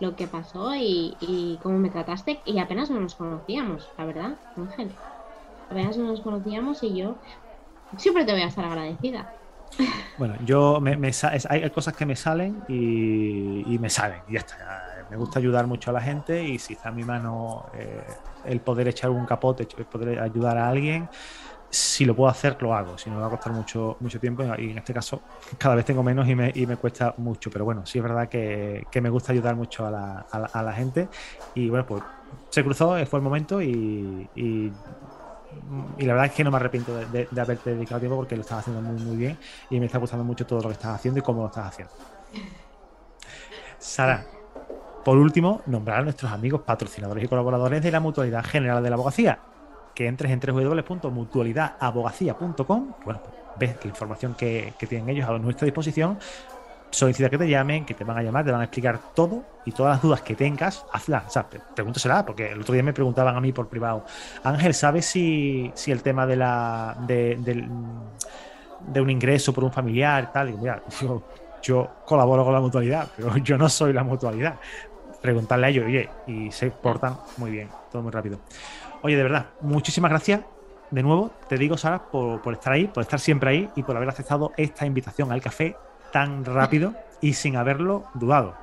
lo 0.00 0.16
que 0.16 0.26
pasó 0.26 0.74
y, 0.74 1.16
y 1.20 1.58
cómo 1.62 1.78
me 1.78 1.90
trataste 1.90 2.40
y 2.44 2.58
apenas 2.58 2.90
no 2.90 3.00
nos 3.00 3.14
conocíamos, 3.14 3.88
la 3.96 4.04
verdad, 4.04 4.34
Ángel. 4.56 4.90
Apenas 5.70 5.96
no 5.96 6.08
nos 6.08 6.20
conocíamos 6.20 6.82
y 6.82 6.96
yo 6.96 7.16
siempre 7.96 8.24
te 8.24 8.32
voy 8.32 8.42
a 8.42 8.46
estar 8.46 8.64
agradecida. 8.64 9.32
Bueno, 10.18 10.36
yo 10.44 10.80
me, 10.80 10.96
hay 11.48 11.70
cosas 11.70 11.96
que 11.96 12.06
me 12.06 12.16
salen 12.16 12.62
y, 12.68 13.76
me 13.80 13.90
salen, 13.90 14.20
y 14.28 14.34
ya 14.34 14.40
está. 14.40 15.06
Me 15.10 15.16
gusta 15.16 15.38
ayudar 15.38 15.66
mucho 15.66 15.90
a 15.90 15.92
la 15.92 16.00
gente 16.00 16.42
y 16.42 16.58
si 16.58 16.74
está 16.74 16.88
en 16.88 16.96
mi 16.96 17.04
mano 17.04 17.66
eh, 17.74 18.02
el 18.44 18.60
poder 18.60 18.88
echar 18.88 19.10
un 19.10 19.26
capote, 19.26 19.68
el 19.76 19.84
poder 19.84 20.18
ayudar 20.20 20.56
a 20.56 20.68
alguien, 20.68 21.08
si 21.74 22.04
lo 22.04 22.14
puedo 22.14 22.30
hacer, 22.30 22.56
lo 22.62 22.74
hago. 22.74 22.96
Si 22.96 23.10
no, 23.10 23.16
me 23.16 23.22
va 23.22 23.28
a 23.28 23.30
costar 23.30 23.52
mucho, 23.52 23.96
mucho 24.00 24.20
tiempo 24.20 24.44
y 24.58 24.70
en 24.70 24.78
este 24.78 24.94
caso 24.94 25.22
cada 25.58 25.74
vez 25.74 25.84
tengo 25.84 26.02
menos 26.02 26.28
y 26.28 26.34
me, 26.34 26.76
cuesta 26.76 27.14
mucho. 27.18 27.50
Pero 27.50 27.64
bueno, 27.64 27.84
sí 27.84 27.98
es 27.98 28.04
verdad 28.04 28.28
que, 28.28 28.86
me 29.02 29.10
gusta 29.10 29.32
ayudar 29.32 29.56
mucho 29.56 29.86
a 29.86 29.90
la, 29.90 30.26
a, 30.30 30.62
la, 30.62 30.72
gente 30.72 31.08
y 31.54 31.68
bueno, 31.68 31.84
pues 31.84 32.02
se 32.50 32.62
cruzó, 32.62 33.04
fue 33.06 33.18
el 33.18 33.22
momento 33.22 33.60
y, 33.60 34.28
y 35.98 36.04
la 36.04 36.14
verdad 36.14 36.26
es 36.26 36.32
que 36.32 36.44
no 36.44 36.50
me 36.50 36.56
arrepiento 36.56 36.96
de, 36.96 37.28
haberte 37.40 37.74
dedicado 37.74 38.00
tiempo 38.00 38.16
porque 38.16 38.36
lo 38.36 38.42
estás 38.42 38.60
haciendo 38.60 38.80
muy, 38.80 39.00
muy 39.02 39.16
bien 39.16 39.38
y 39.70 39.80
me 39.80 39.86
está 39.86 39.98
gustando 39.98 40.24
mucho 40.24 40.46
todo 40.46 40.60
lo 40.60 40.68
que 40.68 40.74
estás 40.74 40.94
haciendo 40.94 41.18
y 41.18 41.22
cómo 41.22 41.42
lo 41.42 41.48
estás 41.48 41.66
haciendo. 41.66 41.92
Sara, 43.78 44.24
por 45.04 45.18
último, 45.18 45.62
nombrar 45.66 46.00
a 46.00 46.02
nuestros 46.02 46.30
amigos 46.30 46.62
patrocinadores 46.62 47.24
y 47.24 47.28
colaboradores 47.28 47.82
de 47.82 47.90
la 47.90 48.00
Mutualidad 48.00 48.44
General 48.44 48.82
de 48.82 48.90
la 48.90 48.94
Abogacía. 48.94 49.38
Que 49.94 50.06
entres 50.06 50.32
en 50.32 50.40
www.mutualidadabogacía.com. 50.40 52.92
Bueno, 53.04 53.20
pues 53.22 53.34
ves 53.56 53.76
la 53.82 53.88
información 53.88 54.34
que, 54.34 54.74
que 54.78 54.86
tienen 54.86 55.08
ellos 55.08 55.28
a 55.28 55.38
nuestra 55.38 55.64
disposición 55.66 56.18
solicita 56.94 57.28
que 57.28 57.38
te 57.38 57.48
llamen, 57.48 57.84
que 57.84 57.94
te 57.94 58.04
van 58.04 58.16
a 58.16 58.22
llamar, 58.22 58.44
te 58.44 58.52
van 58.52 58.60
a 58.60 58.64
explicar 58.64 58.98
todo 59.14 59.44
y 59.64 59.72
todas 59.72 59.96
las 59.96 60.02
dudas 60.02 60.22
que 60.22 60.34
tengas, 60.34 60.86
hazlas. 60.92 61.24
O 61.26 61.30
sea, 61.30 61.46
pregúntasela, 61.74 62.24
porque 62.24 62.52
el 62.52 62.60
otro 62.60 62.72
día 62.72 62.82
me 62.82 62.92
preguntaban 62.92 63.36
a 63.36 63.40
mí 63.40 63.52
por 63.52 63.68
privado, 63.68 64.04
Ángel, 64.42 64.74
¿sabes 64.74 65.06
si, 65.06 65.70
si 65.74 65.90
el 65.90 66.02
tema 66.02 66.26
de 66.26 66.36
la 66.36 66.96
de, 67.00 67.66
de, 68.86 69.00
un 69.00 69.10
ingreso 69.10 69.52
por 69.52 69.64
un 69.64 69.72
familiar, 69.72 70.32
tal? 70.32 70.50
Y 70.50 70.52
mira, 70.54 70.82
yo, 71.62 71.90
colaboro 72.06 72.44
con 72.44 72.54
la 72.54 72.60
mutualidad, 72.60 73.08
pero 73.16 73.36
yo 73.38 73.58
no 73.58 73.68
soy 73.68 73.92
la 73.92 74.04
mutualidad. 74.04 74.56
Preguntarle 75.20 75.66
a 75.66 75.68
ellos, 75.70 75.86
oye, 75.86 76.08
y 76.26 76.50
se 76.52 76.70
portan 76.70 77.16
muy 77.38 77.50
bien, 77.50 77.68
todo 77.90 78.02
muy 78.02 78.12
rápido. 78.12 78.38
Oye, 79.04 79.18
de 79.18 79.22
verdad, 79.22 79.50
muchísimas 79.60 80.10
gracias 80.10 80.40
de 80.90 81.02
nuevo, 81.02 81.30
te 81.46 81.58
digo, 81.58 81.76
Sara, 81.76 82.06
por, 82.10 82.40
estar 82.54 82.72
ahí, 82.72 82.86
por 82.86 83.02
estar 83.02 83.20
siempre 83.20 83.50
ahí 83.50 83.70
y 83.76 83.82
por 83.82 83.94
haber 83.94 84.08
aceptado 84.08 84.52
esta 84.56 84.86
invitación 84.86 85.30
al 85.30 85.42
café 85.42 85.76
tan 86.10 86.42
rápido 86.42 86.94
y 87.20 87.34
sin 87.34 87.56
haberlo 87.56 88.04
dudado. 88.14 88.54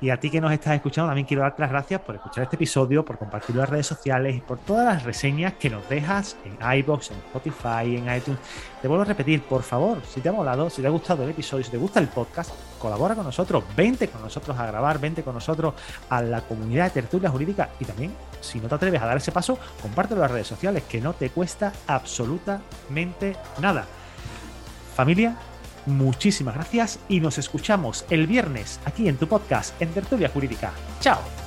Y 0.00 0.10
a 0.10 0.18
ti 0.18 0.28
que 0.28 0.40
nos 0.40 0.50
estás 0.50 0.74
escuchando, 0.74 1.08
también 1.08 1.24
quiero 1.24 1.44
darte 1.44 1.62
las 1.62 1.70
gracias 1.70 2.00
por 2.00 2.16
escuchar 2.16 2.42
este 2.42 2.56
episodio, 2.56 3.04
por 3.04 3.16
compartirlo 3.16 3.60
en 3.60 3.66
las 3.66 3.70
redes 3.70 3.86
sociales 3.86 4.34
y 4.34 4.40
por 4.40 4.58
todas 4.58 4.86
las 4.86 5.04
reseñas 5.04 5.52
que 5.52 5.70
nos 5.70 5.88
dejas 5.88 6.36
en 6.44 6.58
iBox, 6.78 7.12
en 7.12 7.18
Spotify, 7.18 7.96
en 7.96 8.12
iTunes. 8.12 8.40
Te 8.82 8.88
vuelvo 8.88 9.02
a 9.02 9.06
repetir, 9.06 9.40
por 9.42 9.62
favor, 9.62 10.02
si 10.04 10.20
te 10.20 10.30
ha 10.30 10.32
molado, 10.32 10.68
si 10.68 10.82
te 10.82 10.88
ha 10.88 10.90
gustado 10.90 11.22
el 11.22 11.30
episodio, 11.30 11.62
si 11.62 11.70
te 11.70 11.78
gusta 11.78 12.00
el 12.00 12.08
podcast, 12.08 12.50
colabora 12.80 13.14
con 13.14 13.24
nosotros, 13.24 13.62
vente 13.76 14.08
con 14.08 14.20
nosotros 14.20 14.58
a 14.58 14.66
grabar, 14.66 14.98
vente 14.98 15.22
con 15.22 15.32
nosotros 15.32 15.74
a 16.10 16.20
la 16.22 16.40
comunidad 16.40 16.86
de 16.86 16.90
tertulia 17.02 17.30
jurídica 17.30 17.70
y 17.78 17.84
también, 17.84 18.12
si 18.44 18.60
no 18.60 18.68
te 18.68 18.74
atreves 18.74 19.02
a 19.02 19.06
dar 19.06 19.16
ese 19.16 19.32
paso, 19.32 19.58
compártelo 19.80 20.20
en 20.20 20.22
las 20.22 20.30
redes 20.30 20.46
sociales, 20.46 20.84
que 20.88 21.00
no 21.00 21.14
te 21.14 21.30
cuesta 21.30 21.72
absolutamente 21.86 23.36
nada. 23.60 23.86
Familia, 24.94 25.36
muchísimas 25.86 26.54
gracias 26.54 26.98
y 27.08 27.20
nos 27.20 27.38
escuchamos 27.38 28.04
el 28.10 28.26
viernes 28.26 28.80
aquí 28.84 29.08
en 29.08 29.16
tu 29.16 29.26
podcast 29.26 29.80
en 29.80 29.90
Tertulia 29.92 30.28
Jurídica. 30.28 30.72
¡Chao! 31.00 31.43